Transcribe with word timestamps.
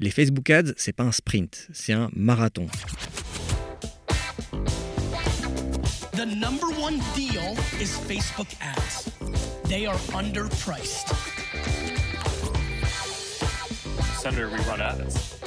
Les 0.00 0.10
Facebook 0.10 0.50
Ads, 0.50 0.72
c'est 0.76 0.92
pas 0.92 1.04
un 1.04 1.12
sprint, 1.12 1.68
c'est 1.72 1.92
un 1.92 2.10
marathon. 2.16 2.66
The 6.16 6.26
number 6.26 6.66
one 6.82 6.98
deal 7.14 7.54
is 7.80 7.96
Facebook 8.08 8.48
ads. 8.60 9.08
They 9.68 9.86
are 9.86 9.96
underpriced. 10.12 11.14
Senator, 14.20 14.48
rerun 14.50 14.80
ads. 14.80 15.38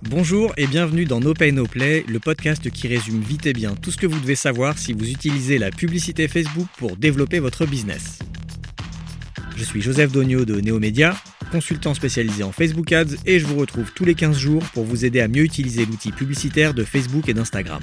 Bonjour 0.00 0.54
et 0.56 0.66
bienvenue 0.66 1.04
dans 1.04 1.20
No 1.20 1.34
Pay 1.34 1.52
No 1.52 1.66
Play, 1.66 2.06
le 2.08 2.20
podcast 2.20 2.70
qui 2.70 2.88
résume 2.88 3.20
vite 3.20 3.44
et 3.44 3.52
bien 3.52 3.74
tout 3.74 3.90
ce 3.90 3.98
que 3.98 4.06
vous 4.06 4.18
devez 4.18 4.34
savoir 4.34 4.78
si 4.78 4.94
vous 4.94 5.10
utilisez 5.10 5.58
la 5.58 5.70
publicité 5.70 6.26
Facebook 6.26 6.68
pour 6.78 6.96
développer 6.96 7.38
votre 7.38 7.66
business. 7.66 8.20
Je 9.56 9.64
suis 9.64 9.82
Joseph 9.82 10.10
Dogno 10.10 10.46
de 10.46 10.58
Neomédia, 10.58 11.14
consultant 11.50 11.94
spécialisé 11.94 12.42
en 12.42 12.52
Facebook 12.52 12.92
Ads 12.92 13.16
et 13.26 13.38
je 13.38 13.46
vous 13.46 13.56
retrouve 13.56 13.92
tous 13.92 14.04
les 14.04 14.14
15 14.14 14.38
jours 14.38 14.62
pour 14.72 14.84
vous 14.84 15.04
aider 15.04 15.20
à 15.20 15.28
mieux 15.28 15.42
utiliser 15.42 15.84
l'outil 15.84 16.12
publicitaire 16.12 16.74
de 16.74 16.84
Facebook 16.84 17.28
et 17.28 17.34
d'Instagram. 17.34 17.82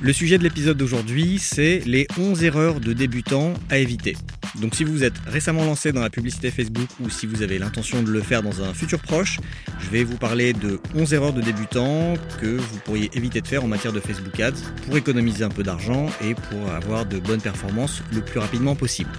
Le 0.00 0.12
sujet 0.12 0.38
de 0.38 0.42
l'épisode 0.42 0.76
d'aujourd'hui, 0.76 1.38
c'est 1.38 1.82
les 1.86 2.06
11 2.18 2.44
erreurs 2.44 2.80
de 2.80 2.92
débutants 2.92 3.54
à 3.70 3.78
éviter. 3.78 4.14
Donc 4.60 4.74
si 4.74 4.84
vous 4.84 5.04
êtes 5.04 5.16
récemment 5.26 5.64
lancé 5.64 5.92
dans 5.92 6.00
la 6.00 6.10
publicité 6.10 6.50
Facebook 6.50 6.88
ou 7.00 7.10
si 7.10 7.26
vous 7.26 7.42
avez 7.42 7.58
l'intention 7.58 8.02
de 8.02 8.10
le 8.10 8.22
faire 8.22 8.42
dans 8.42 8.62
un 8.62 8.72
futur 8.72 9.00
proche, 9.00 9.38
je 9.78 9.90
vais 9.90 10.04
vous 10.04 10.16
parler 10.16 10.52
de 10.52 10.80
11 10.94 11.12
erreurs 11.12 11.32
de 11.32 11.42
débutants 11.42 12.14
que 12.40 12.56
vous 12.56 12.78
pourriez 12.84 13.10
éviter 13.14 13.40
de 13.40 13.46
faire 13.46 13.64
en 13.64 13.68
matière 13.68 13.92
de 13.92 14.00
Facebook 14.00 14.38
Ads 14.40 14.62
pour 14.86 14.96
économiser 14.96 15.44
un 15.44 15.50
peu 15.50 15.62
d'argent 15.62 16.06
et 16.24 16.34
pour 16.34 16.70
avoir 16.72 17.04
de 17.04 17.18
bonnes 17.18 17.42
performances 17.42 18.02
le 18.12 18.22
plus 18.22 18.40
rapidement 18.40 18.74
possible. 18.74 19.10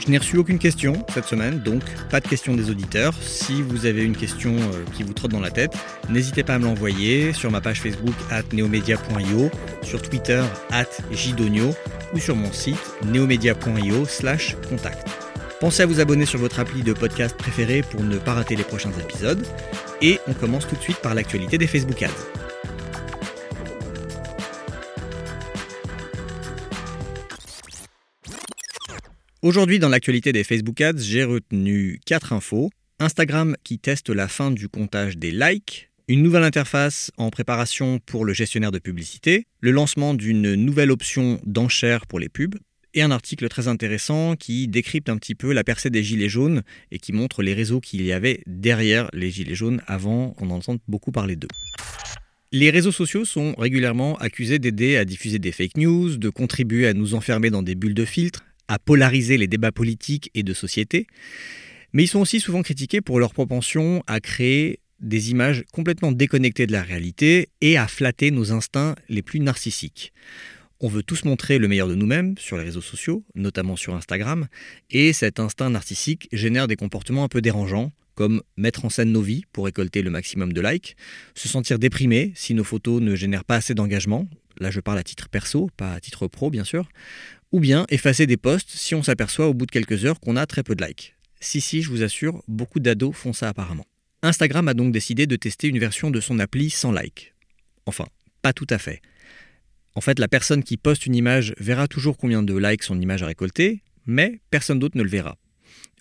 Je 0.00 0.10
n'ai 0.10 0.18
reçu 0.18 0.38
aucune 0.38 0.58
question 0.58 1.04
cette 1.12 1.26
semaine, 1.26 1.60
donc 1.60 1.82
pas 2.08 2.20
de 2.20 2.26
question 2.26 2.54
des 2.54 2.70
auditeurs. 2.70 3.12
Si 3.22 3.60
vous 3.60 3.84
avez 3.84 4.02
une 4.02 4.16
question 4.16 4.56
euh, 4.56 4.84
qui 4.96 5.02
vous 5.02 5.12
trotte 5.12 5.30
dans 5.30 5.40
la 5.40 5.50
tête, 5.50 5.76
n'hésitez 6.08 6.42
pas 6.42 6.54
à 6.54 6.58
me 6.58 6.64
l'envoyer 6.64 7.34
sur 7.34 7.50
ma 7.50 7.60
page 7.60 7.82
Facebook 7.82 8.14
at 8.30 8.44
neomedia.io, 8.52 9.50
sur 9.82 10.00
Twitter 10.00 10.42
at 10.70 10.86
jdonio 11.12 11.74
ou 12.14 12.18
sur 12.18 12.34
mon 12.34 12.50
site 12.50 12.78
neomedia.io 13.04 14.06
slash 14.06 14.56
Pensez 15.60 15.82
à 15.82 15.86
vous 15.86 16.00
abonner 16.00 16.24
sur 16.24 16.38
votre 16.38 16.58
appli 16.58 16.82
de 16.82 16.94
podcast 16.94 17.36
préféré 17.36 17.82
pour 17.82 18.02
ne 18.02 18.16
pas 18.16 18.32
rater 18.32 18.56
les 18.56 18.64
prochains 18.64 18.92
épisodes. 18.92 19.46
Et 20.00 20.18
on 20.26 20.32
commence 20.32 20.66
tout 20.66 20.76
de 20.76 20.80
suite 20.80 20.98
par 20.98 21.14
l'actualité 21.14 21.58
des 21.58 21.66
Facebook 21.66 22.02
Ads. 22.02 22.08
Aujourd'hui, 29.42 29.78
dans 29.78 29.88
l'actualité 29.88 30.32
des 30.32 30.44
Facebook 30.44 30.80
Ads, 30.80 30.98
j'ai 30.98 31.24
retenu 31.24 32.00
4 32.06 32.32
infos. 32.32 32.70
Instagram 32.98 33.56
qui 33.64 33.78
teste 33.78 34.10
la 34.10 34.28
fin 34.28 34.50
du 34.50 34.68
comptage 34.68 35.16
des 35.16 35.30
likes, 35.30 35.90
une 36.08 36.22
nouvelle 36.22 36.42
interface 36.42 37.10
en 37.16 37.30
préparation 37.30 37.98
pour 37.98 38.24
le 38.24 38.34
gestionnaire 38.34 38.72
de 38.72 38.78
publicité, 38.78 39.46
le 39.60 39.70
lancement 39.70 40.12
d'une 40.12 40.54
nouvelle 40.54 40.90
option 40.90 41.40
d'enchère 41.44 42.06
pour 42.06 42.18
les 42.18 42.28
pubs, 42.28 42.56
et 42.94 43.02
un 43.02 43.10
article 43.10 43.48
très 43.48 43.68
intéressant 43.68 44.36
qui 44.36 44.68
décrypte 44.68 45.08
un 45.08 45.16
petit 45.16 45.34
peu 45.34 45.52
la 45.52 45.64
percée 45.64 45.90
des 45.90 46.02
gilets 46.02 46.28
jaunes 46.28 46.62
et 46.90 46.98
qui 46.98 47.12
montre 47.12 47.42
les 47.42 47.54
réseaux 47.54 47.80
qu'il 47.80 48.02
y 48.02 48.12
avait 48.12 48.42
derrière 48.46 49.08
les 49.12 49.30
gilets 49.30 49.54
jaunes 49.54 49.82
avant 49.86 50.30
qu'on 50.30 50.50
entende 50.50 50.78
beaucoup 50.88 51.12
parler 51.12 51.36
d'eux. 51.36 51.48
Les 52.52 52.70
réseaux 52.70 52.92
sociaux 52.92 53.24
sont 53.24 53.54
régulièrement 53.56 54.16
accusés 54.18 54.58
d'aider 54.58 54.96
à 54.96 55.04
diffuser 55.04 55.38
des 55.38 55.52
fake 55.52 55.76
news, 55.76 56.16
de 56.16 56.28
contribuer 56.30 56.88
à 56.88 56.94
nous 56.94 57.14
enfermer 57.14 57.50
dans 57.50 57.62
des 57.62 57.76
bulles 57.76 57.94
de 57.94 58.04
filtres, 58.04 58.44
à 58.66 58.78
polariser 58.78 59.36
les 59.36 59.46
débats 59.46 59.72
politiques 59.72 60.30
et 60.34 60.42
de 60.42 60.52
société, 60.52 61.06
mais 61.92 62.04
ils 62.04 62.08
sont 62.08 62.20
aussi 62.20 62.40
souvent 62.40 62.62
critiqués 62.62 63.00
pour 63.00 63.20
leur 63.20 63.32
propension 63.32 64.02
à 64.06 64.20
créer 64.20 64.80
des 65.00 65.30
images 65.30 65.64
complètement 65.72 66.12
déconnectées 66.12 66.66
de 66.66 66.72
la 66.72 66.82
réalité 66.82 67.48
et 67.60 67.78
à 67.78 67.86
flatter 67.86 68.30
nos 68.30 68.52
instincts 68.52 68.94
les 69.08 69.22
plus 69.22 69.40
narcissiques. 69.40 70.12
On 70.82 70.88
veut 70.88 71.02
tous 71.02 71.24
montrer 71.26 71.58
le 71.58 71.68
meilleur 71.68 71.88
de 71.88 71.94
nous-mêmes 71.94 72.38
sur 72.38 72.56
les 72.56 72.64
réseaux 72.64 72.80
sociaux, 72.80 73.22
notamment 73.34 73.76
sur 73.76 73.94
Instagram, 73.94 74.48
et 74.88 75.12
cet 75.12 75.38
instinct 75.38 75.68
narcissique 75.68 76.26
génère 76.32 76.68
des 76.68 76.76
comportements 76.76 77.22
un 77.22 77.28
peu 77.28 77.42
dérangeants, 77.42 77.92
comme 78.14 78.42
mettre 78.56 78.86
en 78.86 78.88
scène 78.88 79.12
nos 79.12 79.20
vies 79.20 79.44
pour 79.52 79.66
récolter 79.66 80.00
le 80.00 80.08
maximum 80.08 80.54
de 80.54 80.60
likes, 80.62 80.96
se 81.34 81.48
sentir 81.48 81.78
déprimé 81.78 82.32
si 82.34 82.54
nos 82.54 82.64
photos 82.64 83.02
ne 83.02 83.14
génèrent 83.14 83.44
pas 83.44 83.56
assez 83.56 83.74
d'engagement, 83.74 84.26
là 84.58 84.70
je 84.70 84.80
parle 84.80 84.96
à 84.96 85.02
titre 85.02 85.28
perso, 85.28 85.68
pas 85.76 85.92
à 85.92 86.00
titre 86.00 86.28
pro 86.28 86.48
bien 86.48 86.64
sûr, 86.64 86.88
ou 87.52 87.60
bien 87.60 87.84
effacer 87.90 88.26
des 88.26 88.38
posts 88.38 88.70
si 88.70 88.94
on 88.94 89.02
s'aperçoit 89.02 89.48
au 89.48 89.54
bout 89.54 89.66
de 89.66 89.70
quelques 89.70 90.06
heures 90.06 90.18
qu'on 90.18 90.36
a 90.36 90.46
très 90.46 90.62
peu 90.62 90.74
de 90.74 90.82
likes. 90.82 91.14
Si, 91.40 91.60
si, 91.60 91.82
je 91.82 91.90
vous 91.90 92.02
assure, 92.02 92.42
beaucoup 92.48 92.80
d'ados 92.80 93.14
font 93.14 93.34
ça 93.34 93.50
apparemment. 93.50 93.86
Instagram 94.22 94.68
a 94.68 94.74
donc 94.74 94.92
décidé 94.92 95.26
de 95.26 95.36
tester 95.36 95.68
une 95.68 95.78
version 95.78 96.10
de 96.10 96.20
son 96.20 96.38
appli 96.38 96.70
sans 96.70 96.92
like. 96.92 97.34
Enfin, 97.84 98.06
pas 98.40 98.54
tout 98.54 98.66
à 98.70 98.78
fait. 98.78 99.02
En 99.94 100.00
fait, 100.00 100.18
la 100.18 100.28
personne 100.28 100.62
qui 100.62 100.76
poste 100.76 101.06
une 101.06 101.14
image 101.14 101.54
verra 101.58 101.88
toujours 101.88 102.16
combien 102.16 102.42
de 102.42 102.56
likes 102.56 102.84
son 102.84 103.00
image 103.00 103.22
a 103.22 103.26
récolté, 103.26 103.82
mais 104.06 104.40
personne 104.50 104.78
d'autre 104.78 104.96
ne 104.96 105.02
le 105.02 105.10
verra 105.10 105.36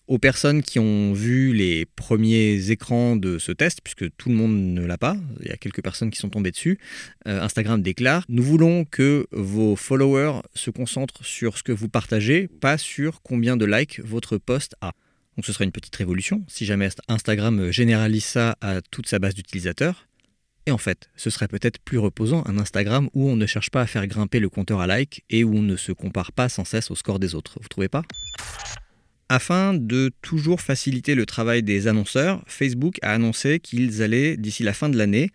aux 0.10 0.18
personnes 0.18 0.64
qui 0.64 0.80
ont 0.80 1.14
vu 1.14 1.54
les 1.54 1.86
premiers 1.86 2.72
écrans 2.72 3.16
de 3.16 3.38
ce 3.38 3.52
test, 3.52 3.82
puisque 3.84 4.10
tout 4.18 4.30
le 4.30 4.36
monde 4.36 4.58
ne 4.58 4.84
l'a 4.84 4.98
pas, 4.98 5.16
il 5.40 5.48
y 5.48 5.52
a 5.52 5.58
quelques 5.58 5.84
personnes 5.84 6.10
qui 6.10 6.18
sont 6.18 6.30
tombées 6.30 6.50
dessus, 6.50 6.80
euh, 7.28 7.40
Instagram 7.42 7.84
déclare 7.84 8.26
Nous 8.28 8.42
voulons 8.42 8.86
que 8.86 9.28
vos 9.32 9.76
followers 9.76 10.42
se 10.56 10.72
concentrent 10.72 11.24
sur 11.24 11.60
ce 11.60 11.64
que 11.64 11.72
vous 11.72 11.90
partagez, 11.90 12.48
pas 12.48 12.80
sur 12.80 13.22
combien 13.22 13.56
de 13.56 13.66
likes 13.66 14.02
votre 14.04 14.38
post 14.38 14.76
a. 14.82 14.94
Donc 15.38 15.46
ce 15.46 15.54
serait 15.54 15.66
une 15.66 15.72
petite 15.72 15.96
révolution 15.96 16.44
si 16.48 16.66
jamais 16.66 16.90
Instagram 17.08 17.72
généralise 17.72 18.26
ça 18.26 18.58
à 18.62 18.82
toute 18.82 19.08
sa 19.08 19.20
base 19.20 19.36
d'utilisateurs. 19.36 20.09
Et 20.70 20.72
en 20.72 20.78
fait, 20.78 21.10
ce 21.16 21.32
serait 21.32 21.48
peut-être 21.48 21.80
plus 21.80 21.98
reposant 21.98 22.44
un 22.46 22.60
Instagram 22.60 23.10
où 23.16 23.28
on 23.28 23.36
ne 23.36 23.48
cherche 23.48 23.72
pas 23.72 23.82
à 23.82 23.88
faire 23.88 24.06
grimper 24.06 24.40
le 24.40 24.50
compteur 24.50 24.82
à 24.82 25.00
likes 25.00 25.24
et 25.32 25.44
où 25.44 25.56
on 25.56 25.64
ne 25.64 25.76
se 25.76 25.92
compare 25.92 26.32
pas 26.32 26.48
sans 26.48 26.64
cesse 26.64 26.92
au 26.92 26.96
score 26.96 27.18
des 27.18 27.34
autres. 27.34 27.58
Vous 27.60 27.68
trouvez 27.68 27.88
pas? 27.88 28.04
Afin 29.30 29.74
de 29.74 30.12
toujours 30.22 30.62
faciliter 30.62 31.16
le 31.16 31.26
travail 31.26 31.64
des 31.64 31.88
annonceurs, 31.88 32.44
Facebook 32.46 33.00
a 33.02 33.14
annoncé 33.14 33.60
qu'ils 33.60 34.04
allaient, 34.04 34.38
d'ici 34.38 34.62
la 34.62 34.74
fin 34.74 34.90
de 34.90 34.98
l'année, 35.00 35.32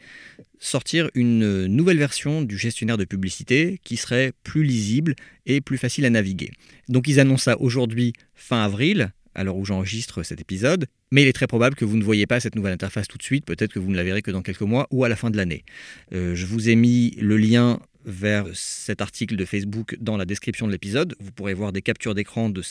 sortir 0.60 1.10
une 1.14 1.66
nouvelle 1.66 1.98
version 1.98 2.42
du 2.42 2.56
gestionnaire 2.56 2.96
de 2.96 3.04
publicité 3.04 3.80
qui 3.82 3.96
serait 3.96 4.34
plus 4.44 4.62
lisible 4.62 5.16
et 5.46 5.60
plus 5.60 5.78
facile 5.78 6.04
à 6.04 6.10
naviguer. 6.10 6.52
Donc 6.88 7.08
ils 7.08 7.18
annoncent 7.18 7.50
ça 7.50 7.60
aujourd'hui 7.60 8.12
fin 8.36 8.62
avril, 8.62 9.10
à 9.34 9.44
l'heure 9.44 9.56
où 9.56 9.64
j'enregistre 9.64 10.22
cet 10.22 10.40
épisode, 10.40 10.86
mais 11.10 11.22
il 11.22 11.28
est 11.28 11.32
très 11.32 11.46
probable 11.46 11.76
que 11.76 11.84
vous 11.84 11.96
ne 11.96 12.04
voyez 12.04 12.26
pas 12.26 12.40
cette 12.40 12.54
nouvelle 12.54 12.72
interface 12.72 13.08
tout 13.08 13.18
de 13.18 13.22
suite, 13.22 13.44
peut-être 13.44 13.72
que 13.72 13.78
vous 13.78 13.90
ne 13.90 13.96
la 13.96 14.04
verrez 14.04 14.22
que 14.22 14.30
dans 14.30 14.42
quelques 14.42 14.62
mois 14.62 14.86
ou 14.90 15.04
à 15.04 15.08
la 15.08 15.16
fin 15.16 15.30
de 15.30 15.36
l'année. 15.36 15.64
Euh, 16.12 16.34
je 16.34 16.46
vous 16.46 16.68
ai 16.68 16.76
mis 16.76 17.12
le 17.20 17.36
lien 17.36 17.80
vers 18.04 18.46
cet 18.52 19.00
article 19.00 19.36
de 19.36 19.44
Facebook 19.44 19.96
dans 20.00 20.16
la 20.16 20.24
description 20.24 20.66
de 20.66 20.72
l'épisode. 20.72 21.14
Vous 21.20 21.32
pourrez 21.32 21.54
voir 21.54 21.72
des 21.72 21.82
captures 21.82 22.14
d'écran 22.14 22.50
de, 22.50 22.62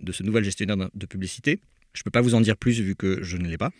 de 0.00 0.12
ce 0.12 0.22
nouvel 0.22 0.44
gestionnaire 0.44 0.76
de 0.94 1.06
publicité. 1.06 1.60
Je 1.92 2.00
ne 2.00 2.04
peux 2.04 2.10
pas 2.10 2.20
vous 2.20 2.34
en 2.34 2.40
dire 2.40 2.56
plus 2.56 2.80
vu 2.80 2.94
que 2.94 3.22
je 3.22 3.36
ne 3.36 3.48
l'ai 3.48 3.58
pas. 3.58 3.70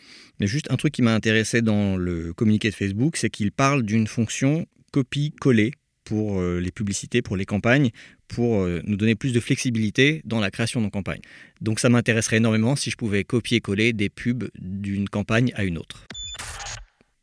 Mais 0.41 0.47
juste 0.47 0.71
un 0.71 0.77
truc 0.77 0.95
qui 0.95 1.03
m'a 1.03 1.15
intéressé 1.15 1.63
dans 1.63 1.97
le 1.97 2.33
communiqué 2.33 2.71
de 2.71 2.75
Facebook, 2.75 3.17
c'est 3.17 3.31
qu'il 3.31 3.53
parle 3.53 3.83
d'une 3.83 4.07
fonction 4.07 4.67
copie-coller 4.91 5.73
pour 6.07 6.41
euh, 6.41 6.61
les 6.61 6.71
publicités, 6.71 7.21
pour 7.21 7.37
les 7.37 7.45
campagnes, 7.45 7.91
pour 8.29 8.63
euh, 8.63 8.81
nous 8.85 8.97
donner 8.97 9.17
plus 9.17 9.33
de 9.33 9.41
flexibilité 9.41 10.23
dans 10.25 10.41
la 10.41 10.51
création 10.51 10.81
de 10.81 10.87
nos 10.87 10.91
campagnes. 10.91 11.21
Donc 11.61 11.81
ça 11.81 11.91
m'intéresserait 11.91 12.39
énormément 12.39 12.77
si 12.77 12.91
je 12.91 12.97
pouvais 12.97 13.25
copier-coller 13.25 13.93
des 13.93 14.09
pubs 14.09 14.49
d'une 14.59 15.09
campagne 15.09 15.53
à 15.57 15.65
une 15.65 15.77
autre. 15.77 16.07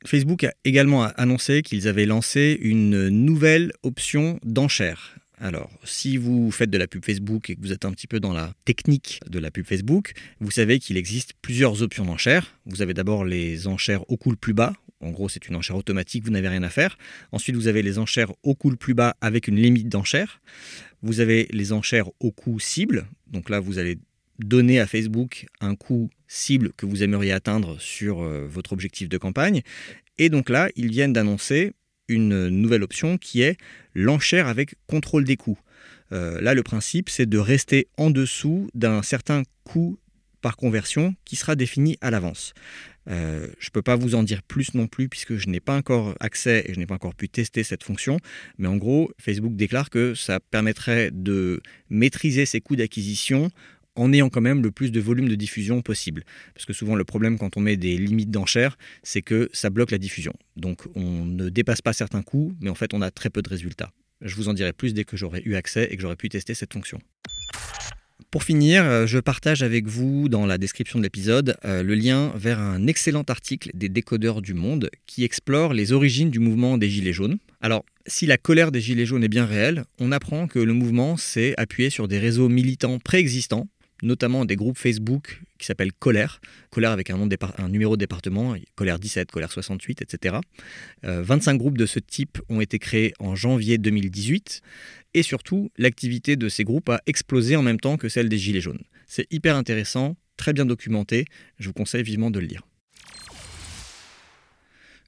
Facebook 0.06 0.44
a 0.44 0.54
également 0.66 1.04
annoncé 1.04 1.62
qu'ils 1.62 1.88
avaient 1.88 2.06
lancé 2.06 2.58
une 2.62 3.08
nouvelle 3.08 3.72
option 3.84 4.38
d'enchère. 4.44 5.16
Alors, 5.40 5.72
si 5.84 6.18
vous 6.18 6.52
faites 6.52 6.70
de 6.70 6.78
la 6.78 6.88
pub 6.88 7.04
Facebook 7.04 7.50
et 7.50 7.56
que 7.56 7.62
vous 7.62 7.72
êtes 7.72 7.86
un 7.86 7.92
petit 7.92 8.08
peu 8.08 8.20
dans 8.20 8.34
la 8.34 8.54
technique 8.66 9.20
de 9.30 9.40
la 9.40 9.50
pub 9.50 9.66
Facebook, 9.66 10.14
vous 10.40 10.52
savez 10.52 10.80
qu'il 10.80 10.98
existe 10.98 11.34
plusieurs 11.42 11.82
options 11.82 12.06
d'enchères. 12.06 12.58
Vous 12.66 12.82
avez 12.82 12.94
d'abord 12.94 13.26
les 13.26 13.68
enchères 13.68 14.10
au 14.10 14.18
coût 14.18 14.30
le 14.30 14.38
plus 14.38 14.54
bas. 14.54 14.74
En 15.04 15.12
gros, 15.12 15.30
c'est 15.30 15.48
une 15.48 15.56
enchère 15.56 15.76
automatique, 15.76 16.24
vous 16.24 16.32
n'avez 16.32 16.48
rien 16.48 16.64
à 16.64 16.70
faire. 16.70 16.98
Ensuite, 17.32 17.56
vous 17.56 17.68
avez 17.68 17.82
les 17.82 18.00
enchères 18.00 18.32
au 18.44 18.56
coût 18.56 18.70
le 18.70 18.76
plus 18.76 18.94
bas 18.94 19.16
avec 19.22 19.48
une 19.48 19.58
limite 19.58 19.90
d'enchère. 19.90 20.42
Vous 21.02 21.20
avez 21.20 21.48
les 21.52 21.74
enchères 21.74 22.10
au 22.20 22.32
coût 22.32 22.60
cible. 22.60 23.06
Donc 23.28 23.50
là, 23.50 23.60
vous 23.60 23.80
allez 23.80 23.98
donner 24.40 24.80
à 24.80 24.88
Facebook 24.88 25.46
un 25.62 25.76
coût 25.76 26.10
cible 26.28 26.72
que 26.78 26.86
vous 26.86 27.04
aimeriez 27.04 27.32
atteindre 27.32 27.80
sur 27.80 28.24
euh, 28.24 28.48
votre 28.48 28.74
objectif 28.74 29.10
de 29.10 29.18
campagne. 29.18 29.62
Et 30.18 30.30
donc 30.30 30.50
là, 30.50 30.70
ils 30.76 30.90
viennent 30.90 31.14
d'annoncer 31.14 31.74
une 32.08 32.50
nouvelle 32.50 32.84
option 32.84 33.18
qui 33.18 33.42
est 33.42 33.58
l'enchère 33.94 34.48
avec 34.48 34.76
contrôle 34.88 35.24
des 35.24 35.38
coûts. 35.38 35.60
Euh, 36.12 36.40
là, 36.42 36.54
le 36.54 36.64
principe, 36.64 37.10
c'est 37.10 37.26
de 37.26 37.38
rester 37.38 37.88
en 37.98 38.12
dessous 38.12 38.70
d'un 38.74 39.02
certain 39.02 39.44
coût 39.64 39.98
par 40.44 40.58
conversion 40.58 41.16
qui 41.26 41.38
sera 41.38 41.56
défini 41.56 41.98
à 42.02 42.12
l'avance. 42.12 42.54
Euh, 43.10 43.48
je 43.60 43.68
ne 43.68 43.72
peux 43.72 43.82
pas 43.82 43.96
vous 43.96 44.14
en 44.14 44.24
dire 44.24 44.44
plus 44.44 44.76
non 44.76 44.88
plus 44.88 45.10
puisque 45.10 45.38
je 45.38 45.50
n'ai 45.50 45.60
pas 45.60 45.76
encore 45.76 46.16
accès 46.20 46.66
et 46.68 46.74
je 46.74 46.80
n'ai 46.80 46.86
pas 46.86 46.96
encore 46.96 47.16
pu 47.16 47.30
tester 47.30 47.64
cette 47.64 47.84
fonction. 47.84 48.20
Mais 48.58 48.68
en 48.68 48.76
gros, 48.78 49.12
Facebook 49.20 49.56
déclare 49.56 49.90
que 49.90 50.14
ça 50.14 50.40
permettrait 50.40 51.10
de 51.12 51.62
maîtriser 51.90 52.46
ses 52.46 52.62
coûts 52.62 52.76
d'acquisition 52.76 53.50
en 53.96 54.12
ayant 54.12 54.30
quand 54.30 54.42
même 54.42 54.62
le 54.62 54.72
plus 54.72 54.92
de 54.92 55.00
volume 55.00 55.30
de 55.30 55.36
diffusion 55.36 55.82
possible. 55.82 56.24
Parce 56.54 56.66
que 56.66 56.74
souvent 56.74 56.96
le 56.96 57.06
problème 57.06 57.38
quand 57.38 57.56
on 57.56 57.62
met 57.62 57.78
des 57.78 57.98
limites 57.98 58.32
d'enchères, 58.32 58.78
c'est 59.02 59.22
que 59.22 59.50
ça 59.54 59.70
bloque 59.70 59.92
la 59.92 59.98
diffusion. 59.98 60.34
Donc 60.58 60.84
on 60.96 61.26
ne 61.26 61.50
dépasse 61.50 61.82
pas 61.82 61.94
certains 61.94 62.22
coûts, 62.22 62.54
mais 62.60 62.70
en 62.70 62.76
fait 62.76 62.94
on 62.94 63.02
a 63.02 63.12
très 63.12 63.30
peu 63.30 63.42
de 63.42 63.50
résultats. 63.50 63.92
Je 64.22 64.36
vous 64.36 64.50
en 64.50 64.54
dirai 64.54 64.74
plus 64.74 64.94
dès 64.94 65.06
que 65.06 65.16
j'aurai 65.16 65.42
eu 65.46 65.56
accès 65.56 65.88
et 65.90 65.96
que 65.96 66.02
j'aurai 66.02 66.16
pu 66.18 66.28
tester 66.28 66.54
cette 66.54 66.74
fonction. 66.74 67.00
Pour 68.34 68.44
finir, 68.44 68.84
euh, 68.84 69.06
je 69.06 69.20
partage 69.20 69.62
avec 69.62 69.86
vous 69.86 70.28
dans 70.28 70.48
la 70.48 70.58
description 70.58 70.98
de 70.98 71.04
l'épisode 71.04 71.56
euh, 71.66 71.84
le 71.84 71.94
lien 71.94 72.32
vers 72.36 72.58
un 72.58 72.88
excellent 72.88 73.22
article 73.28 73.70
des 73.76 73.90
décodeurs 73.90 74.42
du 74.42 74.56
monde 74.56 74.90
qui 75.06 75.24
explore 75.24 75.72
les 75.72 75.92
origines 75.92 76.32
du 76.32 76.40
mouvement 76.40 76.80
des 76.80 76.90
Gilets 76.90 77.14
jaunes. 77.14 77.38
Alors, 77.62 77.86
si 78.08 78.26
la 78.26 78.38
colère 78.38 78.72
des 78.72 78.82
Gilets 78.82 79.06
jaunes 79.06 79.24
est 79.24 79.28
bien 79.28 79.46
réelle, 79.46 79.84
on 80.00 80.12
apprend 80.12 80.48
que 80.48 80.58
le 80.58 80.74
mouvement 80.74 81.16
s'est 81.16 81.54
appuyé 81.58 81.92
sur 81.92 82.08
des 82.08 82.18
réseaux 82.18 82.50
militants 82.50 82.98
préexistants 82.98 83.68
notamment 84.02 84.44
des 84.44 84.58
groupes 84.58 84.78
Facebook 84.78 85.42
qui 85.58 85.66
s'appellent 85.66 85.94
Colère, 85.94 86.42
Colère 86.72 86.92
avec 86.92 87.10
un, 87.10 87.18
numéro 87.70 87.96
de 87.96 88.00
département, 88.02 88.54
Colère 88.76 89.00
17, 89.00 89.32
Colère 89.32 89.50
68, 89.50 90.02
etc. 90.02 90.36
25 91.04 91.56
groupes 91.56 91.78
de 91.78 91.86
ce 91.86 92.00
type 92.00 92.40
ont 92.50 92.60
été 92.60 92.80
créés 92.80 93.14
en 93.20 93.34
janvier 93.34 93.78
2018 93.78 94.62
et 95.14 95.24
surtout 95.24 95.72
l'activité 95.78 96.36
de 96.36 96.50
ces 96.50 96.64
groupes 96.64 96.90
a 96.90 97.02
explosé 97.06 97.56
en 97.56 97.62
même 97.62 97.80
temps 97.80 97.98
que 97.98 98.10
celle 98.10 98.30
des 98.30 98.38
Gilets 98.38 98.62
jaunes. 98.62 98.84
C'est 99.08 99.28
hyper 99.32 99.56
intéressant, 99.56 100.16
très 100.38 100.54
bien 100.54 100.66
documenté, 100.66 101.26
je 101.60 101.68
vous 101.68 101.74
conseille 101.74 102.04
vivement 102.04 102.32
de 102.32 102.40
le 102.40 102.48
lire. 102.48 102.64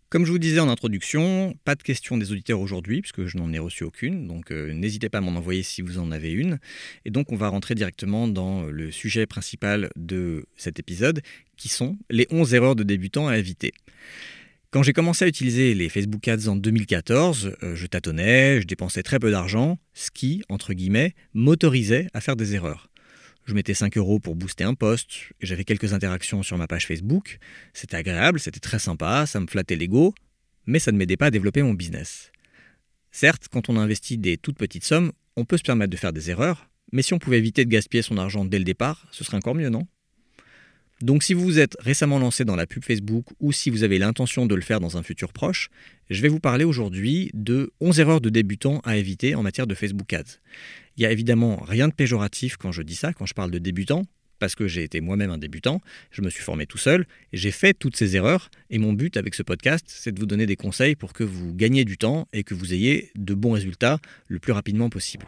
Comme 0.10 0.26
je 0.26 0.32
vous 0.32 0.40
disais 0.40 0.60
en 0.60 0.70
introduction, 0.70 1.58
pas 1.66 1.76
de 1.76 1.84
questions 1.84 2.16
des 2.16 2.32
auditeurs 2.32 2.62
aujourd'hui, 2.62 3.02
puisque 3.02 3.26
je 3.26 3.38
n'en 3.38 3.52
ai 3.52 3.60
reçu 3.60 3.84
aucune, 3.84 4.28
donc 4.28 4.52
euh, 4.52 4.72
n'hésitez 4.72 5.10
pas 5.10 5.18
à 5.18 5.22
m'en 5.22 5.36
envoyer 5.36 5.64
si 5.64 5.82
vous 5.82 5.98
en 5.98 6.12
avez 6.12 6.32
une. 6.32 6.60
Et 7.04 7.10
donc 7.10 7.32
on 7.32 7.36
va 7.36 7.50
rentrer 7.50 7.76
directement 7.76 8.28
dans 8.28 8.64
le 8.64 8.92
sujet 8.92 9.26
principal 9.26 9.90
de 9.98 10.46
cet 10.56 10.80
épisode, 10.80 11.22
qui 11.58 11.70
sont 11.70 11.98
les 12.10 12.28
11 12.30 12.54
erreurs 12.54 12.76
de 12.76 12.84
débutants 12.84 13.28
à 13.28 13.38
éviter. 13.38 13.74
Quand 14.76 14.84
j'ai 14.84 14.92
commencé 14.92 15.24
à 15.24 15.30
utiliser 15.30 15.74
les 15.74 15.88
Facebook 15.88 16.28
Ads 16.28 16.50
en 16.50 16.58
2014, 16.58 17.56
euh, 17.64 17.78
je 17.78 17.88
tâtonnais, 17.88 18.60
je 18.60 18.68
dépensais 18.68 19.04
très 19.04 19.20
peu 19.20 19.32
d'argent, 19.32 19.80
ce 19.94 20.12
qui, 20.12 20.44
entre 20.50 20.74
guillemets, 20.74 21.16
m'autorisait 21.34 22.10
à 22.14 22.20
faire 22.20 22.36
des 22.36 22.56
erreurs. 22.56 22.90
Je 23.46 23.54
mettais 23.54 23.74
5 23.74 23.96
euros 23.96 24.20
pour 24.20 24.36
booster 24.36 24.66
un 24.66 24.74
post, 24.74 25.32
j'avais 25.40 25.64
quelques 25.64 25.94
interactions 25.94 26.44
sur 26.44 26.58
ma 26.58 26.68
page 26.68 26.88
Facebook. 26.88 27.40
C'était 27.72 27.96
agréable, 27.96 28.38
c'était 28.38 28.60
très 28.60 28.80
sympa, 28.80 29.26
ça 29.26 29.40
me 29.40 29.48
flattait 29.48 29.78
l'ego, 29.78 30.14
mais 30.66 30.80
ça 30.80 30.92
ne 30.92 30.98
m'aidait 30.98 31.16
pas 31.16 31.28
à 31.28 31.32
développer 31.32 31.64
mon 31.64 31.74
business. 31.74 32.34
Certes, 33.12 33.48
quand 33.50 33.70
on 33.70 33.78
investit 33.78 34.18
des 34.18 34.36
toutes 34.36 34.58
petites 34.58 34.84
sommes, 34.84 35.14
on 35.38 35.46
peut 35.46 35.56
se 35.56 35.64
permettre 35.64 35.92
de 35.92 35.98
faire 35.98 36.12
des 36.12 36.32
erreurs, 36.32 36.68
mais 36.92 37.02
si 37.02 37.14
on 37.14 37.20
pouvait 37.20 37.38
éviter 37.38 37.64
de 37.64 37.70
gaspiller 37.70 38.02
son 38.02 38.18
argent 38.18 38.44
dès 38.44 38.60
le 38.60 38.66
départ, 38.66 39.08
ce 39.12 39.24
serait 39.24 39.38
encore 39.38 39.56
mieux, 39.56 39.70
non? 39.70 39.88
Donc 41.02 41.24
si 41.24 41.34
vous 41.34 41.44
vous 41.44 41.60
êtes 41.60 41.76
récemment 41.80 42.20
lancé 42.20 42.46
dans 42.46 42.56
la 42.56 42.66
pub 42.66 42.84
Facebook 42.84 43.26
ou 43.40 43.52
si 43.52 43.70
vous 43.70 43.84
avez 43.84 44.00
l'intention 44.00 44.46
de 44.46 44.56
le 44.56 44.62
faire 44.62 44.80
dans 44.80 44.98
un 44.98 45.04
futur 45.04 45.34
proche, 45.34 45.70
je 46.10 46.22
vais 46.22 46.30
vous 46.30 46.40
parler 46.40 46.64
aujourd'hui 46.64 47.32
de 47.34 47.74
11 47.82 48.00
erreurs 48.00 48.22
de 48.22 48.30
débutants 48.30 48.80
à 48.86 48.96
éviter 48.96 49.36
en 49.36 49.44
matière 49.44 49.68
de 49.68 49.76
Facebook 49.76 50.14
Ads. 50.14 50.40
Il 50.96 51.02
n'y 51.02 51.06
a 51.06 51.12
évidemment 51.12 51.58
rien 51.58 51.90
de 51.90 51.94
péjoratif 51.94 52.56
quand 52.56 52.72
je 52.72 52.82
dis 52.82 52.96
ça, 52.96 53.12
quand 53.12 53.26
je 53.26 53.34
parle 53.34 53.52
de 53.52 53.60
débutants, 53.60 54.06
parce 54.40 54.56
que 54.56 54.68
j'ai 54.68 54.84
été 54.84 55.02
moi-même 55.02 55.32
un 55.32 55.38
débutant, 55.38 55.82
je 56.12 56.22
me 56.22 56.30
suis 56.30 56.44
formé 56.44 56.66
tout 56.66 56.78
seul, 56.78 57.06
j'ai 57.34 57.52
fait 57.52 57.74
toutes 57.74 57.98
ces 57.98 58.16
erreurs, 58.16 58.50
et 58.70 58.78
mon 58.78 58.94
but 58.94 59.18
avec 59.18 59.36
ce 59.36 59.44
podcast, 59.44 59.86
c'est 59.88 60.14
de 60.14 60.20
vous 60.20 60.26
donner 60.26 60.46
des 60.46 60.56
conseils 60.56 60.96
pour 60.96 61.14
que 61.14 61.24
vous 61.24 61.54
gagniez 61.54 61.84
du 61.84 61.98
temps 61.98 62.28
et 62.32 62.44
que 62.44 62.54
vous 62.54 62.74
ayez 62.74 63.12
de 63.16 63.34
bons 63.34 63.52
résultats 63.52 64.00
le 64.28 64.40
plus 64.40 64.54
rapidement 64.54 64.90
possible. 64.90 65.26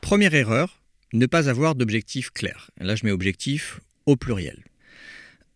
Première 0.00 0.34
erreur, 0.34 0.82
ne 1.12 1.26
pas 1.26 1.48
avoir 1.48 1.74
d'objectif 1.74 2.30
clair. 2.30 2.70
Là, 2.78 2.94
je 2.94 3.06
mets 3.06 3.12
objectif 3.12 3.80
pluriel. 4.16 4.64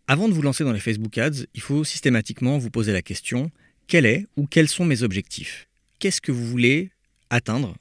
Avant 0.08 0.28
de 0.28 0.34
vous 0.34 0.42
lancer 0.42 0.64
dans 0.64 0.72
les 0.72 0.80
Facebook 0.80 1.16
Ads, 1.16 1.46
il 1.54 1.60
faut 1.60 1.84
systématiquement 1.84 2.58
vous 2.58 2.70
poser 2.70 2.92
la 2.92 3.02
question 3.02 3.50
quel 3.86 4.06
est 4.06 4.26
ou 4.36 4.46
quels 4.46 4.68
sont 4.68 4.84
mes 4.84 5.02
objectifs? 5.02 5.68
Qu'est-ce 5.98 6.20
que 6.20 6.32
vous 6.32 6.46
voulez 6.46 6.90
atteindre 7.30 7.76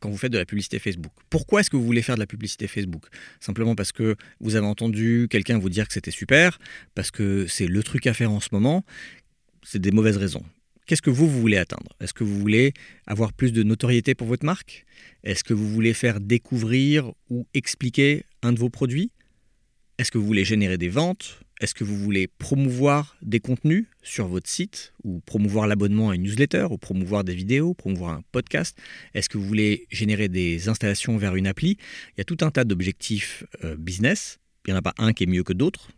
quand 0.00 0.10
vous 0.10 0.16
faites 0.16 0.32
de 0.32 0.38
la 0.38 0.44
publicité 0.44 0.78
Facebook? 0.78 1.12
Pourquoi 1.30 1.60
est-ce 1.60 1.70
que 1.70 1.76
vous 1.76 1.84
voulez 1.84 2.02
faire 2.02 2.14
de 2.14 2.20
la 2.20 2.26
publicité 2.26 2.68
Facebook? 2.68 3.06
Simplement 3.40 3.74
parce 3.74 3.92
que 3.92 4.16
vous 4.40 4.56
avez 4.56 4.66
entendu 4.66 5.26
quelqu'un 5.30 5.58
vous 5.58 5.70
dire 5.70 5.86
que 5.88 5.92
c'était 5.92 6.10
super, 6.10 6.58
parce 6.94 7.10
que 7.10 7.46
c'est 7.46 7.66
le 7.66 7.82
truc 7.82 8.06
à 8.06 8.14
faire 8.14 8.30
en 8.30 8.40
ce 8.40 8.48
moment. 8.52 8.84
C'est 9.62 9.80
des 9.80 9.90
mauvaises 9.90 10.16
raisons. 10.16 10.44
Qu'est-ce 10.86 11.02
que 11.02 11.10
vous, 11.10 11.28
vous 11.28 11.40
voulez 11.40 11.56
atteindre? 11.56 11.90
Est-ce 12.00 12.14
que 12.14 12.22
vous 12.22 12.38
voulez 12.38 12.72
avoir 13.06 13.32
plus 13.32 13.52
de 13.52 13.64
notoriété 13.64 14.14
pour 14.14 14.28
votre 14.28 14.46
marque? 14.46 14.86
Est-ce 15.24 15.42
que 15.42 15.52
vous 15.52 15.68
voulez 15.68 15.94
faire 15.94 16.20
découvrir 16.20 17.12
ou 17.28 17.46
expliquer 17.54 18.24
un 18.42 18.52
de 18.52 18.60
vos 18.60 18.70
produits? 18.70 19.10
Est-ce 19.98 20.10
que 20.10 20.18
vous 20.18 20.26
voulez 20.26 20.44
générer 20.44 20.76
des 20.78 20.88
ventes? 20.88 21.40
Est-ce 21.58 21.74
que 21.74 21.84
vous 21.84 21.96
voulez 21.96 22.28
promouvoir 22.28 23.16
des 23.22 23.40
contenus 23.40 23.86
sur 24.02 24.28
votre 24.28 24.48
site 24.48 24.92
ou 25.04 25.20
promouvoir 25.20 25.66
l'abonnement 25.66 26.10
à 26.10 26.14
une 26.14 26.22
newsletter 26.22 26.66
ou 26.70 26.76
promouvoir 26.76 27.24
des 27.24 27.34
vidéos, 27.34 27.72
promouvoir 27.72 28.12
un 28.12 28.22
podcast? 28.30 28.76
Est-ce 29.14 29.30
que 29.30 29.38
vous 29.38 29.46
voulez 29.46 29.86
générer 29.90 30.28
des 30.28 30.68
installations 30.68 31.16
vers 31.16 31.34
une 31.34 31.46
appli? 31.46 31.78
Il 32.10 32.18
y 32.18 32.20
a 32.20 32.24
tout 32.24 32.36
un 32.42 32.50
tas 32.50 32.64
d'objectifs 32.64 33.44
euh, 33.64 33.74
business. 33.78 34.38
Il 34.66 34.70
n'y 34.70 34.74
en 34.74 34.78
a 34.78 34.82
pas 34.82 34.92
un 34.98 35.14
qui 35.14 35.24
est 35.24 35.26
mieux 35.26 35.44
que 35.44 35.54
d'autres. 35.54 35.88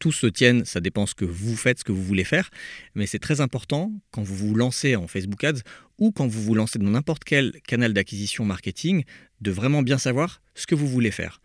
Tous 0.00 0.10
se 0.10 0.26
tiennent, 0.26 0.64
ça 0.64 0.80
dépend 0.80 1.06
ce 1.06 1.14
que 1.14 1.24
vous 1.24 1.56
faites, 1.56 1.78
ce 1.78 1.84
que 1.84 1.92
vous 1.92 2.02
voulez 2.02 2.24
faire. 2.24 2.50
Mais 2.96 3.06
c'est 3.06 3.20
très 3.20 3.40
important 3.40 3.92
quand 4.10 4.22
vous 4.24 4.34
vous 4.34 4.56
lancez 4.56 4.96
en 4.96 5.06
Facebook 5.06 5.44
Ads 5.44 5.60
ou 5.98 6.10
quand 6.10 6.26
vous 6.26 6.42
vous 6.42 6.56
lancez 6.56 6.80
dans 6.80 6.90
n'importe 6.90 7.22
quel 7.22 7.52
canal 7.68 7.92
d'acquisition 7.92 8.44
marketing 8.44 9.04
de 9.40 9.50
vraiment 9.52 9.82
bien 9.82 9.98
savoir 9.98 10.42
ce 10.56 10.66
que 10.66 10.74
vous 10.74 10.88
voulez 10.88 11.12
faire. 11.12 11.40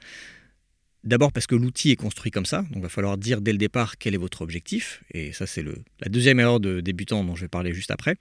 D'abord 1.06 1.32
parce 1.32 1.48
que 1.48 1.56
l'outil 1.56 1.92
est 1.92 1.96
construit 1.96 2.30
comme 2.30 2.46
ça, 2.46 2.64
donc 2.64 2.78
il 2.78 2.82
va 2.82 2.90
falloir 2.90 3.18
dire 3.18 3.40
dès 3.40 3.54
le 3.54 3.58
départ 3.58 3.98
quel 3.98 4.14
est 4.14 4.18
votre 4.18 4.42
objectif, 4.42 5.02
et 5.12 5.32
ça 5.32 5.48
c'est 5.48 5.64
la 5.64 6.10
deuxième 6.10 6.40
erreur 6.42 6.60
de 6.60 6.82
débutant 6.82 7.24
dont 7.24 7.36
je 7.36 7.42
vais 7.42 7.48
parler 7.48 7.74
juste 7.74 7.92
après. 7.92 8.18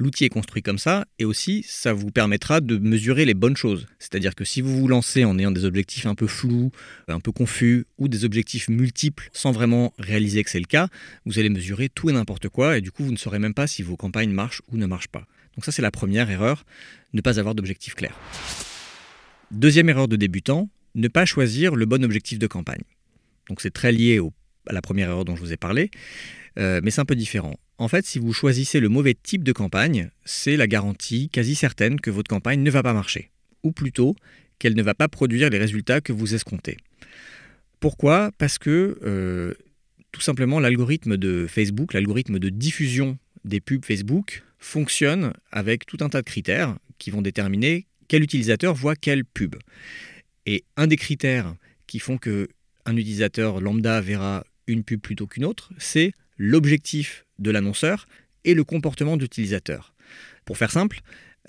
L'outil 0.00 0.24
est 0.24 0.28
construit 0.28 0.62
comme 0.62 0.78
ça, 0.78 1.06
et 1.18 1.24
aussi 1.24 1.64
ça 1.68 1.92
vous 1.92 2.10
permettra 2.10 2.60
de 2.60 2.78
mesurer 2.78 3.24
les 3.24 3.34
bonnes 3.34 3.56
choses. 3.56 3.86
C'est-à-dire 3.98 4.36
que 4.36 4.44
si 4.44 4.60
vous 4.60 4.78
vous 4.78 4.86
lancez 4.88 5.24
en 5.24 5.38
ayant 5.38 5.50
des 5.50 5.64
objectifs 5.64 6.06
un 6.06 6.14
peu 6.14 6.28
flous, 6.28 6.70
un 7.08 7.18
peu 7.18 7.32
confus, 7.32 7.84
ou 7.98 8.08
des 8.08 8.24
objectifs 8.24 8.68
multiples 8.68 9.28
sans 9.32 9.50
vraiment 9.50 9.92
réaliser 9.98 10.44
que 10.44 10.50
c'est 10.50 10.60
le 10.60 10.66
cas, 10.66 10.88
vous 11.26 11.40
allez 11.40 11.50
mesurer 11.50 11.88
tout 11.88 12.08
et 12.08 12.12
n'importe 12.12 12.48
quoi, 12.48 12.78
et 12.78 12.80
du 12.80 12.92
coup 12.92 13.04
vous 13.04 13.12
ne 13.12 13.16
saurez 13.16 13.40
même 13.40 13.54
pas 13.54 13.66
si 13.66 13.82
vos 13.82 13.96
campagnes 13.96 14.30
marchent 14.30 14.62
ou 14.68 14.78
ne 14.78 14.86
marchent 14.86 15.08
pas. 15.08 15.26
Donc 15.56 15.64
ça 15.64 15.72
c'est 15.72 15.82
la 15.82 15.90
première 15.90 16.30
erreur, 16.30 16.64
ne 17.12 17.20
pas 17.20 17.38
avoir 17.38 17.54
d'objectif 17.54 17.94
clair. 17.94 18.16
Deuxième 19.50 19.88
erreur 19.88 20.08
de 20.08 20.14
débutant, 20.14 20.70
ne 20.98 21.08
pas 21.08 21.24
choisir 21.24 21.74
le 21.74 21.86
bon 21.86 22.04
objectif 22.04 22.38
de 22.38 22.46
campagne. 22.46 22.82
Donc 23.48 23.60
c'est 23.60 23.70
très 23.70 23.92
lié 23.92 24.20
à 24.66 24.72
la 24.72 24.82
première 24.82 25.08
erreur 25.08 25.24
dont 25.24 25.36
je 25.36 25.40
vous 25.40 25.52
ai 25.52 25.56
parlé, 25.56 25.90
euh, 26.58 26.80
mais 26.82 26.90
c'est 26.90 27.00
un 27.00 27.06
peu 27.06 27.16
différent. 27.16 27.54
En 27.78 27.88
fait, 27.88 28.04
si 28.04 28.18
vous 28.18 28.32
choisissez 28.32 28.80
le 28.80 28.88
mauvais 28.88 29.14
type 29.14 29.44
de 29.44 29.52
campagne, 29.52 30.10
c'est 30.24 30.56
la 30.56 30.66
garantie 30.66 31.30
quasi 31.30 31.54
certaine 31.54 32.00
que 32.00 32.10
votre 32.10 32.28
campagne 32.28 32.62
ne 32.62 32.70
va 32.70 32.82
pas 32.82 32.92
marcher, 32.92 33.30
ou 33.62 33.72
plutôt 33.72 34.16
qu'elle 34.58 34.74
ne 34.74 34.82
va 34.82 34.94
pas 34.94 35.08
produire 35.08 35.48
les 35.50 35.58
résultats 35.58 36.00
que 36.00 36.12
vous 36.12 36.34
escomptez. 36.34 36.76
Pourquoi? 37.80 38.32
Parce 38.38 38.58
que 38.58 38.98
euh, 39.04 39.54
tout 40.10 40.20
simplement 40.20 40.58
l'algorithme 40.58 41.16
de 41.16 41.46
Facebook, 41.48 41.94
l'algorithme 41.94 42.40
de 42.40 42.48
diffusion 42.48 43.18
des 43.44 43.60
pubs 43.60 43.84
Facebook 43.84 44.42
fonctionne 44.58 45.32
avec 45.52 45.86
tout 45.86 45.98
un 46.00 46.08
tas 46.08 46.22
de 46.22 46.26
critères 46.26 46.76
qui 46.98 47.12
vont 47.12 47.22
déterminer 47.22 47.86
quel 48.08 48.22
utilisateur 48.22 48.74
voit 48.74 48.96
quelle 48.96 49.24
pub. 49.24 49.54
Et 50.50 50.64
un 50.78 50.86
des 50.86 50.96
critères 50.96 51.54
qui 51.86 51.98
font 51.98 52.16
que 52.16 52.48
un 52.86 52.96
utilisateur 52.96 53.60
lambda 53.60 54.00
verra 54.00 54.46
une 54.66 54.82
pub 54.82 54.98
plutôt 54.98 55.26
qu'une 55.26 55.44
autre, 55.44 55.74
c'est 55.76 56.12
l'objectif 56.38 57.26
de 57.38 57.50
l'annonceur 57.50 58.06
et 58.44 58.54
le 58.54 58.64
comportement 58.64 59.18
d'utilisateur. 59.18 59.94
Pour 60.46 60.56
faire 60.56 60.70
simple, 60.70 61.00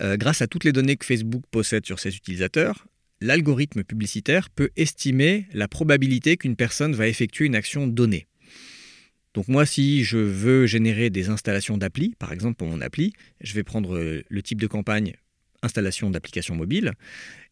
euh, 0.02 0.18
grâce 0.18 0.42
à 0.42 0.48
toutes 0.48 0.66
les 0.66 0.74
données 0.74 0.98
que 0.98 1.06
Facebook 1.06 1.44
possède 1.50 1.86
sur 1.86 1.98
ses 1.98 2.14
utilisateurs, 2.14 2.88
l'algorithme 3.22 3.86
publicitaire 3.86 4.50
peut 4.50 4.70
estimer 4.76 5.48
la 5.54 5.70
probabilité 5.70 6.36
qu'une 6.36 6.58
personne 6.58 6.94
va 6.94 7.08
effectuer 7.08 7.46
une 7.46 7.56
action 7.56 7.88
donnée. 7.88 8.28
Donc 9.34 9.48
moi, 9.48 9.66
si 9.66 10.04
je 10.04 10.18
veux 10.18 10.66
générer 10.66 11.10
des 11.10 11.30
installations 11.30 11.78
d'appli, 11.78 12.16
par 12.20 12.34
exemple 12.34 12.58
pour 12.58 12.68
mon 12.68 12.82
appli, 12.82 13.14
je 13.40 13.54
vais 13.54 13.64
prendre 13.64 14.22
le 14.28 14.44
type 14.44 14.60
de 14.60 14.68
campagne 14.68 15.14
installation 15.62 16.10
d'application 16.10 16.56
mobile, 16.56 16.94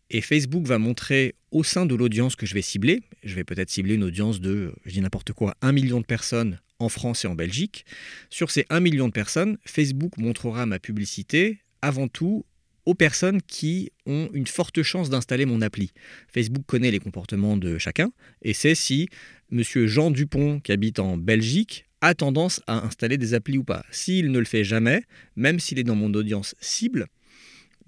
et 0.10 0.22
Facebook 0.22 0.66
va 0.66 0.78
montrer 0.78 1.36
au 1.52 1.64
sein 1.64 1.86
de 1.86 1.96
l'audience 1.96 2.36
que 2.36 2.46
je 2.46 2.54
vais 2.54 2.62
cibler, 2.62 3.02
je 3.24 3.36
vais 3.36 3.44
peut-être 3.44 3.70
cibler 3.70 3.96
une 3.96 4.04
audience 4.04 4.42
de, 4.42 4.74
je 4.86 4.92
dis 4.92 5.02
n'importe 5.02 5.34
quoi, 5.34 5.56
1 5.62 5.72
million 5.72 6.00
de 6.00 6.06
personnes 6.06 6.60
en 6.80 6.90
France 6.90 7.26
et 7.26 7.28
en 7.28 7.36
Belgique. 7.36 7.86
Sur 8.30 8.52
ces 8.52 8.66
1 8.70 8.80
million 8.80 9.08
de 9.08 9.14
personnes, 9.14 9.58
Facebook 9.66 10.18
montrera 10.18 10.66
ma 10.66 10.80
publicité 10.80 11.60
avant 11.82 12.08
tout 12.08 12.46
aux 12.86 12.96
personnes 12.96 13.42
qui 13.42 13.92
ont 14.06 14.30
une 14.34 14.48
forte 14.48 14.82
chance 14.82 15.10
d'installer 15.10 15.46
mon 15.46 15.62
appli. 15.62 15.92
Facebook 16.34 16.64
connaît 16.66 16.92
les 16.92 17.00
comportements 17.00 17.58
de 17.58 17.78
chacun 17.78 18.12
et 18.42 18.54
sait 18.54 18.76
si 18.76 19.10
monsieur 19.52 19.88
Jean 19.88 20.12
Dupont, 20.12 20.60
qui 20.60 20.72
habite 20.72 21.00
en 21.00 21.18
Belgique, 21.18 21.86
a 22.02 22.14
tendance 22.14 22.62
à 22.68 22.86
installer 22.86 23.18
des 23.18 23.34
applis 23.34 23.58
ou 23.58 23.64
pas. 23.64 23.86
S'il 23.92 24.32
ne 24.32 24.40
le 24.40 24.46
fait 24.46 24.64
jamais, 24.64 25.04
même 25.36 25.60
s'il 25.60 25.80
est 25.80 25.84
dans 25.84 25.96
mon 25.96 26.14
audience 26.14 26.56
cible, 26.62 27.08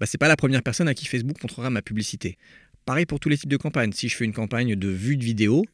bah, 0.00 0.06
ce 0.06 0.16
pas 0.16 0.28
la 0.28 0.36
première 0.36 0.62
personne 0.62 0.88
à 0.88 0.94
qui 0.94 1.06
Facebook 1.06 1.40
montrera 1.42 1.68
ma 1.68 1.82
publicité. 1.82 2.38
Pareil 2.86 3.04
pour 3.04 3.20
tous 3.20 3.28
les 3.28 3.36
types 3.36 3.50
de 3.50 3.58
campagnes. 3.58 3.92
Si 3.92 4.08
je 4.08 4.16
fais 4.16 4.24
une 4.24 4.32
campagne 4.32 4.74
de 4.74 4.88
vue 4.88 5.18
de 5.18 5.24
vidéo, 5.24 5.64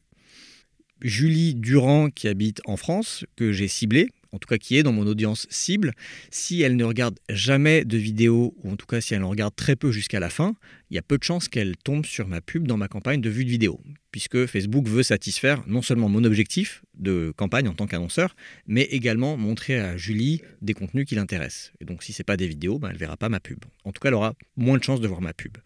Julie 1.01 1.55
Durand 1.55 2.11
qui 2.11 2.27
habite 2.27 2.61
en 2.67 2.77
France, 2.77 3.25
que 3.37 3.53
j'ai 3.53 3.69
ciblée, 3.69 4.11
en 4.37 4.39
tout 4.39 4.49
cas 4.49 4.59
qui 4.59 4.77
est 4.77 4.83
dans 4.83 4.93
mon 4.93 5.07
audience 5.07 5.47
cible, 5.49 5.93
si 6.31 6.61
elle 6.61 6.77
ne 6.77 6.85
regarde 6.85 7.19
jamais 7.31 7.87
de 7.87 7.97
vidéo, 7.97 8.55
ou 8.63 8.71
en 8.71 8.77
tout 8.77 8.85
cas 8.85 9.01
si 9.01 9.15
elle 9.15 9.25
en 9.25 9.31
regarde 9.31 9.57
très 9.57 9.77
peu 9.77 9.91
jusqu'à 9.91 10.21
la 10.21 10.29
fin, 10.29 10.55
il 10.91 10.95
y 10.95 10.99
a 10.99 11.03
peu 11.03 11.17
de 11.17 11.25
chances 11.25 11.49
qu'elle 11.49 11.75
tombe 11.79 12.05
sur 12.05 12.29
ma 12.29 12.43
pub 12.43 12.69
dans 12.69 12.77
ma 12.77 12.87
campagne 12.87 13.23
de 13.23 13.31
vue 13.31 13.47
de 13.47 13.51
vidéo, 13.51 13.81
puisque 14.13 14.45
Facebook 14.45 14.89
veut 14.89 15.03
satisfaire 15.03 15.65
non 15.67 15.81
seulement 15.81 16.11
mon 16.11 16.23
objectif 16.23 16.83
de 16.99 17.33
campagne 17.35 17.67
en 17.67 17.73
tant 17.73 17.87
qu'annonceur, 17.87 18.37
mais 18.67 18.83
également 18.83 19.39
montrer 19.39 19.81
à 19.81 19.97
Julie 19.97 20.43
des 20.61 20.75
contenus 20.75 21.07
qui 21.07 21.15
l'intéressent. 21.15 21.73
Et 21.81 21.87
donc 21.87 22.03
si 22.03 22.13
ce 22.13 22.21
n'est 22.21 22.25
pas 22.25 22.37
des 22.37 22.47
vidéos, 22.47 22.79
ben, 22.79 22.89
elle 22.89 22.95
ne 22.95 23.01
verra 23.01 23.17
pas 23.17 23.31
ma 23.31 23.41
pub. 23.41 23.65
En 23.85 23.93
tout 23.93 24.01
cas, 24.01 24.09
elle 24.09 24.15
aura 24.15 24.35
moins 24.57 24.77
de 24.77 24.85
chances 24.85 25.01
de 25.01 25.09
voir 25.09 25.23
ma 25.23 25.33
pub. 25.33 25.57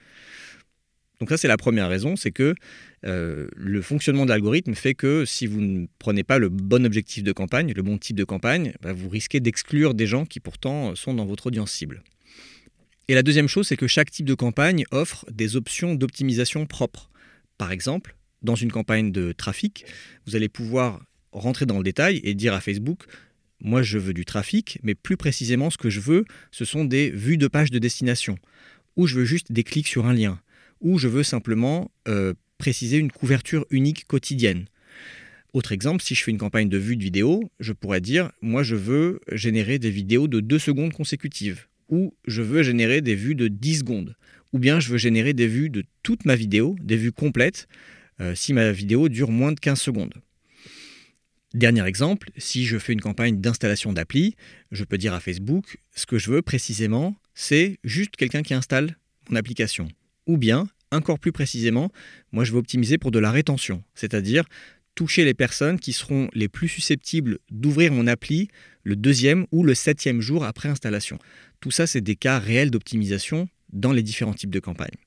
Donc 1.20 1.28
ça, 1.28 1.36
c'est 1.36 1.48
la 1.48 1.58
première 1.58 1.88
raison, 1.88 2.16
c'est 2.16 2.30
que 2.30 2.54
euh, 3.04 3.46
le 3.54 3.82
fonctionnement 3.82 4.24
de 4.24 4.30
l'algorithme 4.30 4.74
fait 4.74 4.94
que 4.94 5.26
si 5.26 5.46
vous 5.46 5.60
ne 5.60 5.86
prenez 5.98 6.24
pas 6.24 6.38
le 6.38 6.48
bon 6.48 6.86
objectif 6.86 7.22
de 7.22 7.32
campagne, 7.32 7.74
le 7.76 7.82
bon 7.82 7.98
type 7.98 8.16
de 8.16 8.24
campagne, 8.24 8.72
bah, 8.80 8.94
vous 8.94 9.10
risquez 9.10 9.38
d'exclure 9.40 9.92
des 9.92 10.06
gens 10.06 10.24
qui 10.24 10.40
pourtant 10.40 10.94
sont 10.94 11.12
dans 11.12 11.26
votre 11.26 11.48
audience 11.48 11.72
cible. 11.72 12.02
Et 13.08 13.14
la 13.14 13.22
deuxième 13.22 13.48
chose, 13.48 13.68
c'est 13.68 13.76
que 13.76 13.86
chaque 13.86 14.10
type 14.10 14.24
de 14.24 14.34
campagne 14.34 14.84
offre 14.92 15.26
des 15.30 15.56
options 15.56 15.94
d'optimisation 15.94 16.64
propres. 16.64 17.10
Par 17.58 17.70
exemple, 17.70 18.16
dans 18.40 18.54
une 18.54 18.72
campagne 18.72 19.12
de 19.12 19.32
trafic, 19.32 19.84
vous 20.26 20.36
allez 20.36 20.48
pouvoir 20.48 21.02
rentrer 21.32 21.66
dans 21.66 21.76
le 21.76 21.84
détail 21.84 22.20
et 22.24 22.34
dire 22.34 22.54
à 22.54 22.60
Facebook, 22.62 23.04
moi 23.60 23.82
je 23.82 23.98
veux 23.98 24.14
du 24.14 24.24
trafic, 24.24 24.78
mais 24.82 24.94
plus 24.94 25.18
précisément 25.18 25.68
ce 25.68 25.76
que 25.76 25.90
je 25.90 26.00
veux, 26.00 26.24
ce 26.50 26.64
sont 26.64 26.86
des 26.86 27.10
vues 27.10 27.36
de 27.36 27.46
pages 27.46 27.70
de 27.70 27.78
destination, 27.78 28.38
ou 28.96 29.06
je 29.06 29.16
veux 29.16 29.24
juste 29.26 29.52
des 29.52 29.64
clics 29.64 29.88
sur 29.88 30.06
un 30.06 30.14
lien 30.14 30.40
ou 30.80 30.99
je 30.99 31.08
veux 31.08 31.22
simplement 31.22 31.90
euh, 32.08 32.34
préciser 32.58 32.99
une 32.99 33.12
couverture 33.12 33.66
unique 33.70 34.06
quotidienne. 34.06 34.66
Autre 35.52 35.72
exemple, 35.72 36.02
si 36.02 36.14
je 36.14 36.22
fais 36.22 36.30
une 36.30 36.38
campagne 36.38 36.68
de 36.68 36.78
vue 36.78 36.96
de 36.96 37.02
vidéo, 37.02 37.50
je 37.58 37.72
pourrais 37.72 38.00
dire, 38.00 38.30
moi 38.40 38.62
je 38.62 38.76
veux 38.76 39.20
générer 39.32 39.78
des 39.78 39.90
vidéos 39.90 40.28
de 40.28 40.40
2 40.40 40.58
secondes 40.58 40.92
consécutives, 40.92 41.66
ou 41.88 42.14
je 42.26 42.42
veux 42.42 42.62
générer 42.62 43.00
des 43.00 43.16
vues 43.16 43.34
de 43.34 43.49
10 43.49 43.78
secondes, 43.80 44.14
ou 44.52 44.58
bien 44.58 44.78
je 44.78 44.90
veux 44.90 44.99
générer 44.99 45.32
des 45.32 45.49
vues 45.49 45.70
de 45.70 45.82
toute 46.02 46.25
ma 46.25 46.37
vidéo, 46.37 46.76
des 46.80 46.96
vues 46.96 47.12
complètes, 47.12 47.66
euh, 48.20 48.34
si 48.34 48.52
ma 48.52 48.70
vidéo 48.70 49.08
dure 49.08 49.30
moins 49.30 49.52
de 49.52 49.58
15 49.58 49.80
secondes. 49.80 50.14
Dernier 51.52 51.84
exemple, 51.84 52.30
si 52.37 52.64
je 52.64 52.78
fais 52.78 52.92
une 52.92 53.00
campagne 53.00 53.40
d'installation 53.40 53.92
d'appli, 53.92 54.37
je 54.70 54.84
peux 54.84 54.99
dire 54.99 55.14
à 55.14 55.20
Facebook, 55.20 55.78
ce 55.96 56.06
que 56.06 56.16
je 56.16 56.30
veux 56.30 56.42
précisément, 56.42 57.16
c'est 57.34 57.80
juste 57.82 58.14
quelqu'un 58.14 58.42
qui 58.42 58.54
installe 58.54 58.96
mon 59.30 59.37
application. 59.37 59.88
Ou 60.30 60.38
bien, 60.38 60.68
encore 60.92 61.18
plus 61.18 61.32
précisément, 61.32 61.90
moi 62.30 62.44
je 62.44 62.52
vais 62.52 62.58
optimiser 62.58 62.99
pour 62.99 63.10
de 63.10 63.18
la 63.18 63.32
rétention, 63.32 63.82
c'est-à-dire 63.96 64.44
toucher 64.94 65.25
les 65.25 65.34
personnes 65.34 65.80
qui 65.80 65.92
seront 65.92 66.28
les 66.34 66.46
plus 66.46 66.68
susceptibles 66.68 67.40
d'ouvrir 67.50 67.90
mon 67.90 68.06
appli 68.06 68.46
le 68.84 68.94
deuxième 68.94 69.49
ou 69.50 69.64
le 69.64 69.75
septième 69.75 70.20
jour 70.20 70.44
après 70.44 70.68
installation. 70.68 71.18
Tout 71.58 71.72
ça, 71.72 71.88
c'est 71.88 72.00
des 72.00 72.14
cas 72.14 72.38
réels 72.38 72.70
d'optimisation 72.70 73.49
dans 73.72 73.90
les 73.90 74.04
différents 74.04 74.32
types 74.32 74.50
de 74.50 74.60
campagnes. 74.60 75.00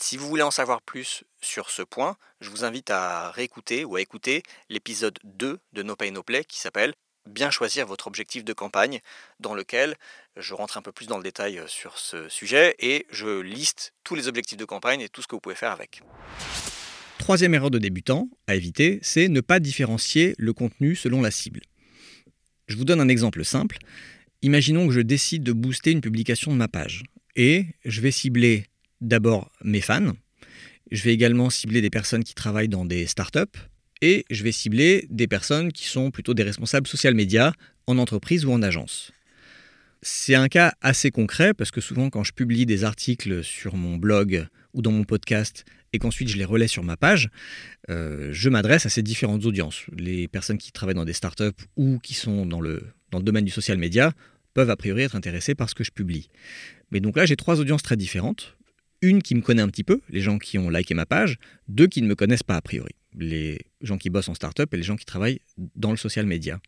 Si 0.00 0.16
vous 0.16 0.26
voulez 0.26 0.42
en 0.42 0.50
savoir 0.50 0.80
plus 0.80 1.22
sur 1.42 1.68
ce 1.68 1.82
point, 1.82 2.16
je 2.40 2.48
vous 2.48 2.64
invite 2.64 2.90
à 2.90 3.30
réécouter 3.30 3.84
ou 3.84 3.96
à 3.96 4.00
écouter 4.00 4.42
l'épisode 4.70 5.18
2 5.24 5.58
de 5.74 5.82
No 5.82 5.96
Pay 5.96 6.12
No 6.12 6.22
Play 6.22 6.44
qui 6.44 6.58
s'appelle 6.58 6.94
bien 7.26 7.50
choisir 7.50 7.86
votre 7.86 8.06
objectif 8.06 8.44
de 8.44 8.52
campagne, 8.52 9.00
dans 9.40 9.54
lequel 9.54 9.96
je 10.36 10.54
rentre 10.54 10.76
un 10.76 10.82
peu 10.82 10.92
plus 10.92 11.06
dans 11.06 11.16
le 11.16 11.22
détail 11.22 11.58
euh, 11.58 11.66
sur 11.66 11.98
ce 11.98 12.28
sujet 12.28 12.74
et 12.78 13.06
je 13.10 13.40
liste 13.40 13.92
tous 14.02 14.14
les 14.14 14.28
objectifs 14.28 14.58
de 14.58 14.64
campagne 14.64 15.00
et 15.00 15.08
tout 15.08 15.22
ce 15.22 15.26
que 15.26 15.34
vous 15.34 15.40
pouvez 15.40 15.54
faire 15.54 15.70
avec. 15.70 16.02
Troisième 17.18 17.54
erreur 17.54 17.70
de 17.70 17.78
débutant 17.78 18.28
à 18.46 18.54
éviter, 18.54 18.98
c'est 19.02 19.28
ne 19.28 19.40
pas 19.40 19.60
différencier 19.60 20.34
le 20.38 20.52
contenu 20.52 20.96
selon 20.96 21.22
la 21.22 21.30
cible. 21.30 21.60
Je 22.66 22.76
vous 22.76 22.84
donne 22.84 23.00
un 23.00 23.08
exemple 23.08 23.44
simple. 23.44 23.78
Imaginons 24.42 24.86
que 24.86 24.92
je 24.92 25.00
décide 25.00 25.42
de 25.42 25.52
booster 25.52 25.92
une 25.92 26.00
publication 26.00 26.52
de 26.52 26.56
ma 26.56 26.68
page 26.68 27.04
et 27.36 27.66
je 27.84 28.00
vais 28.00 28.10
cibler 28.10 28.66
d'abord 29.00 29.50
mes 29.62 29.80
fans. 29.80 30.12
Je 30.90 31.02
vais 31.02 31.14
également 31.14 31.50
cibler 31.50 31.80
des 31.80 31.90
personnes 31.90 32.24
qui 32.24 32.34
travaillent 32.34 32.68
dans 32.68 32.84
des 32.84 33.06
startups, 33.06 33.58
et 34.00 34.24
je 34.30 34.42
vais 34.42 34.52
cibler 34.52 35.06
des 35.10 35.26
personnes 35.26 35.72
qui 35.72 35.86
sont 35.86 36.10
plutôt 36.10 36.34
des 36.34 36.42
responsables 36.42 36.86
social 36.86 37.14
médias 37.14 37.52
en 37.86 37.98
entreprise 37.98 38.44
ou 38.44 38.52
en 38.52 38.62
agence. 38.62 39.12
C'est 40.02 40.34
un 40.34 40.48
cas 40.48 40.74
assez 40.82 41.10
concret 41.10 41.54
parce 41.54 41.70
que 41.70 41.80
souvent 41.80 42.10
quand 42.10 42.24
je 42.24 42.32
publie 42.32 42.66
des 42.66 42.84
articles 42.84 43.42
sur 43.42 43.76
mon 43.76 43.96
blog 43.96 44.46
ou 44.74 44.82
dans 44.82 44.92
mon 44.92 45.04
podcast 45.04 45.64
et 45.94 45.98
qu'ensuite 45.98 46.28
je 46.28 46.36
les 46.36 46.44
relais 46.44 46.68
sur 46.68 46.82
ma 46.82 46.96
page, 46.96 47.30
euh, 47.88 48.28
je 48.32 48.50
m'adresse 48.50 48.84
à 48.84 48.90
ces 48.90 49.02
différentes 49.02 49.46
audiences. 49.46 49.84
Les 49.96 50.28
personnes 50.28 50.58
qui 50.58 50.72
travaillent 50.72 50.94
dans 50.94 51.06
des 51.06 51.14
startups 51.14 51.64
ou 51.76 51.98
qui 52.00 52.12
sont 52.12 52.44
dans 52.44 52.60
le, 52.60 52.82
dans 53.12 53.18
le 53.18 53.24
domaine 53.24 53.44
du 53.44 53.50
social 53.50 53.78
média 53.78 54.12
peuvent 54.52 54.70
a 54.70 54.76
priori 54.76 55.02
être 55.02 55.16
intéressées 55.16 55.54
par 55.54 55.70
ce 55.70 55.74
que 55.74 55.84
je 55.84 55.90
publie. 55.90 56.28
Mais 56.90 57.00
donc 57.00 57.16
là 57.16 57.24
j'ai 57.24 57.36
trois 57.36 57.60
audiences 57.60 57.82
très 57.82 57.96
différentes. 57.96 58.56
Une 59.00 59.22
qui 59.22 59.34
me 59.34 59.40
connaît 59.40 59.62
un 59.62 59.68
petit 59.68 59.84
peu, 59.84 60.00
les 60.10 60.20
gens 60.20 60.38
qui 60.38 60.58
ont 60.58 60.68
liké 60.68 60.94
ma 60.94 61.06
page, 61.06 61.38
deux 61.68 61.86
qui 61.86 62.02
ne 62.02 62.06
me 62.06 62.14
connaissent 62.14 62.42
pas 62.42 62.56
a 62.56 62.62
priori 62.62 62.92
les 63.18 63.60
gens 63.80 63.98
qui 63.98 64.10
bossent 64.10 64.28
en 64.28 64.34
start-up 64.34 64.72
et 64.72 64.76
les 64.76 64.82
gens 64.82 64.96
qui 64.96 65.04
travaillent 65.04 65.40
dans 65.76 65.90
le 65.90 65.96
social 65.96 66.26
media. 66.26 66.60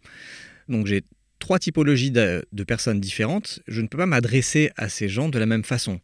Donc 0.68 0.86
j'ai 0.86 1.02
trois 1.38 1.58
typologies 1.58 2.10
de, 2.10 2.44
personnes 2.66 3.00
différentes. 3.00 3.60
Je 3.68 3.80
ne 3.80 3.86
peux 3.86 3.98
pas 3.98 4.06
m'adresser 4.06 4.70
à 4.76 4.88
ces 4.88 5.08
gens 5.08 5.28
de 5.28 5.38
la 5.38 5.46
même 5.46 5.64
façon. 5.64 6.00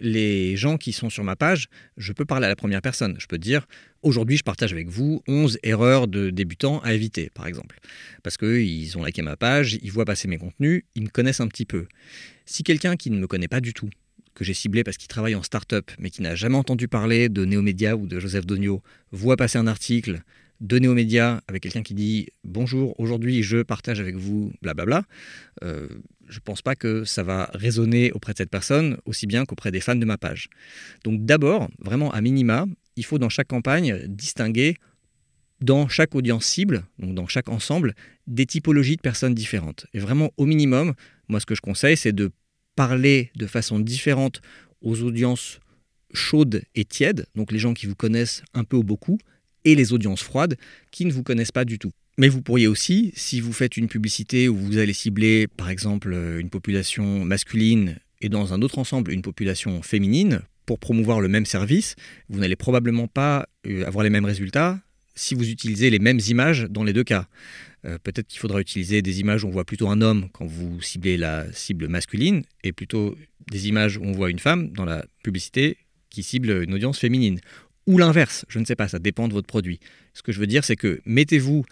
Les 0.00 0.56
gens 0.56 0.76
qui 0.76 0.92
sont 0.92 1.10
sur 1.10 1.24
ma 1.24 1.36
page, 1.36 1.68
je 1.96 2.12
peux 2.12 2.24
parler 2.24 2.46
à 2.46 2.48
la 2.48 2.56
première 2.56 2.82
personne. 2.82 3.16
Je 3.18 3.26
peux 3.26 3.38
dire, 3.38 3.66
aujourd'hui, 4.02 4.36
je 4.36 4.42
partage 4.42 4.72
avec 4.72 4.88
vous 4.88 5.22
11 5.28 5.58
erreurs 5.62 6.08
de 6.08 6.30
débutants 6.30 6.80
à 6.80 6.94
éviter, 6.94 7.30
par 7.30 7.46
exemple. 7.46 7.78
Parce 8.22 8.36
qu'ils 8.36 8.98
ont 8.98 9.04
liké 9.04 9.22
ma 9.22 9.36
page, 9.36 9.78
ils 9.82 9.92
voient 9.92 10.04
passer 10.04 10.28
mes 10.28 10.38
contenus, 10.38 10.82
ils 10.94 11.04
me 11.04 11.08
connaissent 11.08 11.40
un 11.40 11.48
petit 11.48 11.66
peu. 11.66 11.86
Si 12.44 12.62
quelqu'un 12.62 12.96
qui 12.96 13.10
ne 13.10 13.18
me 13.18 13.26
connaît 13.26 13.48
pas 13.48 13.60
du 13.60 13.72
tout, 13.72 13.90
que 14.34 14.44
j'ai 14.44 14.54
ciblé 14.54 14.84
parce 14.84 14.96
qu'il 14.96 15.08
travaille 15.08 15.34
en 15.34 15.42
start-up, 15.42 15.90
mais 15.98 16.10
qui 16.10 16.22
n'a 16.22 16.34
jamais 16.34 16.56
entendu 16.56 16.88
parler 16.88 17.28
de 17.28 17.44
Néomédia 17.44 17.96
ou 17.96 18.06
de 18.06 18.18
Joseph 18.18 18.46
Dogno, 18.46 18.82
voit 19.10 19.36
passer 19.36 19.58
un 19.58 19.66
article 19.66 20.22
de 20.60 20.78
Néomédia 20.78 21.42
avec 21.48 21.62
quelqu'un 21.64 21.82
qui 21.82 21.94
dit 21.94 22.28
Bonjour, 22.44 22.98
aujourd'hui 22.98 23.42
je 23.42 23.62
partage 23.62 24.00
avec 24.00 24.16
vous, 24.16 24.52
blablabla, 24.62 25.04
euh, 25.64 25.88
je 26.28 26.36
ne 26.36 26.42
pense 26.42 26.62
pas 26.62 26.74
que 26.74 27.04
ça 27.04 27.22
va 27.22 27.50
résonner 27.52 28.12
auprès 28.12 28.32
de 28.32 28.38
cette 28.38 28.50
personne 28.50 28.96
aussi 29.04 29.26
bien 29.26 29.44
qu'auprès 29.44 29.70
des 29.70 29.80
fans 29.80 29.96
de 29.96 30.04
ma 30.04 30.16
page. 30.16 30.48
Donc 31.04 31.24
d'abord, 31.24 31.68
vraiment 31.78 32.10
à 32.12 32.20
minima, 32.20 32.66
il 32.96 33.04
faut 33.04 33.18
dans 33.18 33.28
chaque 33.28 33.48
campagne 33.48 34.06
distinguer 34.06 34.76
dans 35.60 35.88
chaque 35.88 36.14
audience 36.14 36.44
cible, 36.44 36.84
donc 36.98 37.14
dans 37.14 37.28
chaque 37.28 37.48
ensemble, 37.48 37.94
des 38.26 38.46
typologies 38.46 38.96
de 38.96 39.00
personnes 39.00 39.34
différentes. 39.34 39.86
Et 39.94 40.00
vraiment 40.00 40.30
au 40.36 40.46
minimum, 40.46 40.94
moi 41.28 41.40
ce 41.40 41.46
que 41.46 41.54
je 41.54 41.60
conseille, 41.60 41.96
c'est 41.96 42.12
de 42.12 42.30
parler 42.76 43.30
de 43.36 43.46
façon 43.46 43.78
différente 43.78 44.40
aux 44.80 45.02
audiences 45.02 45.60
chaudes 46.12 46.62
et 46.74 46.84
tièdes, 46.84 47.26
donc 47.34 47.52
les 47.52 47.58
gens 47.58 47.74
qui 47.74 47.86
vous 47.86 47.94
connaissent 47.94 48.42
un 48.54 48.64
peu 48.64 48.76
ou 48.76 48.84
beaucoup, 48.84 49.18
et 49.64 49.74
les 49.74 49.92
audiences 49.92 50.22
froides 50.22 50.56
qui 50.90 51.04
ne 51.04 51.12
vous 51.12 51.22
connaissent 51.22 51.52
pas 51.52 51.64
du 51.64 51.78
tout. 51.78 51.92
Mais 52.18 52.28
vous 52.28 52.42
pourriez 52.42 52.66
aussi, 52.66 53.12
si 53.16 53.40
vous 53.40 53.52
faites 53.52 53.76
une 53.76 53.88
publicité 53.88 54.48
où 54.48 54.56
vous 54.56 54.78
allez 54.78 54.92
cibler 54.92 55.46
par 55.46 55.70
exemple 55.70 56.12
une 56.38 56.50
population 56.50 57.24
masculine 57.24 57.98
et 58.20 58.28
dans 58.28 58.52
un 58.52 58.60
autre 58.60 58.78
ensemble 58.78 59.12
une 59.12 59.22
population 59.22 59.82
féminine, 59.82 60.42
pour 60.66 60.78
promouvoir 60.78 61.20
le 61.20 61.28
même 61.28 61.46
service, 61.46 61.96
vous 62.28 62.40
n'allez 62.40 62.56
probablement 62.56 63.08
pas 63.08 63.46
euh, 63.66 63.84
avoir 63.86 64.04
les 64.04 64.10
mêmes 64.10 64.24
résultats 64.24 64.80
si 65.14 65.34
vous 65.34 65.48
utilisez 65.48 65.90
les 65.90 65.98
mêmes 65.98 66.20
images 66.28 66.66
dans 66.70 66.84
les 66.84 66.92
deux 66.92 67.04
cas. 67.04 67.28
Euh, 67.84 67.98
peut-être 68.02 68.28
qu'il 68.28 68.38
faudra 68.38 68.60
utiliser 68.60 69.02
des 69.02 69.20
images 69.20 69.44
où 69.44 69.48
on 69.48 69.50
voit 69.50 69.64
plutôt 69.64 69.88
un 69.88 70.00
homme 70.00 70.28
quand 70.32 70.46
vous 70.46 70.80
ciblez 70.80 71.16
la 71.16 71.52
cible 71.52 71.88
masculine 71.88 72.42
et 72.62 72.72
plutôt 72.72 73.16
des 73.50 73.68
images 73.68 73.96
où 73.96 74.04
on 74.04 74.12
voit 74.12 74.30
une 74.30 74.38
femme 74.38 74.70
dans 74.70 74.84
la 74.84 75.04
publicité 75.24 75.76
qui 76.10 76.22
cible 76.22 76.62
une 76.62 76.74
audience 76.74 76.98
féminine. 76.98 77.40
Ou 77.86 77.98
l'inverse, 77.98 78.44
je 78.48 78.58
ne 78.60 78.64
sais 78.64 78.76
pas, 78.76 78.86
ça 78.86 79.00
dépend 79.00 79.26
de 79.26 79.32
votre 79.32 79.48
produit. 79.48 79.80
Ce 80.14 80.22
que 80.22 80.30
je 80.30 80.38
veux 80.38 80.46
dire, 80.46 80.64
c'est 80.64 80.76
que 80.76 81.00
mettez-vous 81.04 81.64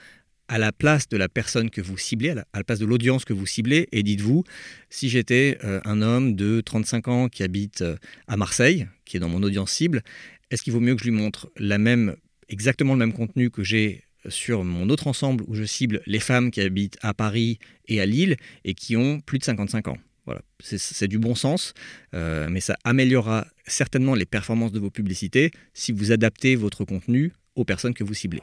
à 0.49 0.59
la 0.59 0.73
place 0.73 1.09
de 1.09 1.17
la 1.17 1.29
personne 1.29 1.71
que 1.71 1.81
vous 1.81 1.97
ciblez, 1.97 2.31
à 2.31 2.35
la, 2.35 2.65
place 2.65 2.81
de 2.81 2.87
l'audience 2.87 3.25
que 3.25 3.33
vous 3.33 3.47
ciblez, 3.47 3.89
et 3.93 4.03
dites-vous, 4.03 4.43
si 4.89 5.09
j'étais 5.09 5.59
euh, 5.63 5.81
un 5.85 6.03
homme 6.03 6.35
de 6.35 6.61
35 6.61 7.07
ans 7.07 7.29
qui 7.29 7.45
habite 7.45 7.83
euh, 7.83 7.97
à 8.27 8.37
Marseille, 8.37 8.89
qui 9.05 9.17
est 9.17 9.21
dans 9.21 9.29
mon 9.29 9.45
audience 9.45 9.71
cible, 9.71 10.03
est-ce 10.51 10.65
qu'il 10.65 10.73
vaut 10.73 10.81
mieux 10.81 10.97
que 10.97 11.01
je 11.01 11.09
lui 11.09 11.17
montre 11.17 11.53
la 11.57 11.79
même, 11.79 12.17
exactement 12.51 12.93
le 12.93 12.99
même 12.99 13.13
contenu 13.13 13.51
que 13.51 13.63
j'ai 13.63 14.05
sur 14.29 14.65
mon 14.65 14.91
autre 14.91 15.07
ensemble 15.07 15.45
où 15.47 15.55
je 15.55 15.65
cible 15.65 16.03
les 16.07 16.21
femmes 16.21 16.51
qui 16.51 16.61
habitent 16.61 16.99
à 17.01 17.15
Paris 17.15 17.59
et 17.89 18.01
à 18.01 18.07
Lille 18.07 18.37
et 18.65 18.75
qui 18.75 18.97
ont 18.97 19.21
plus 19.21 19.39
de 19.39 19.45
55 19.45 19.89
ans. 19.89 19.99
Voilà, 20.27 20.43
c'est 20.61 21.09
du 21.09 21.19
bon 21.19 21.35
sens, 21.35 21.73
euh, 22.15 22.47
mais 22.51 22.61
ça 22.61 22.77
améliorera 22.85 23.47
certainement 23.67 24.15
les 24.15 24.27
performances 24.27 24.71
de 24.71 24.79
vos 24.79 24.91
publicités 24.91 25.51
si 25.73 25.93
vous 25.93 26.13
adaptez 26.13 26.57
votre 26.57 26.85
contenu 26.85 27.33
aux 27.57 27.65
personnes 27.65 27.95
que 27.95 28.05
vous 28.05 28.15
ciblez. 28.15 28.43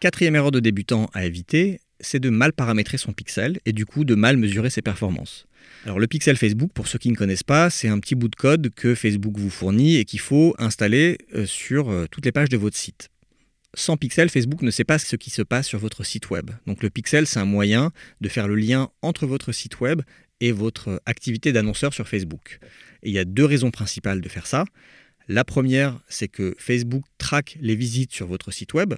Quatrième 0.00 0.34
erreur 0.34 0.50
de 0.50 0.60
débutant 0.60 1.08
à 1.14 1.24
éviter, 1.24 1.80
c'est 2.00 2.20
de 2.20 2.30
mal 2.30 2.52
paramétrer 2.52 2.98
son 2.98 3.12
pixel 3.12 3.60
et 3.64 3.72
du 3.72 3.86
coup 3.86 4.04
de 4.04 4.14
mal 4.14 4.36
mesurer 4.36 4.70
ses 4.70 4.82
performances. 4.82 5.46
Alors 5.84 5.98
le 5.98 6.06
pixel 6.06 6.36
Facebook, 6.36 6.72
pour 6.72 6.88
ceux 6.88 6.98
qui 6.98 7.10
ne 7.10 7.16
connaissent 7.16 7.42
pas, 7.42 7.70
c'est 7.70 7.88
un 7.88 7.98
petit 7.98 8.14
bout 8.14 8.28
de 8.28 8.36
code 8.36 8.70
que 8.74 8.94
Facebook 8.94 9.36
vous 9.36 9.50
fournit 9.50 9.96
et 9.96 10.04
qu'il 10.04 10.20
faut 10.20 10.54
installer 10.58 11.18
euh, 11.34 11.46
sur 11.46 11.90
euh, 11.90 12.06
toutes 12.10 12.24
les 12.24 12.32
pages 12.32 12.48
de 12.48 12.56
votre 12.56 12.76
site. 12.76 13.10
Sans 13.74 13.96
pixel, 13.96 14.30
Facebook 14.30 14.62
ne 14.62 14.70
sait 14.70 14.84
pas 14.84 14.98
ce 14.98 15.16
qui 15.16 15.30
se 15.30 15.42
passe 15.42 15.66
sur 15.66 15.78
votre 15.78 16.04
site 16.04 16.30
web. 16.30 16.50
Donc 16.66 16.82
le 16.82 16.90
pixel, 16.90 17.26
c'est 17.26 17.40
un 17.40 17.44
moyen 17.44 17.90
de 18.20 18.28
faire 18.28 18.48
le 18.48 18.54
lien 18.54 18.88
entre 19.02 19.26
votre 19.26 19.52
site 19.52 19.80
web 19.80 20.00
et 20.40 20.52
votre 20.52 21.02
activité 21.06 21.52
d'annonceur 21.52 21.92
sur 21.92 22.08
Facebook. 22.08 22.60
Et 23.02 23.08
il 23.10 23.14
y 23.14 23.18
a 23.18 23.24
deux 23.24 23.44
raisons 23.44 23.70
principales 23.70 24.20
de 24.20 24.28
faire 24.28 24.46
ça. 24.46 24.64
La 25.28 25.44
première, 25.44 25.98
c'est 26.08 26.28
que 26.28 26.54
Facebook 26.58 27.04
traque 27.18 27.56
les 27.60 27.74
visites 27.74 28.12
sur 28.12 28.26
votre 28.26 28.52
site 28.52 28.74
web, 28.74 28.94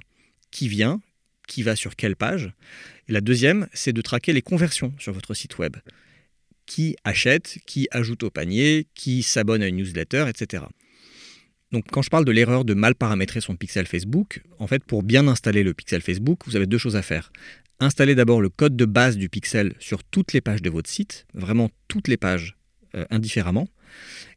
qui 0.51 0.69
vient, 0.69 1.01
qui 1.47 1.63
va 1.63 1.77
sur 1.77 1.97
quelle 1.97 2.17
page. 2.17 2.53
Et 3.09 3.13
la 3.13 3.21
deuxième, 3.21 3.69
c'est 3.73 3.93
de 3.93 4.03
traquer 4.03 4.33
les 4.33 4.43
conversions 4.43 4.93
sur 4.99 5.13
votre 5.13 5.35
site 5.35 5.59
web. 5.59 5.77
Qui 6.67 6.97
achète, 7.05 7.59
qui 7.67 7.89
ajoute 7.91 8.23
au 8.25 8.31
panier, 8.31 8.87
qui 8.95 9.23
s'abonne 9.23 9.63
à 9.63 9.69
une 9.69 9.77
newsletter, 9.77 10.27
etc. 10.29 10.65
Donc 11.73 11.85
quand 11.91 12.03
je 12.03 12.11
parle 12.11 12.25
de 12.25 12.33
l'erreur 12.33 12.65
de 12.65 12.75
mal 12.75 12.95
paramétrer 12.95 13.41
son 13.41 13.57
pixel 13.57 13.87
Facebook, 13.87 14.43
en 14.59 14.67
fait 14.67 14.85
pour 14.85 15.03
bien 15.03 15.29
installer 15.29 15.63
le 15.63 15.75
pixel 15.75 16.01
Facebook, 16.01 16.41
vous 16.47 16.57
avez 16.57 16.67
deux 16.67 16.79
choses 16.79 16.97
à 16.97 17.03
faire. 17.03 17.33
Installez 17.81 18.15
d'abord 18.15 18.41
le 18.41 18.49
code 18.49 18.77
de 18.77 18.85
base 18.85 19.17
du 19.17 19.29
pixel 19.29 19.75
sur 19.79 20.03
toutes 20.03 20.33
les 20.33 20.41
pages 20.41 20.63
de 20.63 20.71
votre 20.71 20.89
site, 20.89 21.27
vraiment 21.35 21.71
toutes 21.89 22.09
les 22.09 22.17
pages 22.17 22.57
euh, 22.95 23.05
indifféremment. 23.11 23.69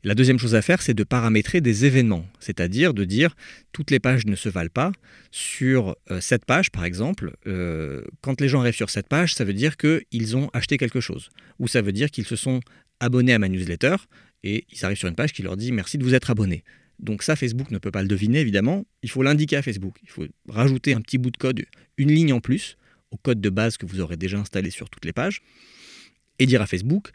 La 0.04 0.16
deuxième 0.16 0.39
chose 0.39 0.56
à 0.56 0.62
faire, 0.62 0.82
c'est 0.82 0.94
de 0.94 1.04
paramétrer 1.04 1.62
des 1.62 1.86
événements, 1.86 2.25
c'est-à-dire 2.39 2.94
de 2.94 3.04
dire 3.04 3.36
toutes 3.74 3.92
les 3.92 4.00
pages 4.00 4.25
ne 4.25 4.36
se 4.36 4.50
valent 4.50 4.70
pas. 4.74 4.92
Sur 5.32 5.96
euh, 6.10 6.22
cette 6.22 6.46
page, 6.46 6.72
par 6.72 6.86
exemple, 6.86 7.36
euh, 7.48 8.04
quand 8.22 8.39
les 8.42 8.48
gens 8.48 8.62
arrivent 8.62 8.75
sur 8.75 8.89
cette 8.89 9.08
page, 9.08 9.36
ça 9.36 9.44
veut 9.44 9.54
dire 9.54 9.75
qu'ils 9.78 10.38
ont 10.38 10.50
acheté 10.54 10.78
quelque 10.78 11.01
chose, 11.01 11.30
ou 11.60 11.68
ça 11.68 11.82
veut 11.82 11.92
dire 11.92 12.12
qu'ils 12.12 12.25
se 12.25 12.36
sont 12.36 12.62
abonnés 13.00 13.34
à 13.34 13.39
ma 13.39 13.50
newsletter 13.50 13.96
et 14.44 14.66
ils 14.72 14.86
arrivent 14.86 14.98
sur 14.98 15.08
une 15.08 15.16
page 15.16 15.34
qui 15.34 15.44
leur 15.44 15.58
dit 15.58 15.72
merci 15.72 15.98
de 15.98 16.04
vous 16.04 16.16
être 16.16 16.30
abonné. 16.30 16.63
Donc 17.00 17.24
ça, 17.24 17.36
Facebook 17.36 17.72
ne 17.72 17.78
peut 17.78 17.92
pas 17.92 18.01
le 18.01 18.08
deviner, 18.08 18.39
évidemment. 18.39 18.86
Il 19.04 19.10
faut 19.10 19.24
l'indiquer 19.24 19.58
à 19.58 19.62
Facebook. 19.62 19.98
Il 20.04 20.10
faut 20.10 20.25
rajouter 20.50 20.94
un 20.94 21.01
petit 21.01 21.18
bout 21.18 21.32
de 21.32 21.38
code, 21.38 21.63
une 21.98 22.12
ligne 22.12 22.34
en 22.34 22.42
plus, 22.42 22.78
au 23.12 23.18
code 23.18 23.42
de 23.42 23.50
base 23.50 23.78
que 23.78 23.86
vous 23.86 24.01
aurez 24.01 24.18
déjà 24.18 24.38
installé 24.38 24.70
sur 24.70 24.89
toutes 24.89 25.06
les 25.06 25.13
pages, 25.13 25.42
et 26.39 26.46
dire 26.46 26.62
à 26.62 26.68
Facebook, 26.68 27.10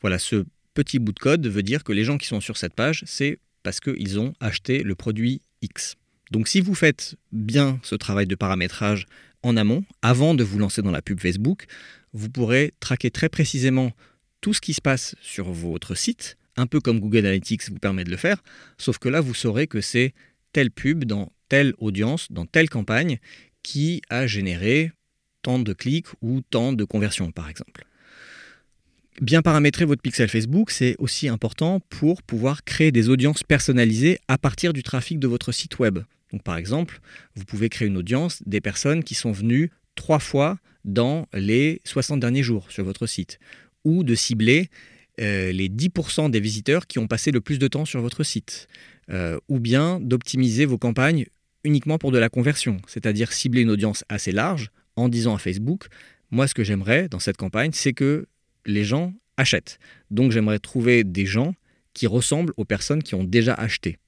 voilà, 0.00 0.18
ce 0.18 0.44
petit 0.74 0.98
bout 0.98 1.12
de 1.12 1.18
code 1.18 1.46
veut 1.46 1.62
dire 1.62 1.84
que 1.84 1.92
les 1.92 2.04
gens 2.04 2.18
qui 2.18 2.26
sont 2.26 2.40
sur 2.40 2.56
cette 2.56 2.74
page, 2.74 3.04
c'est 3.06 3.38
parce 3.62 3.80
qu'ils 3.80 4.18
ont 4.18 4.34
acheté 4.40 4.82
le 4.82 4.94
produit 4.94 5.40
X. 5.62 5.96
Donc 6.30 6.48
si 6.48 6.60
vous 6.60 6.74
faites 6.74 7.16
bien 7.32 7.80
ce 7.82 7.94
travail 7.94 8.26
de 8.26 8.34
paramétrage 8.34 9.06
en 9.42 9.56
amont, 9.56 9.84
avant 10.02 10.34
de 10.34 10.44
vous 10.44 10.58
lancer 10.58 10.82
dans 10.82 10.90
la 10.90 11.02
pub 11.02 11.20
Facebook, 11.20 11.66
vous 12.12 12.28
pourrez 12.28 12.72
traquer 12.80 13.10
très 13.10 13.28
précisément 13.28 13.92
tout 14.40 14.52
ce 14.52 14.60
qui 14.60 14.74
se 14.74 14.80
passe 14.80 15.16
sur 15.20 15.50
votre 15.52 15.94
site, 15.94 16.36
un 16.56 16.66
peu 16.66 16.80
comme 16.80 17.00
Google 17.00 17.18
Analytics 17.18 17.70
vous 17.70 17.78
permet 17.78 18.04
de 18.04 18.10
le 18.10 18.16
faire, 18.16 18.42
sauf 18.78 18.98
que 18.98 19.08
là, 19.08 19.20
vous 19.20 19.34
saurez 19.34 19.66
que 19.66 19.80
c'est 19.80 20.14
telle 20.52 20.70
pub 20.70 21.04
dans 21.04 21.32
telle 21.48 21.74
audience, 21.78 22.30
dans 22.30 22.46
telle 22.46 22.68
campagne, 22.68 23.18
qui 23.62 24.02
a 24.08 24.26
généré 24.26 24.92
tant 25.42 25.58
de 25.58 25.72
clics 25.72 26.08
ou 26.20 26.40
tant 26.42 26.72
de 26.72 26.84
conversions, 26.84 27.32
par 27.32 27.48
exemple. 27.48 27.86
Bien 29.20 29.42
paramétrer 29.42 29.84
votre 29.84 30.02
pixel 30.02 30.28
Facebook, 30.28 30.72
c'est 30.72 30.96
aussi 30.98 31.28
important 31.28 31.78
pour 31.88 32.22
pouvoir 32.22 32.64
créer 32.64 32.90
des 32.90 33.08
audiences 33.08 33.44
personnalisées 33.44 34.18
à 34.26 34.38
partir 34.38 34.72
du 34.72 34.82
trafic 34.82 35.20
de 35.20 35.28
votre 35.28 35.52
site 35.52 35.78
web. 35.78 36.00
Par 36.42 36.56
exemple, 36.56 37.00
vous 37.36 37.44
pouvez 37.44 37.68
créer 37.68 37.86
une 37.86 37.96
audience 37.96 38.42
des 38.44 38.60
personnes 38.60 39.04
qui 39.04 39.14
sont 39.14 39.30
venues 39.30 39.70
trois 39.94 40.18
fois 40.18 40.58
dans 40.84 41.28
les 41.32 41.80
60 41.84 42.18
derniers 42.18 42.42
jours 42.42 42.72
sur 42.72 42.84
votre 42.84 43.06
site, 43.06 43.38
ou 43.84 44.02
de 44.02 44.16
cibler 44.16 44.68
euh, 45.20 45.52
les 45.52 45.68
10% 45.68 46.30
des 46.30 46.40
visiteurs 46.40 46.88
qui 46.88 46.98
ont 46.98 47.06
passé 47.06 47.30
le 47.30 47.40
plus 47.40 47.60
de 47.60 47.68
temps 47.68 47.84
sur 47.84 48.00
votre 48.00 48.24
site, 48.24 48.66
euh, 49.10 49.38
ou 49.48 49.60
bien 49.60 50.00
d'optimiser 50.00 50.64
vos 50.64 50.78
campagnes 50.78 51.26
uniquement 51.62 51.98
pour 51.98 52.10
de 52.10 52.18
la 52.18 52.28
conversion, 52.28 52.78
c'est-à-dire 52.88 53.32
cibler 53.32 53.62
une 53.62 53.70
audience 53.70 54.04
assez 54.08 54.32
large 54.32 54.70
en 54.96 55.08
disant 55.08 55.36
à 55.36 55.38
Facebook, 55.38 55.86
moi 56.32 56.48
ce 56.48 56.54
que 56.54 56.64
j'aimerais 56.64 57.08
dans 57.08 57.20
cette 57.20 57.36
campagne, 57.36 57.70
c'est 57.72 57.92
que 57.92 58.26
les 58.66 58.84
gens 58.84 59.12
achètent. 59.36 59.78
Donc 60.10 60.32
j'aimerais 60.32 60.58
trouver 60.58 61.04
des 61.04 61.26
gens 61.26 61.54
qui 61.92 62.06
ressemblent 62.06 62.52
aux 62.56 62.64
personnes 62.64 63.02
qui 63.02 63.14
ont 63.14 63.24
déjà 63.24 63.54
acheté. 63.54 63.98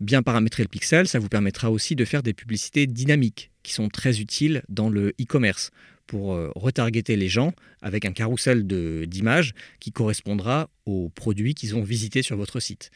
Bien 0.00 0.22
paramétrer 0.22 0.62
le 0.62 0.68
pixel, 0.68 1.06
ça 1.06 1.18
vous 1.18 1.28
permettra 1.28 1.70
aussi 1.70 1.94
de 1.94 2.04
faire 2.04 2.22
des 2.22 2.34
publicités 2.34 2.86
dynamiques 2.86 3.50
qui 3.62 3.72
sont 3.72 3.88
très 3.88 4.20
utiles 4.20 4.62
dans 4.68 4.88
le 4.88 5.10
e-commerce 5.20 5.70
pour 6.06 6.34
euh, 6.34 6.50
retargeter 6.54 7.16
les 7.16 7.28
gens 7.28 7.52
avec 7.80 8.04
un 8.04 8.12
carrousel 8.12 8.66
d'images 8.66 9.54
qui 9.80 9.92
correspondra 9.92 10.68
aux 10.86 11.08
produits 11.10 11.54
qu'ils 11.54 11.76
ont 11.76 11.82
visités 11.82 12.22
sur 12.22 12.36
votre 12.36 12.60
site. 12.60 12.90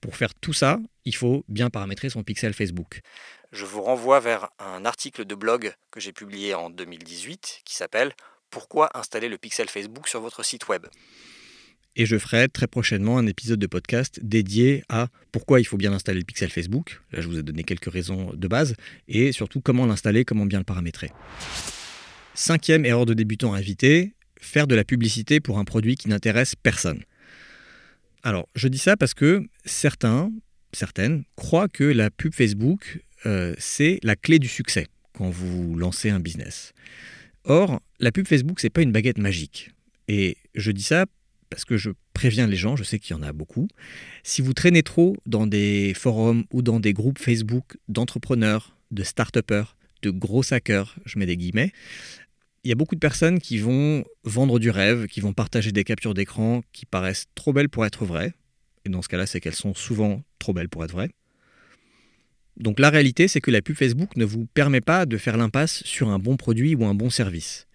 Pour 0.00 0.16
faire 0.16 0.34
tout 0.34 0.52
ça, 0.52 0.78
il 1.04 1.14
faut 1.14 1.44
bien 1.48 1.70
paramétrer 1.70 2.10
son 2.10 2.22
pixel 2.22 2.52
Facebook. 2.52 3.00
Je 3.52 3.64
vous 3.64 3.82
renvoie 3.82 4.20
vers 4.20 4.50
un 4.58 4.84
article 4.84 5.24
de 5.24 5.34
blog 5.34 5.74
que 5.90 6.00
j'ai 6.00 6.12
publié 6.12 6.54
en 6.54 6.70
2018 6.70 7.62
qui 7.64 7.74
s'appelle 7.74 8.12
pourquoi 8.52 8.96
installer 8.96 9.28
le 9.28 9.38
pixel 9.38 9.68
Facebook 9.68 10.06
sur 10.06 10.20
votre 10.20 10.44
site 10.44 10.68
web. 10.68 10.86
Et 11.96 12.06
je 12.06 12.16
ferai 12.16 12.48
très 12.48 12.68
prochainement 12.68 13.18
un 13.18 13.26
épisode 13.26 13.58
de 13.58 13.66
podcast 13.66 14.20
dédié 14.22 14.84
à 14.88 15.08
pourquoi 15.32 15.58
il 15.58 15.64
faut 15.64 15.76
bien 15.76 15.92
installer 15.92 16.20
le 16.20 16.24
pixel 16.24 16.50
Facebook. 16.50 17.02
Là, 17.12 17.20
je 17.20 17.28
vous 17.28 17.38
ai 17.38 17.42
donné 17.42 17.64
quelques 17.64 17.90
raisons 17.90 18.32
de 18.32 18.48
base. 18.48 18.74
Et 19.08 19.32
surtout, 19.32 19.60
comment 19.60 19.84
l'installer, 19.84 20.24
comment 20.24 20.46
bien 20.46 20.58
le 20.58 20.64
paramétrer. 20.64 21.10
Cinquième 22.34 22.86
erreur 22.86 23.04
de 23.04 23.14
débutant 23.14 23.52
à 23.52 23.60
éviter, 23.60 24.14
faire 24.40 24.66
de 24.66 24.74
la 24.74 24.84
publicité 24.84 25.40
pour 25.40 25.58
un 25.58 25.64
produit 25.64 25.96
qui 25.96 26.08
n'intéresse 26.08 26.54
personne. 26.54 27.02
Alors, 28.22 28.48
je 28.54 28.68
dis 28.68 28.78
ça 28.78 28.96
parce 28.96 29.14
que 29.14 29.42
certains, 29.64 30.30
certaines, 30.72 31.24
croient 31.36 31.68
que 31.68 31.84
la 31.84 32.10
pub 32.10 32.34
Facebook, 32.34 33.00
euh, 33.26 33.54
c'est 33.58 33.98
la 34.02 34.16
clé 34.16 34.38
du 34.38 34.48
succès 34.48 34.86
quand 35.12 35.28
vous 35.28 35.74
lancez 35.76 36.08
un 36.08 36.20
business. 36.20 36.72
Or, 37.44 37.80
la 37.98 38.12
pub 38.12 38.26
Facebook, 38.26 38.60
c'est 38.60 38.70
pas 38.70 38.82
une 38.82 38.92
baguette 38.92 39.18
magique. 39.18 39.70
Et 40.08 40.36
je 40.54 40.70
dis 40.70 40.82
ça 40.82 41.06
parce 41.50 41.64
que 41.64 41.76
je 41.76 41.90
préviens 42.14 42.46
les 42.46 42.56
gens, 42.56 42.76
je 42.76 42.84
sais 42.84 42.98
qu'il 42.98 43.14
y 43.14 43.18
en 43.18 43.22
a 43.22 43.32
beaucoup. 43.32 43.68
Si 44.22 44.40
vous 44.40 44.54
traînez 44.54 44.82
trop 44.82 45.16
dans 45.26 45.46
des 45.46 45.92
forums 45.94 46.44
ou 46.50 46.62
dans 46.62 46.80
des 46.80 46.94
groupes 46.94 47.18
Facebook 47.18 47.76
d'entrepreneurs, 47.88 48.74
de 48.90 49.02
start-upers, 49.02 49.76
de 50.02 50.10
gros 50.10 50.42
hackers, 50.52 50.96
je 51.04 51.18
mets 51.18 51.26
des 51.26 51.36
guillemets, 51.36 51.72
il 52.64 52.68
y 52.68 52.72
a 52.72 52.74
beaucoup 52.74 52.94
de 52.94 53.00
personnes 53.00 53.38
qui 53.38 53.58
vont 53.58 54.04
vendre 54.24 54.58
du 54.58 54.70
rêve, 54.70 55.08
qui 55.08 55.20
vont 55.20 55.32
partager 55.32 55.72
des 55.72 55.84
captures 55.84 56.14
d'écran 56.14 56.62
qui 56.72 56.86
paraissent 56.86 57.26
trop 57.34 57.52
belles 57.52 57.68
pour 57.68 57.84
être 57.84 58.04
vraies. 58.04 58.34
Et 58.84 58.88
dans 58.88 59.02
ce 59.02 59.08
cas-là, 59.08 59.26
c'est 59.26 59.40
qu'elles 59.40 59.54
sont 59.54 59.74
souvent 59.74 60.22
trop 60.38 60.52
belles 60.52 60.68
pour 60.68 60.84
être 60.84 60.92
vraies. 60.92 61.10
Donc 62.56 62.78
la 62.78 62.90
réalité, 62.90 63.28
c'est 63.28 63.40
que 63.40 63.50
la 63.50 63.62
pub 63.62 63.76
Facebook 63.76 64.16
ne 64.16 64.24
vous 64.24 64.46
permet 64.46 64.80
pas 64.80 65.06
de 65.06 65.16
faire 65.16 65.36
l'impasse 65.36 65.82
sur 65.84 66.08
un 66.08 66.18
bon 66.18 66.36
produit 66.36 66.74
ou 66.74 66.84
un 66.84 66.94
bon 66.94 67.10
service. 67.10 67.66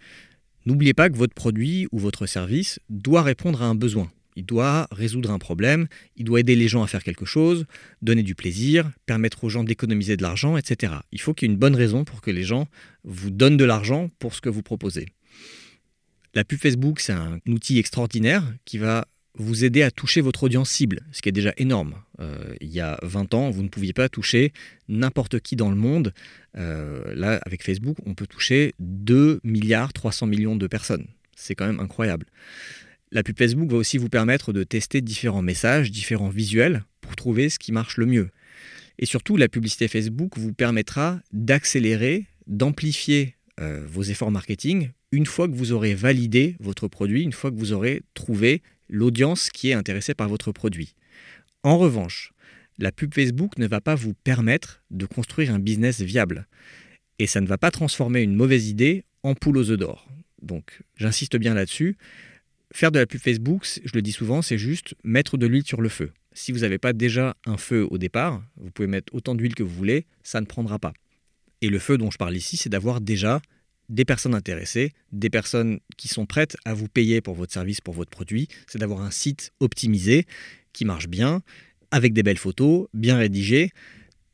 N'oubliez 0.66 0.94
pas 0.94 1.10
que 1.10 1.16
votre 1.16 1.34
produit 1.34 1.88
ou 1.92 2.00
votre 2.00 2.26
service 2.26 2.80
doit 2.90 3.22
répondre 3.22 3.62
à 3.62 3.66
un 3.66 3.76
besoin. 3.76 4.12
Il 4.36 4.46
doit 4.46 4.88
résoudre 4.92 5.32
un 5.32 5.40
problème, 5.40 5.88
il 6.16 6.24
doit 6.24 6.42
aider 6.42 6.56
les 6.56 6.68
gens 6.68 6.84
à 6.84 6.88
faire 6.88 7.04
quelque 7.04 7.26
chose, 7.26 7.66
donner 8.04 8.22
du 8.22 8.36
plaisir, 8.36 8.92
permettre 9.08 9.44
aux 9.44 9.50
gens 9.50 9.63
d'économiser 9.63 10.16
de 10.16 10.22
l'argent, 10.22 10.58
etc. 10.58 10.94
Il 11.12 11.20
faut 11.20 11.34
qu'il 11.34 11.48
y 11.48 11.52
ait 11.52 11.54
une 11.54 11.60
bonne 11.60 11.76
raison 11.76 12.04
pour 12.04 12.22
que 12.22 12.30
les 12.30 12.44
gens 12.44 12.68
vous 13.04 13.32
donnent 13.32 13.58
de 13.58 13.66
l'argent 13.66 14.10
pour 14.20 14.36
ce 14.36 14.42
que 14.42 14.50
vous 14.50 14.62
proposez. 14.62 15.08
La 16.36 16.44
pub 16.44 16.60
Facebook, 16.60 17.00
c'est 17.00 17.13
un 17.13 17.40
outil 17.48 17.80
extraordinaire 17.80 18.44
qui 18.63 18.78
va 18.78 19.08
vous 19.38 19.63
aider 19.63 19.84
à 19.84 19.91
toucher 19.91 20.21
votre 20.21 20.43
audience 20.43 20.69
cible, 20.69 21.02
ce 21.12 21.21
qui 21.21 21.30
est 21.30 21.34
déjà 21.34 21.54
énorme. 21.58 21.95
Euh, 22.19 22.56
il 22.60 22.69
y 22.69 22.82
a 22.82 23.00
20 23.04 23.34
ans, 23.34 23.50
vous 23.50 23.63
ne 23.63 23.69
pouviez 23.69 23.93
pas 23.93 24.10
toucher 24.10 24.52
n'importe 24.88 25.39
qui 25.39 25.56
dans 25.56 25.69
le 25.69 25.76
monde. 25.76 26.13
Euh, 26.58 27.13
là, 27.15 27.39
avec 27.45 27.63
Facebook, 27.63 27.97
on 28.06 28.15
peut 28.15 28.28
toucher 28.28 28.73
2 28.80 29.39
milliards 29.43 29.93
300 29.93 30.28
millions 30.28 30.56
de 30.56 30.67
personnes. 30.67 31.08
C'est 31.36 31.56
quand 31.56 31.67
même 31.67 31.80
incroyable. 31.80 32.26
La 33.12 33.23
pub 33.23 33.38
Facebook 33.38 33.69
va 33.69 33.78
aussi 33.78 33.97
vous 33.97 34.10
permettre 34.10 34.52
de 34.52 34.63
tester 34.63 35.02
différents 35.02 35.41
messages, 35.41 35.91
différents 35.91 36.30
visuels 36.30 36.84
pour 37.00 37.15
trouver 37.15 37.50
ce 37.50 37.60
qui 37.60 37.71
marche 37.71 37.97
le 37.97 38.06
mieux. 38.06 38.30
Et 39.00 39.06
surtout, 39.06 39.38
la 39.38 39.47
publicité 39.47 39.88
Facebook 39.88 40.38
vous 40.38 40.54
permettra 40.54 41.19
d'accélérer, 41.32 42.26
d'amplifier 42.47 43.36
euh, 43.60 43.86
vos 43.88 44.04
efforts 44.04 44.32
marketing 44.32 44.89
une 45.12 45.26
fois 45.26 45.47
que 45.47 45.56
vous 45.56 45.71
aurez 45.71 45.93
validé 45.93 46.56
votre 46.60 46.88
produit, 46.88 47.23
une 47.23 47.32
fois 47.32 47.50
que 47.50 47.56
vous 47.56 47.71
aurez 47.71 48.02
trouvé 48.13 48.62
l'audience 48.89 49.50
qui 49.50 49.69
est 49.69 49.73
intéressée 49.73 50.13
par 50.13 50.30
votre 50.30 50.52
produit. 50.52 50.95
En 51.63 51.78
revanche, 51.78 52.32
la 52.78 52.91
pub 52.91 53.13
Facebook 53.13 53.58
ne 53.58 53.67
va 53.67 53.82
pas 53.82 53.95
vous 53.95 54.13
permettre 54.13 54.84
de 54.91 55.06
construire 55.06 55.54
un 55.54 55.60
business 55.60 56.02
viable. 56.02 56.47
Et 57.19 57.28
ça 57.28 57.41
ne 57.41 57.47
va 57.47 57.58
pas 57.58 57.71
transformer 57.71 58.21
une 58.21 58.36
mauvaise 58.36 58.67
idée 58.67 59.04
en 59.23 59.34
poule 59.34 59.58
aux 59.58 59.71
œufs 59.71 59.80
d'or. 59.80 60.08
Donc 60.41 60.82
j'insiste 60.95 61.38
bien 61.38 61.54
là-dessus. 61.54 61.97
Faire 62.73 62.91
de 62.91 63.00
la 63.00 63.08
pub 63.08 63.19
Facebook, 63.19 63.65
je 63.84 63.91
le 63.93 64.02
dis 64.02 64.12
souvent, 64.12 64.41
c'est 64.41 64.58
juste 64.58 64.93
mettre 65.04 65.38
de 65.38 65.47
l'huile 65.47 65.65
sur 65.65 65.82
le 65.82 65.89
feu. 65.89 66.12
Si 66.34 66.52
vous 66.52 66.60
n'avez 66.60 66.78
pas 66.78 66.93
déjà 66.93 67.36
un 67.45 67.58
feu 67.58 67.88
au 67.89 67.97
départ, 67.97 68.43
vous 68.58 68.69
pouvez 68.69 68.88
mettre 68.88 69.13
autant 69.15 69.34
d'huile 69.34 69.56
que 69.56 69.63
vous 69.63 69.73
voulez, 69.73 70.06
ça 70.21 70.41
ne 70.41 70.45
prendra 70.45 70.78
pas. 70.78 70.93
Et 71.62 71.69
le 71.69 71.80
feu 71.80 71.97
dont 71.97 72.12
je 72.12 72.17
parle 72.17 72.36
ici, 72.36 72.58
c'est 72.58 72.69
d'avoir 72.69 73.02
déjà 73.02 73.41
des 73.89 74.06
personnes 74.06 74.36
intéressées, 74.36 74.91
des 75.12 75.30
personnes 75.30 75.80
qui 75.95 76.08
sont 76.08 76.26
prêtes 76.26 76.58
à 76.65 76.73
vous 76.73 76.88
payer 76.88 77.21
pour 77.21 77.36
votre 77.36 77.54
service, 77.54 77.82
pour 77.82 77.93
votre 77.93 78.10
produit. 78.10 78.47
C'est 78.67 78.80
d'avoir 78.80 79.02
un 79.02 79.12
site 79.12 79.52
optimisé 79.60 80.26
qui 80.73 80.86
marche 80.86 81.08
bien, 81.08 81.41
avec 81.91 82.13
des 82.13 82.23
belles 82.23 82.38
photos, 82.38 82.88
bien 82.93 83.17
rédigé. 83.17 83.71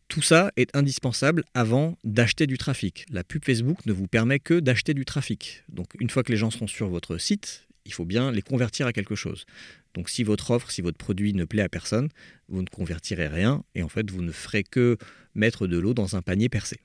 Tout 0.07 0.21
ça 0.21 0.51
est 0.57 0.75
indispensable 0.75 1.43
avant 1.53 1.97
d'acheter 2.03 2.47
du 2.47 2.57
trafic. 2.57 3.05
La 3.09 3.23
pub 3.23 3.45
Facebook 3.45 3.85
ne 3.85 3.93
vous 3.93 4.07
permet 4.07 4.39
que 4.39 4.59
d'acheter 4.59 4.93
du 4.93 5.05
trafic. 5.05 5.63
Donc 5.69 5.87
une 5.99 6.09
fois 6.09 6.23
que 6.23 6.31
les 6.31 6.37
gens 6.37 6.51
seront 6.51 6.67
sur 6.67 6.89
votre 6.89 7.17
site, 7.17 7.67
il 7.85 7.93
faut 7.93 8.05
bien 8.05 8.31
les 8.31 8.41
convertir 8.41 8.87
à 8.87 8.93
quelque 8.93 9.15
chose. 9.15 9.45
Donc 9.93 10.09
si 10.09 10.23
votre 10.23 10.51
offre, 10.51 10.71
si 10.71 10.81
votre 10.81 10.97
produit 10.97 11.33
ne 11.33 11.45
plaît 11.45 11.61
à 11.61 11.69
personne, 11.69 12.09
vous 12.49 12.61
ne 12.61 12.67
convertirez 12.67 13.27
rien 13.27 13.63
et 13.75 13.83
en 13.83 13.89
fait 13.89 14.09
vous 14.09 14.21
ne 14.21 14.31
ferez 14.31 14.63
que 14.63 14.97
mettre 15.35 15.67
de 15.67 15.77
l'eau 15.77 15.93
dans 15.93 16.15
un 16.15 16.21
panier 16.21 16.49
percé. 16.49 16.79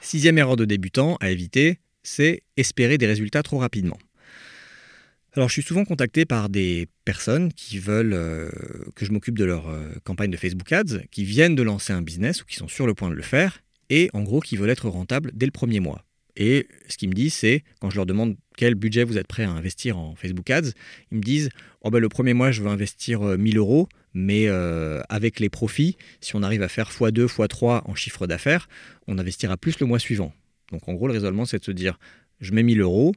Sixième 0.00 0.38
erreur 0.38 0.56
de 0.56 0.64
débutant 0.64 1.16
à 1.20 1.30
éviter, 1.30 1.78
c'est 2.02 2.42
espérer 2.56 2.98
des 2.98 3.06
résultats 3.06 3.42
trop 3.42 3.58
rapidement. 3.58 3.98
Alors 5.34 5.48
je 5.48 5.52
suis 5.52 5.62
souvent 5.62 5.84
contacté 5.84 6.24
par 6.24 6.48
des 6.48 6.88
personnes 7.04 7.52
qui 7.52 7.78
veulent 7.78 8.14
euh, 8.14 8.50
que 8.96 9.04
je 9.04 9.12
m'occupe 9.12 9.38
de 9.38 9.44
leur 9.44 9.68
euh, 9.68 9.92
campagne 10.02 10.30
de 10.30 10.36
Facebook 10.36 10.72
Ads, 10.72 11.02
qui 11.10 11.24
viennent 11.24 11.54
de 11.54 11.62
lancer 11.62 11.92
un 11.92 12.02
business 12.02 12.42
ou 12.42 12.46
qui 12.46 12.56
sont 12.56 12.66
sur 12.66 12.86
le 12.86 12.94
point 12.94 13.10
de 13.10 13.14
le 13.14 13.22
faire, 13.22 13.62
et 13.90 14.10
en 14.12 14.22
gros 14.22 14.40
qui 14.40 14.56
veulent 14.56 14.70
être 14.70 14.88
rentables 14.88 15.30
dès 15.34 15.46
le 15.46 15.52
premier 15.52 15.78
mois. 15.78 16.04
Et 16.36 16.66
ce 16.88 16.96
qu'ils 16.96 17.10
me 17.10 17.14
disent, 17.14 17.34
c'est, 17.34 17.64
quand 17.80 17.90
je 17.90 17.96
leur 17.96 18.06
demande 18.06 18.36
quel 18.56 18.74
budget 18.74 19.04
vous 19.04 19.18
êtes 19.18 19.26
prêt 19.26 19.44
à 19.44 19.50
investir 19.50 19.98
en 19.98 20.14
Facebook 20.14 20.48
Ads, 20.50 20.70
ils 21.12 21.18
me 21.18 21.22
disent, 21.22 21.50
oh 21.82 21.90
ben, 21.90 21.98
le 21.98 22.08
premier 22.08 22.34
mois, 22.34 22.50
je 22.50 22.62
veux 22.62 22.68
investir 22.68 23.20
1000 23.20 23.56
euh, 23.56 23.60
euros, 23.60 23.88
mais 24.14 24.48
avec 25.08 25.40
les 25.40 25.48
profits, 25.48 25.96
si 26.20 26.36
on 26.36 26.42
arrive 26.42 26.62
à 26.62 26.68
faire 26.68 26.90
x2, 26.90 27.26
x3 27.26 27.82
en 27.84 27.94
chiffre 27.94 28.26
d'affaires, 28.26 28.68
on 29.06 29.18
investira 29.18 29.56
plus 29.56 29.80
le 29.80 29.86
mois 29.86 29.98
suivant. 29.98 30.32
Donc 30.72 30.88
en 30.88 30.94
gros, 30.94 31.06
le 31.06 31.12
raisonnement, 31.12 31.44
c'est 31.44 31.58
de 31.58 31.64
se 31.64 31.72
dire, 31.72 31.98
je 32.40 32.52
mets 32.52 32.62
1000 32.62 32.80
euros, 32.80 33.12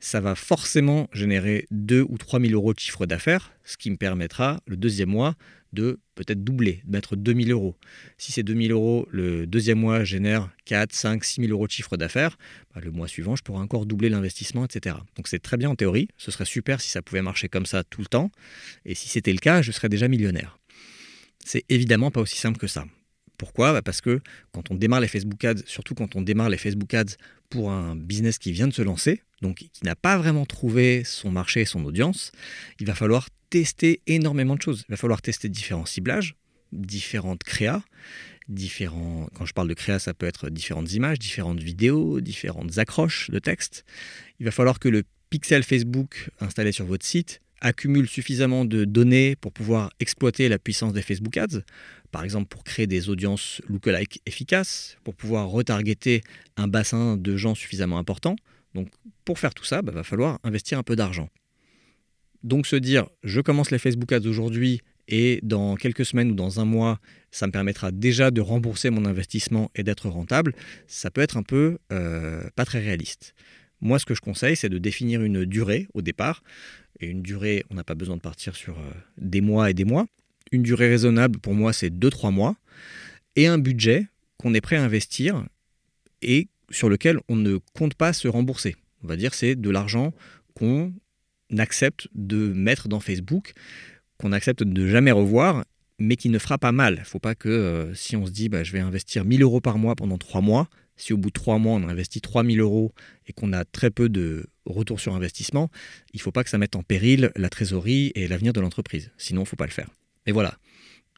ça 0.00 0.20
va 0.20 0.34
forcément 0.34 1.08
générer 1.12 1.66
2 1.70 2.04
ou 2.08 2.18
3 2.18 2.40
000 2.40 2.52
euros 2.52 2.74
de 2.74 2.78
chiffre 2.78 3.06
d'affaires, 3.06 3.52
ce 3.64 3.76
qui 3.76 3.90
me 3.90 3.96
permettra 3.96 4.60
le 4.66 4.76
deuxième 4.76 5.08
mois 5.08 5.34
de 5.72 6.00
peut-être 6.14 6.42
doubler, 6.42 6.82
de 6.84 6.92
mettre 6.92 7.16
2 7.16 7.34
000 7.34 7.50
euros. 7.50 7.76
Si 8.16 8.32
ces 8.32 8.42
2 8.42 8.54
000 8.68 8.72
euros, 8.72 9.06
le 9.10 9.46
deuxième 9.46 9.78
mois 9.78 10.04
génère 10.04 10.50
4, 10.64 10.94
5, 10.94 11.24
6 11.24 11.40
000 11.42 11.52
euros 11.52 11.66
de 11.66 11.72
chiffre 11.72 11.96
d'affaires, 11.96 12.38
bah, 12.74 12.80
le 12.82 12.90
mois 12.90 13.08
suivant, 13.08 13.36
je 13.36 13.42
pourrais 13.42 13.60
encore 13.60 13.84
doubler 13.84 14.08
l'investissement, 14.08 14.64
etc. 14.64 14.96
Donc 15.16 15.28
c'est 15.28 15.40
très 15.40 15.56
bien 15.56 15.70
en 15.70 15.74
théorie, 15.74 16.08
ce 16.16 16.30
serait 16.30 16.46
super 16.46 16.80
si 16.80 16.88
ça 16.90 17.02
pouvait 17.02 17.22
marcher 17.22 17.48
comme 17.48 17.66
ça 17.66 17.84
tout 17.84 18.00
le 18.00 18.06
temps, 18.06 18.30
et 18.84 18.94
si 18.94 19.08
c'était 19.08 19.32
le 19.32 19.38
cas, 19.38 19.62
je 19.62 19.72
serais 19.72 19.88
déjà 19.88 20.08
millionnaire. 20.08 20.58
C'est 21.44 21.64
évidemment 21.68 22.10
pas 22.10 22.20
aussi 22.20 22.38
simple 22.38 22.58
que 22.58 22.66
ça. 22.66 22.86
Pourquoi 23.38 23.72
bah, 23.72 23.82
Parce 23.82 24.00
que 24.00 24.20
quand 24.52 24.70
on 24.70 24.74
démarre 24.74 25.00
les 25.00 25.08
Facebook 25.08 25.42
Ads, 25.44 25.62
surtout 25.64 25.94
quand 25.94 26.16
on 26.16 26.22
démarre 26.22 26.50
les 26.50 26.58
Facebook 26.58 26.92
Ads 26.92 27.16
pour 27.48 27.70
un 27.70 27.96
business 27.96 28.38
qui 28.38 28.52
vient 28.52 28.68
de 28.68 28.74
se 28.74 28.82
lancer, 28.82 29.22
donc 29.40 29.56
qui 29.56 29.84
n'a 29.84 29.96
pas 29.96 30.18
vraiment 30.18 30.44
trouvé 30.44 31.04
son 31.04 31.30
marché 31.30 31.62
et 31.62 31.64
son 31.64 31.84
audience, 31.84 32.32
il 32.80 32.86
va 32.86 32.94
falloir 32.94 33.28
tester 33.48 34.02
énormément 34.06 34.56
de 34.56 34.62
choses. 34.62 34.84
Il 34.88 34.90
va 34.90 34.96
falloir 34.96 35.22
tester 35.22 35.48
différents 35.48 35.86
ciblages, 35.86 36.34
différentes 36.72 37.44
créas, 37.44 37.82
différents. 38.48 39.28
Quand 39.34 39.46
je 39.46 39.54
parle 39.54 39.68
de 39.68 39.74
créa, 39.74 39.98
ça 39.98 40.14
peut 40.14 40.26
être 40.26 40.50
différentes 40.50 40.92
images, 40.92 41.18
différentes 41.18 41.60
vidéos, 41.60 42.20
différentes 42.20 42.78
accroches 42.78 43.30
de 43.30 43.38
texte. 43.38 43.84
Il 44.40 44.44
va 44.44 44.50
falloir 44.50 44.78
que 44.78 44.88
le 44.88 45.04
pixel 45.30 45.62
Facebook 45.62 46.30
installé 46.40 46.72
sur 46.72 46.86
votre 46.86 47.06
site 47.06 47.40
accumule 47.60 48.08
suffisamment 48.08 48.64
de 48.64 48.84
données 48.84 49.36
pour 49.36 49.52
pouvoir 49.52 49.90
exploiter 50.00 50.48
la 50.48 50.58
puissance 50.58 50.92
des 50.92 51.02
Facebook 51.02 51.36
Ads, 51.36 51.60
par 52.10 52.24
exemple 52.24 52.48
pour 52.48 52.64
créer 52.64 52.86
des 52.86 53.08
audiences 53.08 53.60
lookalike 53.68 54.20
efficaces, 54.26 54.96
pour 55.04 55.14
pouvoir 55.14 55.48
retargeter 55.48 56.22
un 56.56 56.68
bassin 56.68 57.16
de 57.16 57.36
gens 57.36 57.54
suffisamment 57.54 57.98
important. 57.98 58.36
Donc 58.74 58.88
pour 59.24 59.38
faire 59.38 59.54
tout 59.54 59.64
ça, 59.64 59.80
il 59.82 59.86
bah, 59.86 59.92
va 59.92 60.04
falloir 60.04 60.38
investir 60.44 60.78
un 60.78 60.82
peu 60.82 60.96
d'argent. 60.96 61.28
Donc 62.42 62.66
se 62.66 62.76
dire, 62.76 63.08
je 63.24 63.40
commence 63.40 63.70
les 63.70 63.78
Facebook 63.78 64.12
Ads 64.12 64.26
aujourd'hui 64.26 64.80
et 65.08 65.40
dans 65.42 65.74
quelques 65.74 66.04
semaines 66.04 66.30
ou 66.30 66.34
dans 66.34 66.60
un 66.60 66.64
mois, 66.64 67.00
ça 67.30 67.46
me 67.46 67.52
permettra 67.52 67.90
déjà 67.90 68.30
de 68.30 68.40
rembourser 68.40 68.90
mon 68.90 69.06
investissement 69.06 69.70
et 69.74 69.82
d'être 69.82 70.08
rentable, 70.08 70.54
ça 70.86 71.10
peut 71.10 71.22
être 71.22 71.36
un 71.36 71.42
peu 71.42 71.78
euh, 71.92 72.48
pas 72.54 72.64
très 72.64 72.80
réaliste. 72.80 73.34
Moi, 73.80 73.98
ce 73.98 74.06
que 74.06 74.14
je 74.14 74.20
conseille, 74.20 74.56
c'est 74.56 74.68
de 74.68 74.78
définir 74.78 75.22
une 75.22 75.44
durée 75.44 75.88
au 75.94 76.02
départ. 76.02 76.42
Et 77.00 77.06
une 77.06 77.22
durée, 77.22 77.64
on 77.70 77.74
n'a 77.74 77.84
pas 77.84 77.94
besoin 77.94 78.16
de 78.16 78.20
partir 78.20 78.56
sur 78.56 78.78
euh, 78.78 78.90
des 79.18 79.40
mois 79.40 79.70
et 79.70 79.74
des 79.74 79.84
mois. 79.84 80.06
Une 80.50 80.62
durée 80.62 80.88
raisonnable, 80.88 81.38
pour 81.38 81.54
moi, 81.54 81.72
c'est 81.72 81.90
2-3 81.90 82.32
mois. 82.32 82.56
Et 83.36 83.46
un 83.46 83.58
budget 83.58 84.08
qu'on 84.38 84.54
est 84.54 84.60
prêt 84.60 84.76
à 84.76 84.82
investir 84.82 85.44
et 86.22 86.48
sur 86.70 86.88
lequel 86.88 87.18
on 87.28 87.36
ne 87.36 87.58
compte 87.74 87.94
pas 87.94 88.12
se 88.12 88.28
rembourser. 88.28 88.76
On 89.02 89.08
va 89.08 89.16
dire 89.16 89.34
c'est 89.34 89.54
de 89.54 89.70
l'argent 89.70 90.12
qu'on 90.54 90.92
accepte 91.56 92.08
de 92.14 92.52
mettre 92.52 92.88
dans 92.88 93.00
Facebook, 93.00 93.52
qu'on 94.18 94.32
accepte 94.32 94.62
de 94.62 94.82
ne 94.82 94.88
jamais 94.88 95.12
revoir, 95.12 95.64
mais 95.98 96.16
qui 96.16 96.28
ne 96.28 96.38
fera 96.38 96.58
pas 96.58 96.72
mal. 96.72 96.94
Il 96.94 97.00
ne 97.00 97.04
faut 97.04 97.18
pas 97.18 97.34
que 97.34 97.48
euh, 97.48 97.94
si 97.94 98.16
on 98.16 98.26
se 98.26 98.30
dit 98.30 98.48
bah, 98.48 98.64
je 98.64 98.72
vais 98.72 98.80
investir 98.80 99.24
1000 99.24 99.42
euros 99.42 99.60
par 99.60 99.78
mois 99.78 99.94
pendant 99.94 100.18
3 100.18 100.40
mois, 100.40 100.68
si 100.98 101.14
au 101.14 101.16
bout 101.16 101.28
de 101.28 101.32
3 101.32 101.58
mois 101.58 101.74
on 101.74 101.88
investit 101.88 102.20
3000 102.20 102.60
euros 102.60 102.92
et 103.26 103.32
qu'on 103.32 103.52
a 103.54 103.64
très 103.64 103.90
peu 103.90 104.08
de 104.08 104.46
retour 104.66 105.00
sur 105.00 105.14
investissement, 105.14 105.70
il 106.12 106.18
ne 106.18 106.22
faut 106.22 106.32
pas 106.32 106.44
que 106.44 106.50
ça 106.50 106.58
mette 106.58 106.76
en 106.76 106.82
péril 106.82 107.30
la 107.36 107.48
trésorerie 107.48 108.12
et 108.14 108.28
l'avenir 108.28 108.52
de 108.52 108.60
l'entreprise. 108.60 109.10
Sinon, 109.16 109.42
il 109.42 109.44
ne 109.44 109.48
faut 109.48 109.56
pas 109.56 109.66
le 109.66 109.72
faire. 109.72 109.88
Et 110.26 110.32
voilà. 110.32 110.58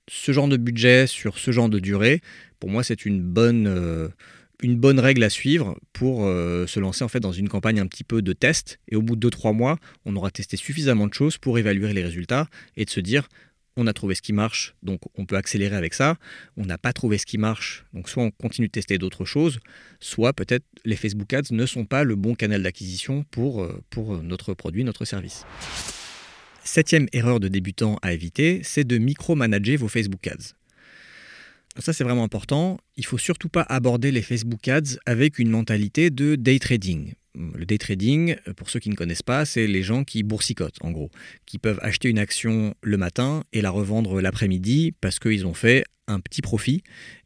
Ce 0.08 0.32
genre 0.32 0.48
de 0.48 0.56
budget 0.56 1.06
sur 1.06 1.38
ce 1.38 1.50
genre 1.50 1.68
de 1.68 1.78
durée, 1.78 2.20
pour 2.58 2.70
moi, 2.70 2.82
c'est 2.82 3.06
une 3.06 3.20
bonne, 3.20 3.66
euh, 3.66 4.08
règle 4.62 5.22
à 5.22 5.30
suivre 5.30 5.78
pour 5.92 6.26
euh, 6.26 6.66
se 6.66 6.80
lancer 6.80 7.04
en 7.04 7.08
fait 7.08 7.20
dans 7.20 7.32
une 7.32 7.48
campagne 7.48 7.80
un 7.80 7.86
petit 7.86 8.04
peu 8.04 8.22
de 8.22 8.32
test. 8.32 8.78
Et 8.88 8.96
au 8.96 9.02
bout 9.02 9.16
de 9.16 9.28
2-3 9.28 9.54
mois, 9.54 9.78
on 10.04 10.14
aura 10.16 10.30
testé 10.30 10.56
suffisamment 10.56 11.06
de 11.06 11.14
choses 11.14 11.38
pour 11.38 11.58
évaluer 11.58 11.92
les 11.92 12.02
résultats 12.02 12.48
et 12.76 12.84
de 12.84 12.90
se 12.90 13.00
dire 13.00 13.28
on 13.80 13.86
a 13.86 13.92
trouvé 13.92 14.14
ce 14.14 14.22
qui 14.22 14.32
marche, 14.32 14.74
donc 14.82 15.00
on 15.16 15.26
peut 15.26 15.36
accélérer 15.36 15.76
avec 15.76 15.94
ça. 15.94 16.16
On 16.56 16.64
n'a 16.64 16.78
pas 16.78 16.92
trouvé 16.92 17.18
ce 17.18 17.26
qui 17.26 17.38
marche, 17.38 17.84
donc 17.92 18.08
soit 18.08 18.22
on 18.22 18.30
continue 18.30 18.68
de 18.68 18.72
tester 18.72 18.98
d'autres 18.98 19.24
choses, 19.24 19.58
soit 19.98 20.32
peut-être 20.32 20.64
les 20.84 20.96
Facebook 20.96 21.32
Ads 21.32 21.52
ne 21.52 21.66
sont 21.66 21.84
pas 21.84 22.04
le 22.04 22.14
bon 22.14 22.34
canal 22.34 22.62
d'acquisition 22.62 23.24
pour, 23.30 23.62
euh, 23.62 23.82
pour 23.90 24.22
notre 24.22 24.54
produit, 24.54 24.84
notre 24.84 25.04
service. 25.04 25.44
Septième 26.62 27.06
erreur 27.12 27.40
de 27.40 27.48
débutant 27.48 27.98
à 28.02 28.12
éviter, 28.12 28.60
c'est 28.62 28.84
de 28.84 28.98
micromanager 28.98 29.76
vos 29.76 29.88
Facebook 29.88 30.26
Ads. 30.26 30.54
Ça, 31.78 31.92
c'est 31.92 32.04
vraiment 32.04 32.24
important. 32.24 32.78
Il 32.96 33.06
faut 33.06 33.18
surtout 33.18 33.48
pas 33.48 33.62
aborder 33.62 34.10
les 34.10 34.22
Facebook 34.22 34.66
Ads 34.68 34.98
avec 35.06 35.38
une 35.38 35.50
mentalité 35.50 36.10
de 36.10 36.34
day 36.34 36.58
trading. 36.58 37.14
Le 37.34 37.64
day 37.64 37.78
trading, 37.78 38.36
pour 38.56 38.70
ceux 38.70 38.80
qui 38.80 38.90
ne 38.90 38.96
connaissent 38.96 39.22
pas, 39.22 39.44
c'est 39.44 39.66
les 39.66 39.82
gens 39.82 40.02
qui 40.04 40.22
boursicotent, 40.22 40.78
en 40.82 40.90
gros, 40.90 41.10
qui 41.46 41.58
peuvent 41.58 41.78
acheter 41.82 42.08
une 42.08 42.18
action 42.18 42.74
le 42.82 42.96
matin 42.96 43.44
et 43.52 43.60
la 43.60 43.70
revendre 43.70 44.20
l'après-midi 44.20 44.92
parce 45.00 45.18
qu'ils 45.18 45.46
ont 45.46 45.54
fait 45.54 45.84
un 46.08 46.20
petit 46.20 46.42
profit 46.42 46.82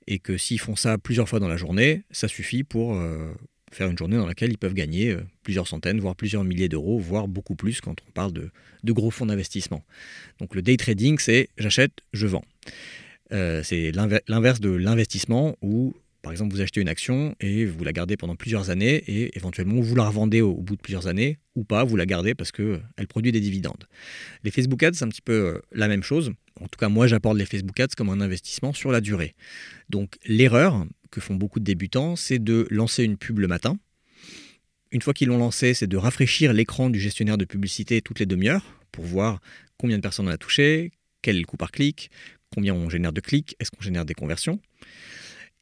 et 0.06 0.18
que 0.18 0.36
s'ils 0.36 0.60
font 0.60 0.76
ça 0.76 0.98
plusieurs 0.98 1.28
fois 1.28 1.40
dans 1.40 1.48
la 1.48 1.56
journée, 1.56 2.02
ça 2.10 2.28
suffit 2.28 2.64
pour 2.64 2.96
euh, 2.96 3.32
faire 3.72 3.90
une 3.90 3.98
journée 3.98 4.16
dans 4.16 4.26
laquelle 4.26 4.50
ils 4.50 4.58
peuvent 4.58 4.74
gagner 4.74 5.10
euh, 5.10 5.22
plusieurs 5.42 5.66
centaines, 5.66 6.00
voire 6.00 6.16
plusieurs 6.16 6.44
milliers 6.44 6.68
d'euros, 6.68 6.98
voire 6.98 7.28
beaucoup 7.28 7.56
plus 7.56 7.80
quand 7.80 7.96
on 8.06 8.10
parle 8.12 8.32
de, 8.32 8.50
gros 8.92 9.10
fonds 9.10 9.26
d'investissement. 9.26 9.84
Donc 10.38 10.54
le 10.54 10.62
day 10.62 10.76
trading, 10.76 11.18
c'est 11.18 11.48
j'achète, 11.58 11.92
je 12.12 12.26
vends. 12.26 12.44
Euh, 13.32 13.62
c'est 13.62 13.90
l'inverse 13.92 14.60
de 14.60 14.70
l'investissement 14.70 15.56
où, 15.62 15.94
par 16.24 16.32
exemple, 16.32 16.54
vous 16.54 16.62
achetez 16.62 16.80
une 16.80 16.88
action 16.88 17.36
et 17.38 17.66
vous 17.66 17.84
la 17.84 17.92
gardez 17.92 18.16
pendant 18.16 18.34
plusieurs 18.34 18.70
années 18.70 18.94
et 18.94 19.36
éventuellement 19.36 19.78
vous 19.78 19.94
la 19.94 20.04
revendez 20.04 20.40
au, 20.40 20.54
bout 20.54 20.74
de 20.74 20.80
plusieurs 20.80 21.06
années 21.06 21.38
ou 21.54 21.64
pas, 21.64 21.84
vous 21.84 21.96
la 21.96 22.06
gardez 22.06 22.34
parce 22.34 22.50
qu'elle 22.50 22.80
euh, 22.98 23.06
produit 23.06 23.30
des 23.30 23.40
dividendes. 23.40 23.84
Les 24.42 24.50
Facebook 24.50 24.82
Ads, 24.82 24.94
c'est 24.94 25.04
un 25.04 25.10
petit 25.10 25.20
peu 25.20 25.32
euh, 25.32 25.58
la 25.72 25.86
même 25.86 26.02
chose. 26.02 26.32
En 26.62 26.66
tout 26.66 26.78
cas, 26.78 26.88
moi, 26.88 27.06
j'apporte 27.06 27.36
les 27.36 27.44
Facebook 27.44 27.78
Ads 27.78 27.88
comme 27.94 28.08
un 28.08 28.22
investissement 28.22 28.72
sur 28.72 28.90
la 28.90 29.02
durée. 29.02 29.34
Donc, 29.90 30.16
l'erreur 30.24 30.86
que 31.10 31.20
font 31.20 31.34
beaucoup 31.34 31.60
de 31.60 31.64
débutants, 31.64 32.16
c'est 32.16 32.42
de 32.42 32.66
lancer 32.70 33.04
une 33.04 33.18
pub 33.18 33.38
le 33.38 33.46
matin. 33.46 33.78
Une 34.92 35.02
fois 35.02 35.12
qu'ils 35.12 35.28
l'ont 35.28 35.36
lancé, 35.36 35.74
c'est 35.74 35.88
de 35.88 35.96
rafraîchir 35.98 36.54
l'écran 36.54 36.88
du 36.88 37.00
gestionnaire 37.00 37.36
de 37.36 37.44
publicité 37.44 38.00
toutes 38.00 38.20
les 38.20 38.26
demi-heures 38.26 38.64
pour 38.92 39.04
voir 39.04 39.40
combien 39.76 39.98
de 39.98 40.02
personnes 40.02 40.28
on 40.28 40.30
a 40.30 40.38
touché, 40.38 40.92
quel 41.20 41.36
est 41.36 41.40
le 41.40 41.44
coût 41.44 41.58
par 41.58 41.70
clic, 41.70 42.10
combien 42.54 42.72
on 42.72 42.88
génère 42.88 43.12
de 43.12 43.20
clics, 43.20 43.56
est-ce 43.60 43.70
qu'on 43.70 43.82
génère 43.82 44.06
des 44.06 44.14
conversions. 44.14 44.58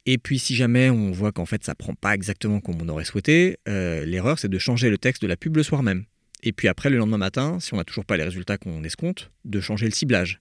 Et 0.07 0.19
puis 0.19 0.39
si 0.39 0.55
jamais 0.55 0.91
on 0.91 1.13
voit 1.13 1.33
qu'en 1.33 1.47
fait 1.47 1.63
ça 1.65 1.75
prend 1.75 1.95
pas 1.95 2.15
exactement 2.15 2.61
comme 2.61 2.81
on 2.83 2.89
aurait 2.89 3.05
souhaité, 3.05 3.59
euh, 3.69 4.05
l'erreur 4.05 4.39
c'est 4.39 4.49
de 4.49 4.59
changer 4.59 4.91
le 4.91 4.99
texte 4.99 5.23
de 5.23 5.29
la 5.29 5.37
pub 5.37 5.57
le 5.57 5.63
soir 5.63 5.83
même. 5.83 6.05
Et 6.43 6.53
puis 6.53 6.67
après, 6.67 6.91
le 6.91 6.97
lendemain 6.97 7.19
matin, 7.19 7.61
si 7.61 7.73
on 7.73 7.77
n'a 7.77 7.85
toujours 7.85 8.05
pas 8.05 8.17
les 8.17 8.25
résultats 8.25 8.59
qu'on 8.59 8.83
escompte, 8.83 9.31
de 9.45 9.61
changer 9.61 9.87
le 9.87 9.93
ciblage. 9.93 10.41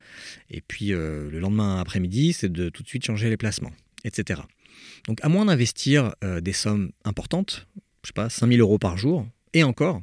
Et 0.49 0.61
puis 0.61 0.93
euh, 0.93 1.29
le 1.29 1.39
lendemain 1.39 1.79
après-midi, 1.79 2.33
c'est 2.33 2.51
de 2.51 2.69
tout 2.69 2.81
de 2.81 2.87
suite 2.87 3.05
changer 3.05 3.29
les 3.29 3.37
placements, 3.37 3.71
etc. 4.03 4.41
Donc 5.07 5.19
à 5.21 5.29
moins 5.29 5.45
d'investir 5.45 6.15
euh, 6.23 6.41
des 6.41 6.53
sommes 6.53 6.91
importantes, 7.03 7.67
je 8.03 8.07
sais 8.07 8.13
pas, 8.13 8.29
5000 8.29 8.59
euros 8.61 8.79
par 8.79 8.97
jour, 8.97 9.27
et 9.53 9.63
encore, 9.63 10.01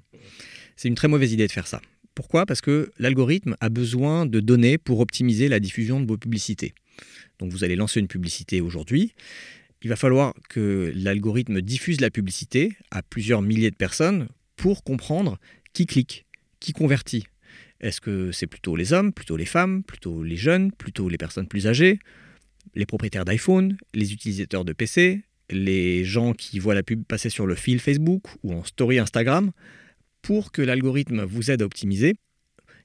c'est 0.76 0.88
une 0.88 0.94
très 0.94 1.08
mauvaise 1.08 1.32
idée 1.32 1.46
de 1.46 1.52
faire 1.52 1.66
ça. 1.66 1.80
Pourquoi? 2.14 2.46
Parce 2.46 2.60
que 2.60 2.90
l'algorithme 2.98 3.56
a 3.60 3.68
besoin 3.68 4.26
de 4.26 4.40
données 4.40 4.78
pour 4.78 5.00
optimiser 5.00 5.48
la 5.48 5.60
diffusion 5.60 6.00
de 6.00 6.06
vos 6.06 6.16
publicités. 6.16 6.74
Donc 7.38 7.53
vous 7.53 7.64
allez 7.64 7.77
lancer 7.77 8.01
une 8.01 8.09
publicité 8.09 8.61
aujourd'hui, 8.61 9.14
il 9.83 9.88
va 9.88 9.96
falloir 9.96 10.35
que 10.48 10.92
l'algorithme 10.94 11.61
diffuse 11.61 12.01
la 12.01 12.11
publicité 12.11 12.77
à 12.90 13.03
plusieurs 13.03 13.42
milliers 13.42 13.70
de 13.70 13.77
personnes 13.77 14.29
pour 14.57 14.83
comprendre 14.83 15.38
qui 15.72 15.87
clique, 15.87 16.27
qui 16.59 16.72
convertit. 16.72 17.24
Est-ce 17.81 18.01
que 18.01 18.33
c'est 18.33 18.48
plutôt 18.48 18.74
les 18.74 18.92
hommes, 18.92 19.12
plutôt 19.12 19.37
les 19.37 19.46
femmes, 19.46 19.85
plutôt 19.85 20.24
les 20.24 20.37
jeunes, 20.37 20.72
plutôt 20.72 21.09
les 21.09 21.16
personnes 21.16 21.46
plus 21.46 21.68
âgées, 21.68 22.01
les 22.74 22.87
propriétaires 22.87 23.24
d'iPhone, 23.24 23.77
les 23.94 24.12
utilisateurs 24.12 24.64
de 24.64 24.72
PC, 24.72 25.22
les 25.51 26.05
gens 26.05 26.33
qui 26.33 26.59
voient 26.59 26.74
la 26.74 26.83
pub 26.83 27.05
passer 27.05 27.31
sur 27.31 27.46
le 27.46 27.55
fil 27.55 27.79
Facebook 27.79 28.24
ou 28.42 28.53
en 28.53 28.64
story 28.64 28.98
Instagram? 28.98 29.53
Pour 30.22 30.51
que 30.51 30.61
l'algorithme 30.61 31.22
vous 31.22 31.53
aide 31.53 31.62
à 31.62 31.64
optimiser, 31.64 32.16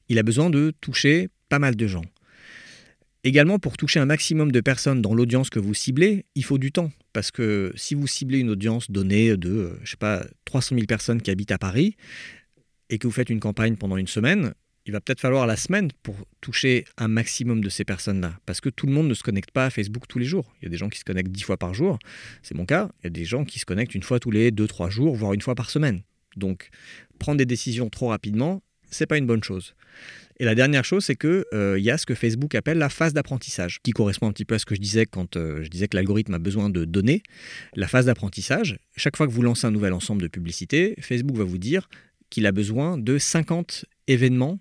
il 0.09 0.19
a 0.19 0.23
besoin 0.23 0.51
de 0.51 0.71
toucher 0.79 1.29
pas 1.49 1.57
mal 1.57 1.75
de 1.75 1.87
gens. 1.87 2.05
Également, 3.25 3.57
pour 3.57 3.77
toucher 3.77 3.99
un 3.99 4.05
maximum 4.05 4.51
de 4.51 4.59
personnes 4.59 5.01
dans 5.01 5.13
l'audience 5.13 5.49
que 5.49 5.59
vous 5.59 5.73
ciblez, 5.73 6.25
il 6.35 6.43
faut 6.43 6.57
du 6.57 6.71
temps. 6.71 6.91
Parce 7.13 7.31
que 7.31 7.71
si 7.75 7.95
vous 7.95 8.07
ciblez 8.07 8.39
une 8.39 8.49
audience 8.49 8.91
donnée 8.91 9.37
de, 9.37 9.77
je 9.83 9.91
sais 9.91 9.97
pas, 9.97 10.25
300 10.45 10.75
000 10.75 10.87
personnes 10.87 11.21
qui 11.21 11.31
habitent 11.31 11.51
à 11.51 11.57
Paris, 11.57 11.95
et 12.89 12.97
que 12.97 13.07
vous 13.07 13.13
faites 13.13 13.29
une 13.29 13.39
campagne 13.39 13.77
pendant 13.77 13.97
une 13.97 14.07
semaine, 14.07 14.53
il 14.85 14.91
va 14.91 14.99
peut-être 14.99 15.21
falloir 15.21 15.47
la 15.47 15.55
semaine 15.55 15.89
pour 16.03 16.15
toucher 16.41 16.83
un 16.97 17.07
maximum 17.07 17.63
de 17.63 17.69
ces 17.69 17.85
personnes-là. 17.85 18.37
Parce 18.45 18.59
que 18.59 18.69
tout 18.69 18.85
le 18.85 18.91
monde 18.91 19.07
ne 19.07 19.13
se 19.13 19.23
connecte 19.23 19.51
pas 19.51 19.65
à 19.65 19.69
Facebook 19.69 20.07
tous 20.09 20.19
les 20.19 20.25
jours. 20.25 20.53
Il 20.61 20.65
y 20.65 20.67
a 20.67 20.69
des 20.69 20.77
gens 20.77 20.89
qui 20.89 20.99
se 20.99 21.05
connectent 21.05 21.31
10 21.31 21.43
fois 21.43 21.57
par 21.57 21.73
jour. 21.73 21.97
C'est 22.41 22.55
mon 22.55 22.65
cas. 22.65 22.89
Il 22.99 23.05
y 23.05 23.07
a 23.07 23.09
des 23.09 23.23
gens 23.23 23.45
qui 23.45 23.59
se 23.59 23.65
connectent 23.65 23.95
une 23.95 24.03
fois 24.03 24.19
tous 24.19 24.31
les 24.31 24.51
2-3 24.51 24.89
jours, 24.89 25.15
voire 25.15 25.33
une 25.33 25.41
fois 25.41 25.55
par 25.55 25.69
semaine. 25.69 26.01
Donc, 26.35 26.69
prendre 27.19 27.37
des 27.37 27.45
décisions 27.45 27.89
trop 27.89 28.09
rapidement, 28.09 28.61
c'est 28.93 29.05
pas 29.07 29.17
une 29.17 29.27
bonne 29.27 29.43
chose. 29.43 29.75
Et 30.39 30.45
la 30.45 30.55
dernière 30.55 30.83
chose, 30.83 31.05
c'est 31.05 31.15
qu'il 31.15 31.43
euh, 31.53 31.79
y 31.79 31.91
a 31.91 31.97
ce 31.97 32.05
que 32.05 32.15
Facebook 32.15 32.55
appelle 32.55 32.77
la 32.77 32.89
phase 32.89 33.13
d'apprentissage, 33.13 33.79
qui 33.83 33.91
correspond 33.91 34.27
un 34.27 34.31
petit 34.31 34.45
peu 34.45 34.55
à 34.55 34.59
ce 34.59 34.65
que 34.65 34.75
je 34.75 34.81
disais 34.81 35.05
quand 35.05 35.37
euh, 35.37 35.63
je 35.63 35.69
disais 35.69 35.87
que 35.87 35.95
l'algorithme 35.95 36.33
a 36.33 36.39
besoin 36.39 36.69
de 36.69 36.85
données. 36.85 37.21
La 37.75 37.87
phase 37.87 38.07
d'apprentissage, 38.07 38.77
chaque 38.95 39.15
fois 39.15 39.27
que 39.27 39.31
vous 39.31 39.43
lancez 39.43 39.67
un 39.67 39.71
nouvel 39.71 39.93
ensemble 39.93 40.21
de 40.21 40.27
publicités, 40.27 40.95
Facebook 40.99 41.37
va 41.37 41.43
vous 41.43 41.59
dire 41.59 41.87
qu'il 42.29 42.47
a 42.47 42.51
besoin 42.51 42.97
de 42.97 43.19
50 43.19 43.85
événements 44.07 44.59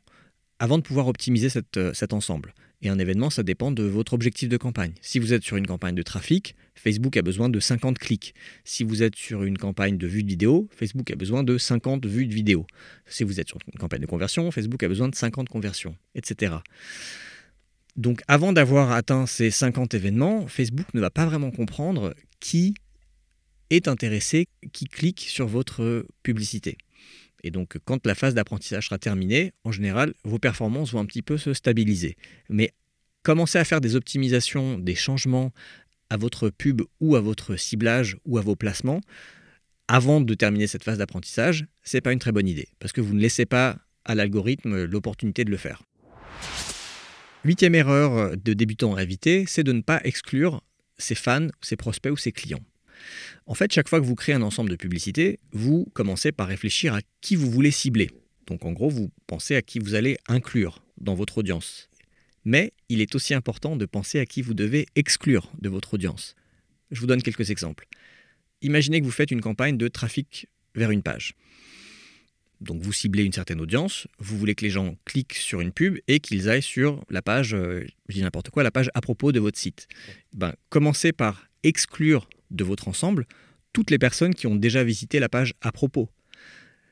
avant 0.58 0.76
de 0.76 0.82
pouvoir 0.82 1.08
optimiser 1.08 1.48
euh, 1.78 1.92
cet 1.94 2.12
ensemble. 2.12 2.54
Et 2.82 2.88
un 2.88 2.98
événement, 2.98 3.30
ça 3.30 3.44
dépend 3.44 3.70
de 3.70 3.84
votre 3.84 4.12
objectif 4.12 4.48
de 4.48 4.56
campagne. 4.56 4.92
Si 5.00 5.20
vous 5.20 5.32
êtes 5.32 5.44
sur 5.44 5.56
une 5.56 5.66
campagne 5.66 5.94
de 5.94 6.02
trafic, 6.02 6.56
Facebook 6.74 7.16
a 7.16 7.22
besoin 7.22 7.48
de 7.48 7.60
50 7.60 7.96
clics. 7.96 8.34
Si 8.64 8.82
vous 8.82 9.04
êtes 9.04 9.14
sur 9.14 9.44
une 9.44 9.56
campagne 9.56 9.96
de 9.96 10.06
vue 10.08 10.24
de 10.24 10.28
vidéo, 10.28 10.68
Facebook 10.74 11.08
a 11.12 11.14
besoin 11.14 11.44
de 11.44 11.58
50 11.58 12.04
vues 12.06 12.26
de 12.26 12.34
vidéo. 12.34 12.66
Si 13.06 13.22
vous 13.22 13.38
êtes 13.38 13.48
sur 13.48 13.58
une 13.72 13.78
campagne 13.78 14.00
de 14.00 14.06
conversion, 14.06 14.50
Facebook 14.50 14.82
a 14.82 14.88
besoin 14.88 15.08
de 15.08 15.14
50 15.14 15.48
conversions, 15.48 15.96
etc. 16.16 16.56
Donc 17.96 18.22
avant 18.26 18.52
d'avoir 18.52 18.90
atteint 18.90 19.26
ces 19.26 19.52
50 19.52 19.94
événements, 19.94 20.48
Facebook 20.48 20.86
ne 20.94 21.00
va 21.00 21.10
pas 21.10 21.26
vraiment 21.26 21.52
comprendre 21.52 22.14
qui 22.40 22.74
est 23.70 23.86
intéressé, 23.86 24.48
qui 24.72 24.86
clique 24.86 25.20
sur 25.20 25.46
votre 25.46 26.04
publicité. 26.22 26.78
Et 27.42 27.50
donc, 27.50 27.78
quand 27.84 28.06
la 28.06 28.14
phase 28.14 28.34
d'apprentissage 28.34 28.86
sera 28.86 28.98
terminée, 28.98 29.52
en 29.64 29.72
général, 29.72 30.14
vos 30.24 30.38
performances 30.38 30.92
vont 30.92 31.00
un 31.00 31.06
petit 31.06 31.22
peu 31.22 31.38
se 31.38 31.54
stabiliser. 31.54 32.16
Mais 32.48 32.72
commencer 33.22 33.58
à 33.58 33.64
faire 33.64 33.80
des 33.80 33.96
optimisations, 33.96 34.78
des 34.78 34.94
changements 34.94 35.52
à 36.10 36.16
votre 36.16 36.50
pub 36.50 36.82
ou 37.00 37.16
à 37.16 37.20
votre 37.20 37.56
ciblage 37.56 38.16
ou 38.24 38.38
à 38.38 38.42
vos 38.42 38.56
placements 38.56 39.00
avant 39.88 40.20
de 40.20 40.34
terminer 40.34 40.66
cette 40.66 40.84
phase 40.84 40.98
d'apprentissage, 40.98 41.66
c'est 41.82 42.00
pas 42.00 42.12
une 42.12 42.18
très 42.18 42.32
bonne 42.32 42.48
idée 42.48 42.68
parce 42.78 42.92
que 42.92 43.00
vous 43.00 43.14
ne 43.14 43.20
laissez 43.20 43.46
pas 43.46 43.78
à 44.04 44.14
l'algorithme 44.14 44.84
l'opportunité 44.84 45.44
de 45.44 45.50
le 45.50 45.56
faire. 45.56 45.82
Huitième 47.44 47.74
erreur 47.74 48.36
de 48.36 48.52
débutant 48.52 48.94
à 48.94 49.02
éviter, 49.02 49.44
c'est 49.46 49.64
de 49.64 49.72
ne 49.72 49.80
pas 49.80 50.00
exclure 50.04 50.62
ses 50.96 51.14
fans, 51.14 51.48
ses 51.60 51.76
prospects 51.76 52.12
ou 52.12 52.16
ses 52.16 52.32
clients. 52.32 52.64
En 53.46 53.54
fait, 53.54 53.72
chaque 53.72 53.88
fois 53.88 54.00
que 54.00 54.04
vous 54.04 54.14
créez 54.14 54.34
un 54.34 54.42
ensemble 54.42 54.70
de 54.70 54.76
publicités, 54.76 55.38
vous 55.52 55.86
commencez 55.92 56.32
par 56.32 56.48
réfléchir 56.48 56.94
à 56.94 57.00
qui 57.20 57.36
vous 57.36 57.50
voulez 57.50 57.70
cibler. 57.70 58.10
Donc 58.46 58.64
en 58.64 58.72
gros, 58.72 58.90
vous 58.90 59.10
pensez 59.26 59.56
à 59.56 59.62
qui 59.62 59.78
vous 59.78 59.94
allez 59.94 60.16
inclure 60.28 60.84
dans 60.98 61.14
votre 61.14 61.38
audience. 61.38 61.88
Mais 62.44 62.72
il 62.88 63.00
est 63.00 63.14
aussi 63.14 63.34
important 63.34 63.76
de 63.76 63.86
penser 63.86 64.18
à 64.18 64.26
qui 64.26 64.42
vous 64.42 64.54
devez 64.54 64.86
exclure 64.96 65.50
de 65.60 65.68
votre 65.68 65.94
audience. 65.94 66.34
Je 66.90 67.00
vous 67.00 67.06
donne 67.06 67.22
quelques 67.22 67.50
exemples. 67.50 67.86
Imaginez 68.62 69.00
que 69.00 69.04
vous 69.04 69.12
faites 69.12 69.30
une 69.30 69.40
campagne 69.40 69.76
de 69.76 69.88
trafic 69.88 70.48
vers 70.74 70.90
une 70.90 71.02
page. 71.02 71.34
Donc 72.60 72.80
vous 72.80 72.92
ciblez 72.92 73.24
une 73.24 73.32
certaine 73.32 73.60
audience, 73.60 74.06
vous 74.18 74.38
voulez 74.38 74.54
que 74.54 74.64
les 74.64 74.70
gens 74.70 74.96
cliquent 75.04 75.34
sur 75.34 75.60
une 75.60 75.72
pub 75.72 75.98
et 76.06 76.20
qu'ils 76.20 76.48
aillent 76.48 76.62
sur 76.62 77.04
la 77.10 77.20
page, 77.20 77.54
euh, 77.54 77.84
je 78.08 78.14
dis 78.14 78.22
n'importe 78.22 78.50
quoi, 78.50 78.62
la 78.62 78.70
page 78.70 78.88
à 78.94 79.00
propos 79.00 79.32
de 79.32 79.40
votre 79.40 79.58
site. 79.58 79.88
Ben, 80.32 80.54
commencez 80.68 81.12
par 81.12 81.48
exclure 81.64 82.28
de 82.52 82.64
votre 82.64 82.88
ensemble 82.88 83.26
toutes 83.72 83.90
les 83.90 83.98
personnes 83.98 84.34
qui 84.34 84.46
ont 84.46 84.56
déjà 84.56 84.84
visité 84.84 85.18
la 85.18 85.28
page 85.28 85.54
à 85.60 85.72
propos. 85.72 86.08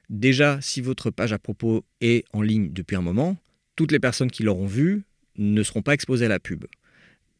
Déjà, 0.09 0.61
si 0.61 0.81
votre 0.81 1.11
page 1.11 1.33
à 1.33 1.39
propos 1.39 1.85
est 2.01 2.25
en 2.33 2.43
ligne 2.43 2.73
depuis 2.73 2.97
un 2.97 3.03
moment, 3.03 3.37
toutes 3.77 3.93
les 3.93 4.01
personnes 4.01 4.31
qui 4.31 4.43
l'auront 4.43 4.67
vue 4.67 5.03
ne 5.37 5.63
seront 5.63 5.83
pas 5.83 5.95
exposées 5.95 6.27
à 6.27 6.29
la 6.29 6.41
pub. 6.41 6.65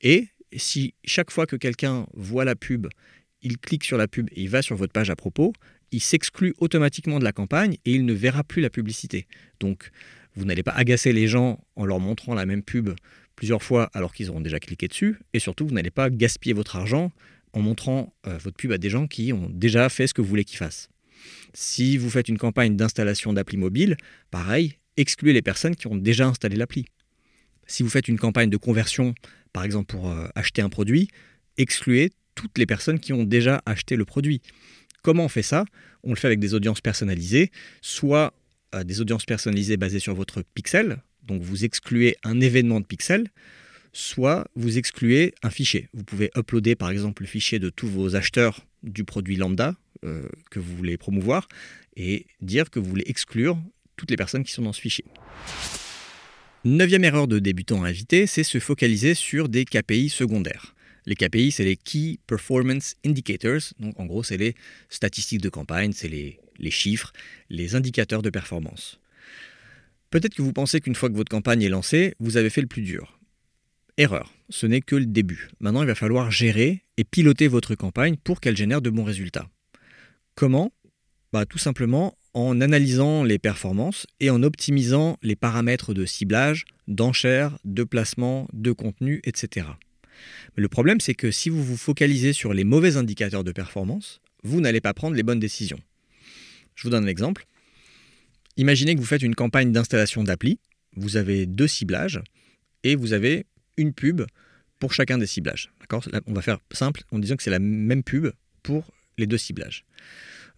Et 0.01 0.29
si 0.57 0.95
chaque 1.05 1.31
fois 1.31 1.47
que 1.47 1.57
quelqu'un 1.57 2.07
voit 2.15 2.45
la 2.45 2.55
pub, 2.55 2.87
il 3.43 3.59
clique 3.59 3.85
sur 3.85 3.97
la 3.97 4.09
pub 4.09 4.29
et 4.33 4.43
il 4.43 4.49
va 4.49 4.63
sur 4.63 4.77
votre 4.77 4.93
page 4.93 5.11
à 5.11 5.17
propos, 5.17 5.53
il 5.91 6.01
s'exclut 6.01 6.55
automatiquement 6.59 7.19
de 7.19 7.25
la 7.25 7.33
campagne 7.33 7.77
et 7.85 7.93
il 7.93 8.05
ne 8.05 8.13
verra 8.13 8.45
plus 8.45 8.63
la 8.63 8.71
publicité. 8.71 9.27
Donc, 9.59 9.91
vous 10.37 10.45
n'allez 10.45 10.63
pas 10.63 10.73
agacer 10.73 11.13
les 11.13 11.27
gens 11.27 11.65
en 11.75 11.85
leur 11.85 11.99
montrant 11.99 12.35
la 12.35 12.47
même 12.47 12.63
pub 12.63 12.91
plusieurs 13.35 13.63
fois 13.63 13.91
alors 13.95 14.13
qu'ils 14.13 14.31
auront 14.31 14.41
déjà 14.41 14.61
cliqué 14.61 14.87
dessus. 14.87 15.19
Et 15.33 15.41
surtout, 15.41 15.67
vous 15.67 15.75
n'allez 15.75 15.91
pas 15.91 16.11
gaspiller 16.11 16.53
votre 16.53 16.77
argent 16.77 17.11
en 17.53 17.61
montrant 17.61 18.15
euh, 18.27 18.39
votre 18.39 18.57
pub 18.57 18.73
à 18.73 18.79
des 18.79 18.91
gens 18.91 19.07
qui 19.07 19.33
ont 19.33 19.49
déjà 19.51 19.89
fait 19.89 20.07
ce 20.07 20.15
que 20.15 20.21
vous 20.21 20.29
voulez 20.29 20.45
qu'ils 20.45 20.59
fassent. 20.59 20.89
Si 21.53 21.97
vous 21.97 22.11
faites 22.11 22.29
une 22.29 22.39
campagne 22.39 22.77
d'installation 22.77 23.33
d'appli 23.33 23.57
mobile, 23.57 23.97
pareil, 24.31 24.77
excluez 24.97 25.33
les 25.33 25.43
personnes 25.43 25.77
qui 25.77 25.87
ont 25.87 25.97
déjà 25.97 26.27
installé 26.27 26.57
l'appli. 26.57 26.87
Si 27.67 27.83
vous 27.83 27.89
faites 27.89 28.09
une 28.09 28.19
campagne 28.19 28.51
de 28.51 28.57
conversion, 28.57 29.15
par 29.53 29.65
exemple 29.65 29.87
pour 29.87 30.11
euh, 30.11 30.29
acheter 30.35 30.63
un 30.63 30.69
produit, 30.69 31.09
excluez 31.57 32.11
toutes 32.35 32.59
les 32.59 32.67
personnes 32.67 32.99
qui 32.99 33.13
ont 33.13 33.25
déjà 33.25 33.63
acheté 33.67 33.97
le 33.97 34.05
produit. 34.05 34.41
Comment 35.03 35.25
on 35.25 35.29
fait 35.29 35.43
ça? 35.43 35.65
On 36.03 36.11
le 36.11 36.17
fait 36.17 36.27
avec 36.27 36.41
des 36.41 36.55
audiences 36.55 36.81
personnalisées, 36.81 37.51
soit 37.81 38.35
euh, 38.75 38.85
des 38.85 39.01
audiences 39.01 39.25
personnalisées 39.25 39.77
basées 39.77 39.99
sur 39.99 40.15
votre 40.15 40.43
pixel, 40.55 41.03
donc 41.23 41.43
vous 41.43 41.65
excluez 41.65 42.17
un 42.25 42.41
événement 42.41 42.81
de 42.81 42.87
pixel, 42.87 43.29
soit 43.93 44.47
vous 44.55 44.79
excluez 44.79 45.35
un 45.43 45.51
fichier. 45.51 45.89
Vous 45.95 46.05
pouvez 46.05 46.31
uploader 46.37 46.75
par 46.75 46.91
exemple 46.91 47.23
le 47.23 47.29
fichier 47.29 47.59
de 47.59 47.71
tous 47.71 47.89
vos 47.89 48.17
acheteurs 48.17 48.67
du 48.83 49.05
produit 49.05 49.37
lambda 49.37 49.75
euh, 50.05 50.29
que 50.51 50.59
vous 50.59 50.77
voulez 50.77 50.97
promouvoir 50.97 51.49
et 51.97 52.27
dire 52.41 52.71
que 52.71 52.79
vous 52.79 52.89
voulez 52.89 53.05
exclure 53.07 53.59
toutes 53.97 54.11
les 54.11 54.17
personnes 54.17 54.45
qui 54.45 54.53
sont 54.53 54.63
dans 54.63 54.73
ce 54.73 54.81
fichier. 54.81 55.05
Neuvième 56.65 57.05
erreur 57.05 57.27
de 57.27 57.39
débutant 57.39 57.85
à 57.85 57.93
c'est 57.93 58.45
se 58.45 58.59
focaliser 58.59 59.15
sur 59.15 59.49
des 59.49 59.65
KPI 59.65 60.09
secondaires. 60.09 60.75
Les 61.07 61.15
KPI, 61.15 61.51
c'est 61.51 61.65
les 61.65 61.77
Key 61.77 62.19
Performance 62.27 62.97
Indicators, 63.05 63.73
donc 63.79 63.99
en 63.99 64.05
gros, 64.05 64.23
c'est 64.23 64.37
les 64.37 64.55
statistiques 64.91 65.41
de 65.41 65.49
campagne, 65.49 65.93
c'est 65.93 66.09
les 66.09 66.71
chiffres, 66.71 67.13
les 67.49 67.75
indicateurs 67.75 68.21
de 68.21 68.29
performance. 68.29 69.01
Peut-être 70.11 70.35
que 70.35 70.43
vous 70.43 70.53
pensez 70.53 70.81
qu'une 70.81 70.95
fois 70.95 71.09
que 71.09 71.15
votre 71.15 71.31
campagne 71.31 71.63
est 71.63 71.69
lancée, 71.69 72.15
vous 72.19 72.37
avez 72.37 72.51
fait 72.51 72.61
le 72.61 72.67
plus 72.67 72.83
dur. 72.83 73.20
Erreur, 74.01 74.33
ce 74.49 74.67
n'est 74.67 74.81
que 74.81 74.97
le 74.97 75.05
début. 75.05 75.51
Maintenant, 75.61 75.83
il 75.83 75.87
va 75.87 75.95
falloir 75.95 76.31
gérer 76.31 76.85
et 76.97 77.05
piloter 77.05 77.49
votre 77.49 77.75
campagne 77.75 78.17
pour 78.17 78.41
qu'elle 78.41 78.57
génère 78.57 78.81
de 78.81 78.89
bons 78.89 79.05
résultats. 79.05 79.51
Comment? 80.35 80.73
Bah, 81.35 81.45
Tout 81.45 81.59
simplement 81.59 82.17
en 82.33 82.63
analysant 82.63 83.25
les 83.25 83.39
performances 83.39 84.07
et 84.19 84.31
en 84.31 84.43
optimisant 84.43 85.19
les 85.21 85.37
paramètres 85.37 85.93
de 85.93 86.07
ciblage, 86.07 86.65
d'enchères, 86.89 87.59
de 87.67 87.85
placement, 87.85 88.49
de 88.55 88.73
contenu, 88.73 89.21
etc. 89.25 89.67
Mais 90.57 90.63
le 90.63 90.69
problème, 90.71 91.03
c'est 91.03 91.13
que 91.13 91.31
si 91.31 91.51
vous 91.51 91.63
vous 91.63 91.77
focalisez 91.77 92.33
sur 92.33 92.55
les 92.55 92.65
mauvais 92.65 92.97
indicateurs 92.97 93.45
de 93.45 93.53
performance, 93.53 94.23
vous 94.43 94.63
n'allez 94.63 94.81
pas 94.81 94.95
prendre 94.95 95.15
les 95.15 95.23
bonnes 95.23 95.41
décisions. 95.41 95.81
Je 96.75 96.85
vous 96.85 96.91
donne 96.91 97.05
un 97.05 97.07
exemple. 97.07 97.45
Imaginez 98.57 98.95
que 98.95 99.01
vous 99.01 99.05
faites 99.05 99.21
une 99.21 99.35
campagne 99.35 99.73
d'installation 99.73 100.25
d'appli, 100.25 100.59
vous 100.97 101.19
avez 101.19 101.45
deux 101.45 101.69
ciblages 101.69 102.23
et 102.83 102.97
vous 102.97 103.13
avez 103.13 103.45
une 103.81 103.93
pub 103.93 104.23
pour 104.79 104.93
chacun 104.93 105.19
des 105.19 105.27
ciblages. 105.27 105.71
On 106.27 106.33
va 106.33 106.43
faire 106.43 106.59
simple 106.73 107.03
en 107.11 107.19
disant 107.19 107.37
que 107.37 107.43
c'est 107.43 107.51
la 107.51 107.59
même 107.59 108.03
pub 108.03 108.29
pour 108.63 108.93
les 109.19 109.27
deux 109.27 109.39
ciblages. 109.39 109.85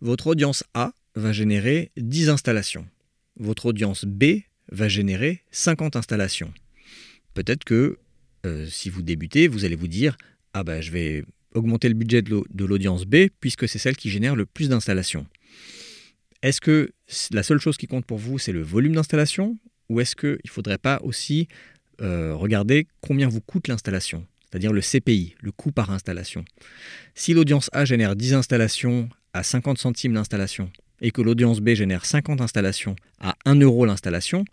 Votre 0.00 0.28
audience 0.28 0.64
A 0.74 0.92
va 1.14 1.32
générer 1.32 1.90
10 1.96 2.28
installations. 2.28 2.86
Votre 3.38 3.66
audience 3.66 4.04
B 4.04 4.42
va 4.70 4.88
générer 4.88 5.42
50 5.50 5.96
installations. 5.96 6.52
Peut-être 7.34 7.64
que 7.64 7.98
euh, 8.44 8.66
si 8.66 8.90
vous 8.90 9.02
débutez, 9.02 9.48
vous 9.48 9.64
allez 9.64 9.76
vous 9.76 9.88
dire 9.88 10.16
Ah 10.54 10.64
ben 10.64 10.80
je 10.80 10.90
vais 10.90 11.24
augmenter 11.54 11.88
le 11.88 11.94
budget 11.94 12.22
de 12.22 12.64
l'audience 12.64 13.04
B 13.04 13.28
puisque 13.40 13.68
c'est 13.68 13.78
celle 13.78 13.96
qui 13.96 14.10
génère 14.10 14.36
le 14.36 14.46
plus 14.46 14.68
d'installations. 14.68 15.26
Est-ce 16.42 16.60
que 16.60 16.92
la 17.30 17.42
seule 17.42 17.60
chose 17.60 17.76
qui 17.76 17.86
compte 17.86 18.04
pour 18.04 18.18
vous, 18.18 18.38
c'est 18.38 18.52
le 18.52 18.62
volume 18.62 18.94
d'installation 18.94 19.58
ou 19.88 20.00
est-ce 20.00 20.16
qu'il 20.16 20.40
ne 20.44 20.50
faudrait 20.50 20.78
pas 20.78 21.00
aussi 21.02 21.48
euh, 22.02 22.34
regardez 22.34 22.86
combien 23.00 23.28
vous 23.28 23.40
coûte 23.40 23.68
l'installation. 23.68 24.26
c'est-à-dire 24.50 24.72
le 24.72 24.80
CPI, 24.80 25.34
le 25.40 25.52
coût 25.52 25.72
par 25.72 25.90
installation. 25.90 26.44
Si 27.14 27.32
l'audience 27.32 27.70
A 27.72 27.84
génère 27.84 28.16
10 28.16 28.34
installations 28.34 29.08
à 29.32 29.42
50 29.42 29.78
centimes 29.78 30.12
l'installation 30.12 30.70
et 31.00 31.10
que 31.10 31.22
l'audience 31.22 31.60
B 31.60 31.70
génère 31.70 32.04
50 32.04 32.40
installations 32.40 32.96
à 33.18 33.34
1 33.44 33.60
euro 33.60 33.86
l'installation, 33.86 34.44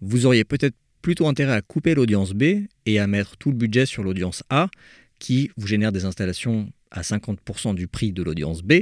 vous 0.00 0.26
auriez 0.26 0.44
peut-être 0.44 0.76
plutôt 1.00 1.26
intérêt 1.26 1.54
à 1.54 1.62
couper 1.62 1.94
l'audience 1.94 2.32
B 2.32 2.66
et 2.86 2.98
à 2.98 3.06
mettre 3.06 3.36
tout 3.36 3.50
le 3.50 3.56
budget 3.56 3.86
sur 3.86 4.02
l'audience 4.02 4.42
A 4.50 4.68
qui 5.18 5.50
vous 5.56 5.66
génère 5.66 5.92
des 5.92 6.04
installations 6.04 6.70
à 6.90 7.02
50% 7.02 7.74
du 7.74 7.86
prix 7.86 8.12
de 8.12 8.22
l'audience 8.22 8.62
B. 8.62 8.72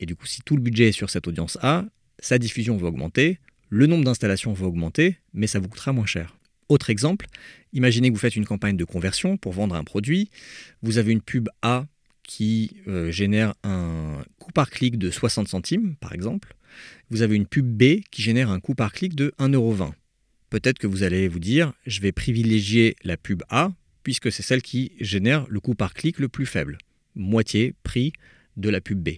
Et 0.00 0.06
du 0.06 0.14
coup, 0.16 0.26
si 0.26 0.42
tout 0.42 0.56
le 0.56 0.62
budget 0.62 0.88
est 0.88 0.92
sur 0.92 1.10
cette 1.10 1.26
audience 1.26 1.58
A, 1.62 1.84
sa 2.18 2.38
diffusion 2.38 2.76
va 2.76 2.88
augmenter, 2.88 3.38
le 3.70 3.86
nombre 3.86 4.04
d'installations 4.04 4.52
va 4.52 4.66
augmenter, 4.66 5.18
mais 5.32 5.46
ça 5.46 5.58
vous 5.58 5.68
coûtera 5.68 5.92
moins 5.92 6.06
cher. 6.06 6.36
Autre 6.68 6.90
exemple, 6.90 7.26
imaginez 7.72 8.08
que 8.08 8.14
vous 8.14 8.20
faites 8.20 8.36
une 8.36 8.46
campagne 8.46 8.76
de 8.76 8.84
conversion 8.84 9.36
pour 9.36 9.52
vendre 9.52 9.74
un 9.74 9.84
produit, 9.84 10.30
vous 10.82 10.98
avez 10.98 11.12
une 11.12 11.20
pub 11.20 11.48
A 11.62 11.86
qui 12.22 12.78
euh, 12.88 13.10
génère 13.10 13.54
un 13.62 14.24
coût 14.38 14.52
par 14.52 14.70
clic 14.70 14.98
de 14.98 15.10
60 15.10 15.46
centimes, 15.46 15.94
par 15.96 16.14
exemple. 16.14 16.54
Vous 17.10 17.22
avez 17.22 17.36
une 17.36 17.46
pub 17.46 17.66
B 17.66 18.00
qui 18.10 18.22
génère 18.22 18.50
un 18.50 18.60
coût 18.60 18.74
par 18.74 18.92
clic 18.92 19.14
de 19.14 19.34
1,20€. 19.38 19.92
Peut-être 20.50 20.78
que 20.78 20.86
vous 20.86 21.02
allez 21.02 21.28
vous 21.28 21.38
dire, 21.38 21.72
je 21.86 22.00
vais 22.00 22.12
privilégier 22.12 22.96
la 23.04 23.16
pub 23.16 23.42
A, 23.50 23.72
puisque 24.02 24.32
c'est 24.32 24.42
celle 24.42 24.62
qui 24.62 24.92
génère 25.00 25.46
le 25.48 25.60
coût 25.60 25.74
par 25.74 25.94
clic 25.94 26.18
le 26.18 26.28
plus 26.28 26.46
faible, 26.46 26.78
moitié 27.14 27.74
prix 27.82 28.12
de 28.56 28.70
la 28.70 28.80
pub 28.80 28.98
B. 28.98 29.16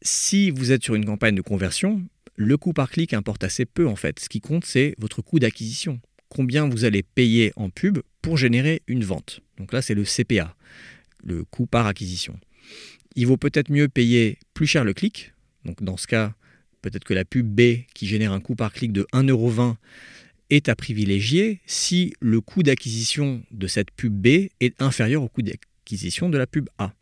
Si 0.00 0.50
vous 0.50 0.70
êtes 0.70 0.84
sur 0.84 0.94
une 0.94 1.04
campagne 1.04 1.34
de 1.34 1.42
conversion, 1.42 2.02
le 2.38 2.56
coût 2.56 2.72
par 2.72 2.88
clic 2.88 3.12
importe 3.14 3.42
assez 3.42 3.66
peu 3.66 3.88
en 3.88 3.96
fait. 3.96 4.20
Ce 4.20 4.28
qui 4.28 4.40
compte, 4.40 4.64
c'est 4.64 4.94
votre 4.98 5.22
coût 5.22 5.40
d'acquisition. 5.40 6.00
Combien 6.28 6.68
vous 6.68 6.84
allez 6.84 7.02
payer 7.02 7.52
en 7.56 7.68
pub 7.68 7.98
pour 8.22 8.36
générer 8.36 8.82
une 8.86 9.02
vente. 9.02 9.40
Donc 9.58 9.72
là, 9.72 9.82
c'est 9.82 9.94
le 9.94 10.04
CPA 10.04 10.54
le 11.24 11.44
coût 11.44 11.66
par 11.66 11.86
acquisition. 11.86 12.38
Il 13.16 13.26
vaut 13.26 13.36
peut-être 13.36 13.70
mieux 13.70 13.88
payer 13.88 14.38
plus 14.54 14.68
cher 14.68 14.84
le 14.84 14.94
clic. 14.94 15.32
Donc 15.64 15.82
dans 15.82 15.96
ce 15.96 16.06
cas, 16.06 16.32
peut-être 16.80 17.02
que 17.02 17.12
la 17.12 17.24
pub 17.24 17.44
B 17.44 17.84
qui 17.92 18.06
génère 18.06 18.32
un 18.32 18.40
coût 18.40 18.54
par 18.54 18.72
clic 18.72 18.92
de 18.92 19.04
1,20€ 19.12 19.74
est 20.50 20.68
à 20.68 20.76
privilégier 20.76 21.60
si 21.66 22.14
le 22.20 22.40
coût 22.40 22.62
d'acquisition 22.62 23.42
de 23.50 23.66
cette 23.66 23.90
pub 23.90 24.12
B 24.12 24.48
est 24.60 24.80
inférieur 24.80 25.24
au 25.24 25.28
coût 25.28 25.42
d'acquisition 25.42 26.28
de 26.28 26.38
la 26.38 26.46
pub 26.46 26.68
A. 26.78 26.94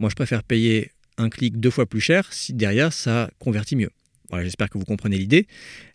Moi, 0.00 0.10
je 0.10 0.16
préfère 0.16 0.42
payer 0.42 0.90
un 1.18 1.30
clic 1.30 1.60
deux 1.60 1.70
fois 1.70 1.86
plus 1.86 2.00
cher 2.00 2.32
si 2.32 2.52
derrière 2.52 2.92
ça 2.92 3.30
convertit 3.38 3.76
mieux. 3.76 3.90
J'espère 4.40 4.70
que 4.70 4.78
vous 4.78 4.84
comprenez 4.84 5.18
l'idée. 5.18 5.46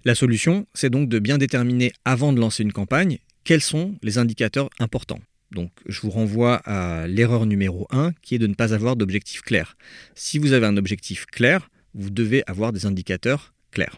La 0.06 0.16
solution, 0.16 0.68
c'est 0.74 0.90
donc 0.90 1.10
de 1.10 1.20
bien 1.20 1.38
déterminer 1.38 1.92
avant 2.06 2.34
de 2.34 2.40
lancer 2.40 2.64
une 2.64 2.74
campagne 2.74 3.18
quels 3.44 3.62
sont 3.62 3.96
les 4.04 4.18
indicateurs 4.18 4.70
importants. 4.80 5.22
Donc 5.52 5.72
je 5.88 6.02
vous 6.02 6.10
renvoie 6.10 6.56
à 6.66 7.08
l'erreur 7.08 7.46
numéro 7.46 7.88
1 7.92 8.12
qui 8.22 8.36
est 8.36 8.40
de 8.40 8.48
ne 8.48 8.54
pas 8.54 8.74
avoir 8.74 8.96
d'objectif 8.96 9.42
clair. 9.42 9.78
Si 10.16 10.38
vous 10.38 10.52
avez 10.54 10.66
un 10.66 10.78
objectif 10.78 11.26
clair, 11.26 11.70
vous 11.94 12.10
devez 12.10 12.44
avoir 12.48 12.74
des 12.74 12.86
indicateurs 12.86 13.54
clairs. 13.72 13.98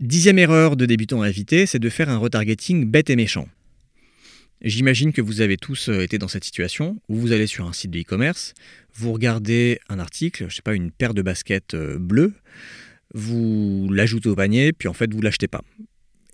Dixième 0.00 0.38
erreur 0.38 0.76
de 0.76 0.86
débutant 0.86 1.22
à 1.22 1.28
éviter, 1.28 1.66
c'est 1.66 1.78
de 1.78 1.88
faire 1.88 2.08
un 2.08 2.16
retargeting 2.16 2.90
bête 2.90 3.10
et 3.10 3.16
méchant. 3.16 3.46
J'imagine 4.64 5.12
que 5.12 5.20
vous 5.20 5.40
avez 5.40 5.56
tous 5.56 5.88
euh, 5.88 6.00
été 6.00 6.18
dans 6.18 6.26
cette 6.26 6.44
situation 6.44 7.00
où 7.08 7.16
vous 7.16 7.30
allez 7.30 7.46
sur 7.46 7.66
un 7.66 7.72
site 7.72 7.92
de 7.92 8.00
e-commerce, 8.00 8.54
vous 8.94 9.12
regardez 9.12 9.78
un 9.88 10.00
article, 10.00 10.46
je 10.48 10.56
sais 10.56 10.62
pas, 10.62 10.74
une 10.74 10.90
paire 10.90 11.14
de 11.14 11.22
baskets 11.22 11.74
euh, 11.74 11.98
bleues, 11.98 12.32
vous 13.14 13.88
l'ajoutez 13.92 14.28
au 14.28 14.34
panier, 14.34 14.72
puis 14.72 14.88
en 14.88 14.94
fait 14.94 15.12
vous 15.12 15.20
l'achetez 15.20 15.46
pas. 15.48 15.62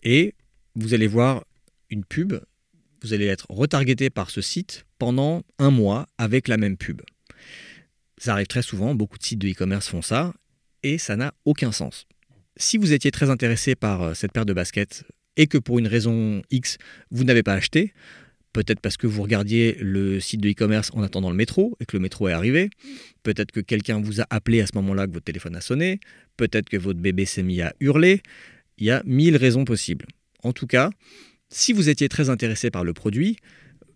Et 0.03 0.35
vous 0.77 0.95
allez 0.95 1.09
voir 1.09 1.45
une 1.91 2.05
pub 2.05 2.35
vous 3.03 3.15
allez 3.15 3.27
être 3.27 3.47
retargeté 3.49 4.11
par 4.11 4.31
ce 4.31 4.41
site 4.41 4.85
pendant 4.99 5.43
un 5.59 5.71
mois 5.71 6.07
avec 6.19 6.49
la 6.49 6.57
même 6.57 6.77
pub. 6.77 7.03
Ça 8.19 8.33
arrive 8.33 8.47
très 8.47 8.63
souvent, 8.63 8.95
beaucoup 8.95 9.19
de 9.19 9.23
sites 9.23 9.39
de 9.39 9.49
e-commerce 9.49 9.89
font 9.89 10.03
ça, 10.03 10.35
et 10.83 10.99
ça 10.99 11.17
n'a 11.17 11.33
aucun 11.45 11.73
sens. 11.73 12.07
Si 12.57 12.77
vous 12.77 12.93
étiez 12.93 13.11
très 13.11 13.31
intéressé 13.31 13.75
par 13.75 14.03
euh, 14.03 14.15
cette 14.15 14.33
paire 14.33 14.45
de 14.45 14.53
baskets 14.53 15.05
et 15.41 15.47
que 15.47 15.57
pour 15.57 15.79
une 15.79 15.87
raison 15.87 16.43
X, 16.51 16.77
vous 17.11 17.25
n'avez 17.25 17.43
pas 17.43 17.55
acheté, 17.55 17.95
peut-être 18.53 18.79
parce 18.81 18.99
que 18.99 19.07
vous 19.07 19.23
regardiez 19.23 19.75
le 19.81 20.21
site 20.21 20.43
de 20.43 20.51
e-commerce 20.51 20.91
en 20.93 21.03
attendant 21.03 21.31
le 21.31 21.37
métro 21.37 21.79
et 21.81 21.87
que 21.87 21.97
le 21.97 22.03
métro 22.03 22.29
est 22.29 22.33
arrivé, 22.33 22.69
peut-être 23.23 23.51
que 23.51 23.61
quelqu'un 23.61 24.03
vous 24.03 24.21
a 24.21 24.27
appelé 24.29 24.61
à 24.61 24.67
ce 24.67 24.73
moment-là 24.75 25.07
que 25.07 25.13
votre 25.13 25.25
téléphone 25.25 25.57
a 25.57 25.63
sonné, 25.63 25.99
peut-être 26.37 26.69
que 26.69 26.77
votre 26.77 27.01
bébé 27.01 27.25
s'est 27.25 27.43
mis 27.43 27.63
à 27.63 27.73
hurler, 27.81 28.21
il 28.77 28.85
y 28.85 28.91
a 28.91 29.03
mille 29.07 29.39
raisons 29.39 29.65
possibles. 29.65 30.05
En 30.43 30.53
tout 30.53 30.67
cas, 30.67 30.91
si 31.49 31.73
vous 31.73 31.89
étiez 31.89 32.11
très 32.11 32.29
intéressé 32.29 32.71
par 32.71 32.85
le 32.85 32.93
produit, 32.93 33.37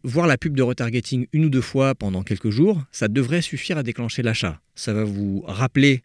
voir 0.02 0.26
la 0.26 0.38
pub 0.38 0.56
de 0.56 0.62
retargeting 0.62 1.26
une 1.34 1.44
ou 1.44 1.50
deux 1.50 1.60
fois 1.60 1.94
pendant 1.94 2.22
quelques 2.22 2.48
jours, 2.48 2.82
ça 2.90 3.08
devrait 3.08 3.42
suffire 3.42 3.76
à 3.76 3.82
déclencher 3.82 4.22
l'achat. 4.22 4.62
Ça 4.76 4.94
va 4.94 5.04
vous 5.04 5.42
rappeler 5.46 6.00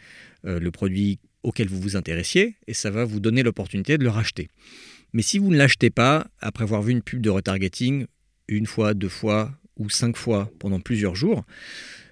euh, 0.46 0.60
le 0.60 0.70
produit 0.72 1.20
auquel 1.44 1.70
vous 1.70 1.80
vous 1.80 1.96
intéressiez 1.96 2.58
et 2.68 2.74
ça 2.74 2.90
va 2.92 3.06
vous 3.06 3.22
donner 3.22 3.42
l'opportunité 3.42 3.98
de 3.98 4.04
le 4.04 4.10
racheter. 4.10 4.50
Mais 5.14 5.22
si 5.22 5.40
vous 5.40 5.52
ne 5.52 5.58
l'achetez 5.58 5.90
pas, 5.90 6.28
après 6.40 6.64
avoir 6.64 6.82
vu 6.82 6.92
une 6.92 7.02
pub 7.02 7.22
de 7.22 7.30
retargeting 7.30 8.06
une 8.48 8.66
fois, 8.66 8.94
deux 8.94 9.10
fois 9.10 9.58
ou 9.78 9.90
cinq 9.90 10.18
fois 10.18 10.52
pendant 10.60 10.80
plusieurs 10.80 11.16
jours, 11.16 11.46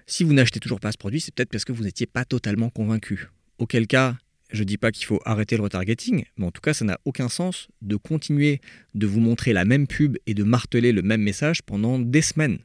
si 0.06 0.24
vous 0.24 0.32
n'achetez 0.32 0.58
toujours 0.58 0.80
pas 0.80 0.90
ce 0.90 0.98
produit, 0.98 1.20
c'est 1.20 1.34
peut-être 1.34 1.50
parce 1.50 1.64
que 1.64 1.72
vous 1.72 1.84
n'étiez 1.84 2.06
pas 2.06 2.24
totalement 2.24 2.70
convaincu. 2.70 3.28
Auquel 3.58 3.86
cas, 3.86 4.16
je 4.50 4.60
ne 4.60 4.64
dis 4.64 4.78
pas 4.78 4.90
qu'il 4.90 5.04
faut 5.04 5.20
arrêter 5.24 5.56
le 5.56 5.62
retargeting, 5.62 6.24
mais 6.36 6.46
en 6.46 6.50
tout 6.50 6.62
cas, 6.62 6.72
ça 6.72 6.84
n'a 6.84 6.98
aucun 7.04 7.28
sens 7.28 7.68
de 7.82 7.96
continuer 7.96 8.60
de 8.94 9.06
vous 9.06 9.20
montrer 9.20 9.52
la 9.52 9.64
même 9.64 9.86
pub 9.86 10.16
et 10.26 10.34
de 10.34 10.44
marteler 10.44 10.92
le 10.92 11.02
même 11.02 11.22
message 11.22 11.62
pendant 11.62 11.98
des 11.98 12.22
semaines. 12.22 12.58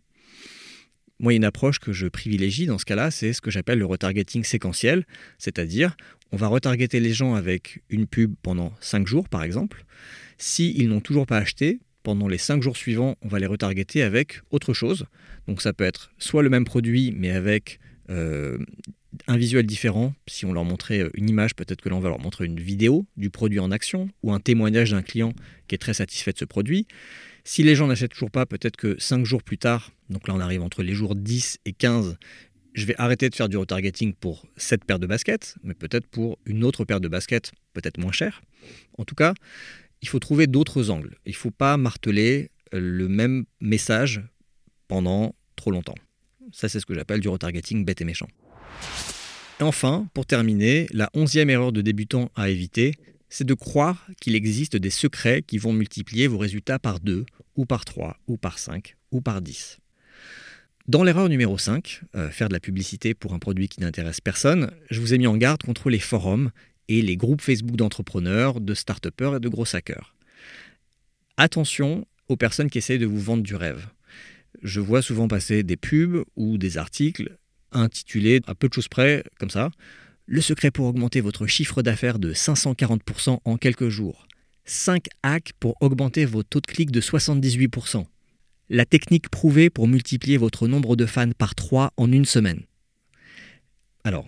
Moi, 1.20 1.34
une 1.34 1.46
approche 1.46 1.80
que 1.80 1.94
je 1.94 2.08
privilégie 2.08 2.66
dans 2.66 2.78
ce 2.78 2.86
cas-là, 2.86 3.12
c'est 3.12 3.34
ce 3.34 3.42
que 3.42 3.52
j'appelle 3.52 3.80
le 3.80 3.86
retargeting 3.86 4.44
séquentiel, 4.44 5.06
c'est-à-dire 5.38 5.96
on 6.32 6.38
va 6.38 6.48
retargeter 6.48 7.00
les 7.00 7.14
gens 7.14 7.36
avec 7.36 7.84
une 7.90 8.08
pub 8.08 8.34
pendant 8.42 8.74
5 8.80 9.06
jours, 9.06 9.30
par 9.30 9.44
exemple. 9.44 9.86
S'ils 10.38 10.90
n'ont 10.90 11.02
toujours 11.02 11.26
pas 11.26 11.38
acheté, 11.38 11.80
pendant 12.04 12.28
les 12.28 12.38
5 12.38 12.62
jours 12.62 12.78
suivants, 12.78 13.16
on 13.22 13.28
va 13.30 13.40
les 13.40 13.46
retargeter 13.46 14.04
avec 14.04 14.42
autre 14.52 14.74
chose. 14.74 15.06
Donc 15.48 15.62
ça 15.62 15.74
peut 15.74 15.86
être 15.86 16.12
soit 16.18 16.44
le 16.44 16.50
même 16.50 16.66
produit, 16.66 17.14
mais 17.16 17.32
avec 17.32 17.80
euh, 18.10 18.58
un 19.28 19.38
visuel 19.38 19.66
différent. 19.66 20.14
Si 20.28 20.46
on 20.46 20.54
leur 20.54 20.66
montrait 20.66 21.00
euh, 21.00 21.10
une 21.14 21.30
image, 21.30 21.56
peut-être 21.56 21.82
que 21.82 21.90
l'on 21.90 22.00
va 22.00 22.10
leur 22.10 22.20
montrer 22.20 22.46
une 22.46 22.60
vidéo 22.60 23.06
du 23.16 23.30
produit 23.30 23.60
en 23.60 23.72
action 23.72 24.10
ou 24.22 24.34
un 24.34 24.40
témoignage 24.40 24.92
d'un 24.92 25.02
client 25.02 25.34
qui 25.68 25.76
est 25.76 25.80
très 25.80 25.94
satisfait 25.94 26.34
de 26.34 26.38
ce 26.38 26.46
produit. 26.46 26.88
Si 27.46 27.64
les 27.64 27.76
gens 27.76 27.88
n'achètent 27.88 28.12
toujours 28.12 28.32
pas, 28.32 28.46
peut-être 28.46 28.78
que 28.78 28.96
5 29.00 29.26
jours 29.26 29.44
plus 29.44 29.58
tard, 29.58 29.92
donc 30.10 30.28
là 30.28 30.34
on 30.36 30.40
arrive 30.40 30.62
entre 30.62 30.84
les 30.84 30.94
jours 30.94 31.16
10 31.16 31.60
et 31.66 31.74
15, 31.74 32.18
je 32.74 32.86
vais 32.86 32.96
arrêter 32.98 33.30
de 33.30 33.36
faire 33.36 33.50
du 33.50 33.58
retargeting 33.58 34.14
pour 34.14 34.46
cette 34.58 34.84
paire 34.84 35.00
de 35.00 35.06
baskets, 35.06 35.56
mais 35.64 35.74
peut-être 35.74 36.08
pour 36.08 36.40
une 36.46 36.64
autre 36.64 36.86
paire 36.86 37.00
de 37.00 37.08
baskets, 37.08 37.52
peut-être 37.74 38.00
moins 38.00 38.12
chère. 38.12 38.42
En 38.98 39.06
tout 39.06 39.16
cas, 39.16 39.34
il 40.04 40.10
faut 40.10 40.20
trouver 40.20 40.48
d'autres 40.48 40.90
angles. 40.90 41.18
Il 41.26 41.32
ne 41.32 41.36
faut 41.36 41.50
pas 41.50 41.78
marteler 41.78 42.52
euh, 42.74 42.80
le 42.80 43.08
même 43.08 43.46
message 43.62 44.22
pendant 44.90 45.34
trop 45.56 45.72
longtemps. 45.72 45.96
Ça, 46.52 46.68
c'est 46.68 46.82
ce 46.82 46.86
que 46.86 46.94
j'appelle 46.94 47.22
du 47.22 47.30
retargeting 47.30 47.86
bête 47.86 48.02
et 48.02 48.06
méchant. 48.06 48.28
Et 49.62 49.64
enfin, 49.64 50.08
pour 50.14 50.26
terminer, 50.26 50.88
la 50.92 51.10
onzième 51.14 51.50
erreur 51.50 51.72
de 51.72 51.80
débutant 51.82 52.32
à 52.36 52.50
éviter, 52.50 52.92
c'est 53.30 53.46
de 53.46 53.54
croire 53.54 54.06
qu'il 54.20 54.36
existe 54.36 54.76
des 54.76 54.90
secrets 54.90 55.42
qui 55.42 55.58
vont 55.58 55.72
multiplier 55.72 56.28
vos 56.28 56.38
résultats 56.38 56.80
par 56.80 57.00
2, 57.00 57.26
ou 57.56 57.66
par 57.66 57.86
3, 57.86 58.18
ou 58.28 58.36
par 58.36 58.60
5, 58.60 58.98
ou 59.12 59.22
par 59.22 59.42
10. 59.42 59.78
Dans 60.90 61.06
l'erreur 61.06 61.30
numéro 61.30 61.58
5, 61.58 62.02
euh, 62.16 62.30
faire 62.30 62.50
de 62.50 62.54
la 62.54 62.60
publicité 62.60 63.14
pour 63.14 63.34
un 63.34 63.40
produit 63.40 63.70
qui 63.70 63.80
n'intéresse 63.80 64.20
personne, 64.20 64.70
je 64.90 65.00
vous 65.00 65.14
ai 65.14 65.18
mis 65.18 65.28
en 65.28 65.38
garde 65.38 65.64
contre 65.64 65.90
les 65.90 66.00
forums 66.00 66.52
et 66.88 67.02
les 67.02 67.18
groupes 67.18 67.42
Facebook 67.42 67.76
d'entrepreneurs, 67.76 68.60
de 68.60 68.74
start 68.74 69.06
et 69.06 69.40
de 69.40 69.50
gros 69.50 69.76
hackers. 69.76 70.16
Attention 71.38 72.06
aux 72.28 72.38
personnes 72.38 72.70
qui 72.70 72.78
essayent 72.78 73.00
de 73.00 73.06
vous 73.06 73.20
vendre 73.20 73.44
du 73.44 73.56
rêve. 73.56 73.88
Je 74.62 74.80
vois 74.80 75.02
souvent 75.02 75.28
passer 75.28 75.64
des 75.64 75.78
pubs 75.78 76.24
ou 76.36 76.58
des 76.58 76.78
articles 76.78 77.38
intitulé 77.72 78.42
à 78.48 78.56
peu 78.56 78.68
de 78.68 78.74
choses 78.74 78.88
près, 78.88 79.24
comme 79.40 79.50
ça, 79.50 79.72
Le 80.26 80.40
secret 80.40 80.72
pour 80.72 80.86
augmenter 80.86 81.20
votre 81.20 81.48
chiffre 81.48 81.82
d'affaires 81.82 82.18
de 82.18 82.34
540% 82.34 83.40
en 83.44 83.58
quelques 83.58 83.90
jours. 83.90 84.26
5 84.64 85.08
hacks 85.22 85.52
pour 85.60 85.76
augmenter 85.82 86.24
vos 86.24 86.44
taux 86.44 86.62
de 86.62 86.66
clic 86.66 86.92
de 86.92 87.02
78%. 87.02 88.06
La 88.70 88.86
technique 88.86 89.28
prouvée 89.28 89.70
pour 89.70 89.90
multiplier 89.90 90.38
votre 90.38 90.70
nombre 90.70 90.96
de 90.96 91.06
fans 91.06 91.32
par 91.38 91.56
3 91.56 91.92
en 91.98 92.10
une 92.10 92.24
semaine. 92.24 92.62
Alors, 94.06 94.26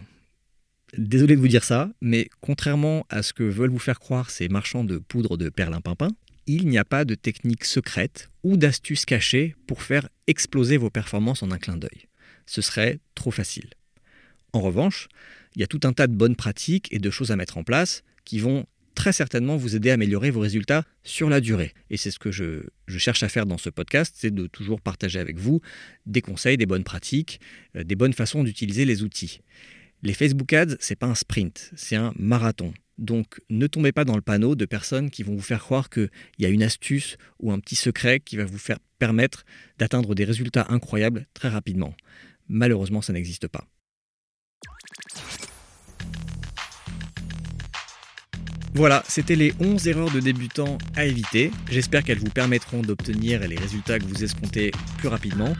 désolé 0.98 1.36
de 1.36 1.42
vous 1.42 1.48
dire 1.48 1.64
ça, 1.64 1.92
mais 2.02 2.28
contrairement 2.42 3.06
à 3.10 3.24
ce 3.24 3.34
que 3.34 3.44
veulent 3.44 3.70
vous 3.70 3.80
faire 3.80 4.00
croire 4.00 4.30
ces 4.30 4.48
marchands 4.50 4.84
de 4.84 4.98
poudre 4.98 5.38
de 5.38 5.50
perlimpinpin, 5.50 6.10
il 6.48 6.68
n'y 6.68 6.78
a 6.78 6.86
pas 6.86 7.06
de 7.06 7.16
technique 7.16 7.66
secrète 7.66 8.30
ou 8.44 8.58
d'astuce 8.58 9.06
cachée 9.06 9.56
pour 9.68 9.82
faire 9.82 10.08
exploser 10.28 10.78
vos 10.78 10.90
performances 10.90 11.42
en 11.44 11.52
un 11.52 11.58
clin 11.58 11.78
d'œil 11.78 12.08
ce 12.46 12.62
serait 12.62 13.00
trop 13.16 13.32
facile. 13.32 13.70
En 14.54 14.62
revanche, 14.62 15.08
il 15.56 15.62
y 15.62 15.64
a 15.64 15.68
tout 15.68 15.82
un 15.84 15.94
tas 15.94 16.08
de 16.08 16.16
bonnes 16.16 16.36
pratiques 16.36 16.88
et 16.92 17.00
de 17.00 17.10
choses 17.10 17.32
à 17.32 17.36
mettre 17.36 17.58
en 17.58 17.64
place 17.64 18.04
qui 18.24 18.40
vont 18.40 18.66
très 18.94 19.12
certainement 19.12 19.58
vous 19.58 19.76
aider 19.76 19.90
à 19.90 19.96
améliorer 19.96 20.32
vos 20.32 20.40
résultats 20.40 20.84
sur 21.04 21.30
la 21.30 21.42
durée. 21.42 21.74
Et 21.90 21.98
c'est 21.98 22.12
ce 22.12 22.20
que 22.20 22.32
je, 22.32 22.62
cherche 22.88 23.24
à 23.24 23.30
faire 23.30 23.46
dans 23.46 23.58
ce 23.58 23.70
podcast, 23.70 24.16
c'est 24.18 24.34
de 24.34 24.48
toujours 24.48 24.80
partager 24.80 25.20
avec 25.20 25.38
vous 25.38 25.60
des 26.06 26.22
conseils, 26.22 26.56
des 26.56 26.66
bonnes 26.66 26.86
pratiques, 26.86 27.42
euh, 27.76 27.84
des 27.84 27.96
bonnes 27.96 28.14
façons 28.14 28.44
d'utiliser 28.44 28.86
les 28.86 29.04
outils. 29.04 29.42
Les 30.06 30.14
Facebook 30.14 30.54
Ads, 30.54 30.76
c'est 30.80 30.96
pas 30.96 31.08
un 31.08 31.16
sprint, 31.16 31.72
c'est 31.76 31.96
un 31.96 32.14
marathon. 32.16 32.76
Donc 33.00 33.42
ne 33.50 33.66
tombez 33.66 33.92
pas 33.92 34.06
dans 34.06 34.16
le 34.16 34.22
panneau 34.22 34.54
de 34.54 34.66
personnes 34.66 35.10
qui 35.10 35.24
vont 35.24 35.36
vous 35.36 35.42
faire 35.42 35.64
croire 35.64 35.90
qu'il 35.90 36.12
y 36.38 36.46
a 36.46 36.50
une 36.50 36.62
astuce 36.62 37.18
ou 37.40 37.52
un 37.52 37.60
petit 37.60 37.76
secret 37.76 38.20
qui 38.20 38.38
va 38.38 38.46
vous 38.46 38.60
faire 38.60 38.78
permettre 39.00 39.46
d'atteindre 39.80 40.14
des 40.14 40.24
résultats 40.24 40.68
incroyables 40.70 41.26
très 41.34 41.50
rapidement. 41.50 41.96
Malheureusement, 42.48 43.02
ça 43.02 43.14
n'existe 43.14 43.48
pas. 43.48 43.66
Voilà, 48.76 49.06
c'était 49.08 49.38
les 49.38 49.54
11 49.62 49.88
erreurs 49.88 50.12
de 50.12 50.20
débutants 50.20 50.78
à 50.98 51.06
éviter. 51.06 51.50
J'espère 51.72 52.04
qu'elles 52.04 52.20
vous 52.20 52.30
permettront 52.30 52.82
d'obtenir 52.82 53.40
les 53.48 53.56
résultats 53.56 54.00
que 54.00 54.04
vous 54.04 54.22
escomptez 54.22 54.72
plus 54.98 55.08
rapidement 55.08 55.54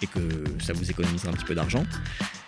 et 0.00 0.06
que 0.06 0.20
ça 0.58 0.72
vous 0.72 0.90
économisera 0.90 1.28
un 1.28 1.34
petit 1.34 1.44
peu 1.44 1.54
d'argent. 1.54 1.84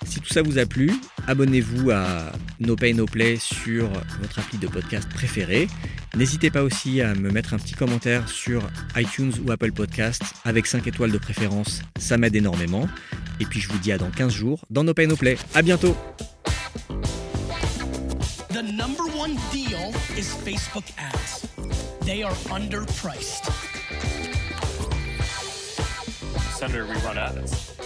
Si 0.07 0.20
tout 0.20 0.33
ça 0.33 0.41
vous 0.41 0.57
a 0.57 0.64
plu, 0.64 0.91
abonnez-vous 1.27 1.91
à 1.91 2.33
No 2.59 2.75
Pay 2.75 2.95
No 2.95 3.05
Play 3.05 3.37
sur 3.37 3.91
votre 4.18 4.39
appli 4.39 4.57
de 4.57 4.66
podcast 4.66 5.07
préféré. 5.11 5.68
N'hésitez 6.16 6.51
pas 6.51 6.62
aussi 6.62 7.03
à 7.03 7.14
me 7.14 7.31
mettre 7.31 7.53
un 7.53 7.59
petit 7.59 7.75
commentaire 7.75 8.27
sur 8.27 8.62
iTunes 8.97 9.33
ou 9.47 9.53
Apple 9.53 9.72
Podcast 9.72 10.22
avec 10.47 10.66
5 10.66 10.87
étoiles 10.87 11.12
de 11.12 11.18
préférence, 11.18 11.83
ça 11.99 12.16
m'aide 12.16 12.35
énormément. 12.35 12.89
Et 13.41 13.45
puis 13.45 13.61
je 13.61 13.68
vous 13.68 13.79
dis 13.79 13.93
à 13.93 13.99
dans 13.99 14.11
15 14.11 14.33
jours 14.33 14.64
dans 14.70 14.85
No 14.85 14.95
Pay 14.95 15.07
No 15.07 15.16
Play. 15.16 15.37
À 15.55 15.61
bientôt 15.61 15.95
is 20.17 20.33
Facebook 20.33 20.89
ads. 20.97 21.49
They 22.01 22.23
are 22.23 22.33
underpriced. 22.51 23.51
Senator, 26.53 26.87
we 26.87 26.95
run 26.99 27.19
ads. 27.19 27.77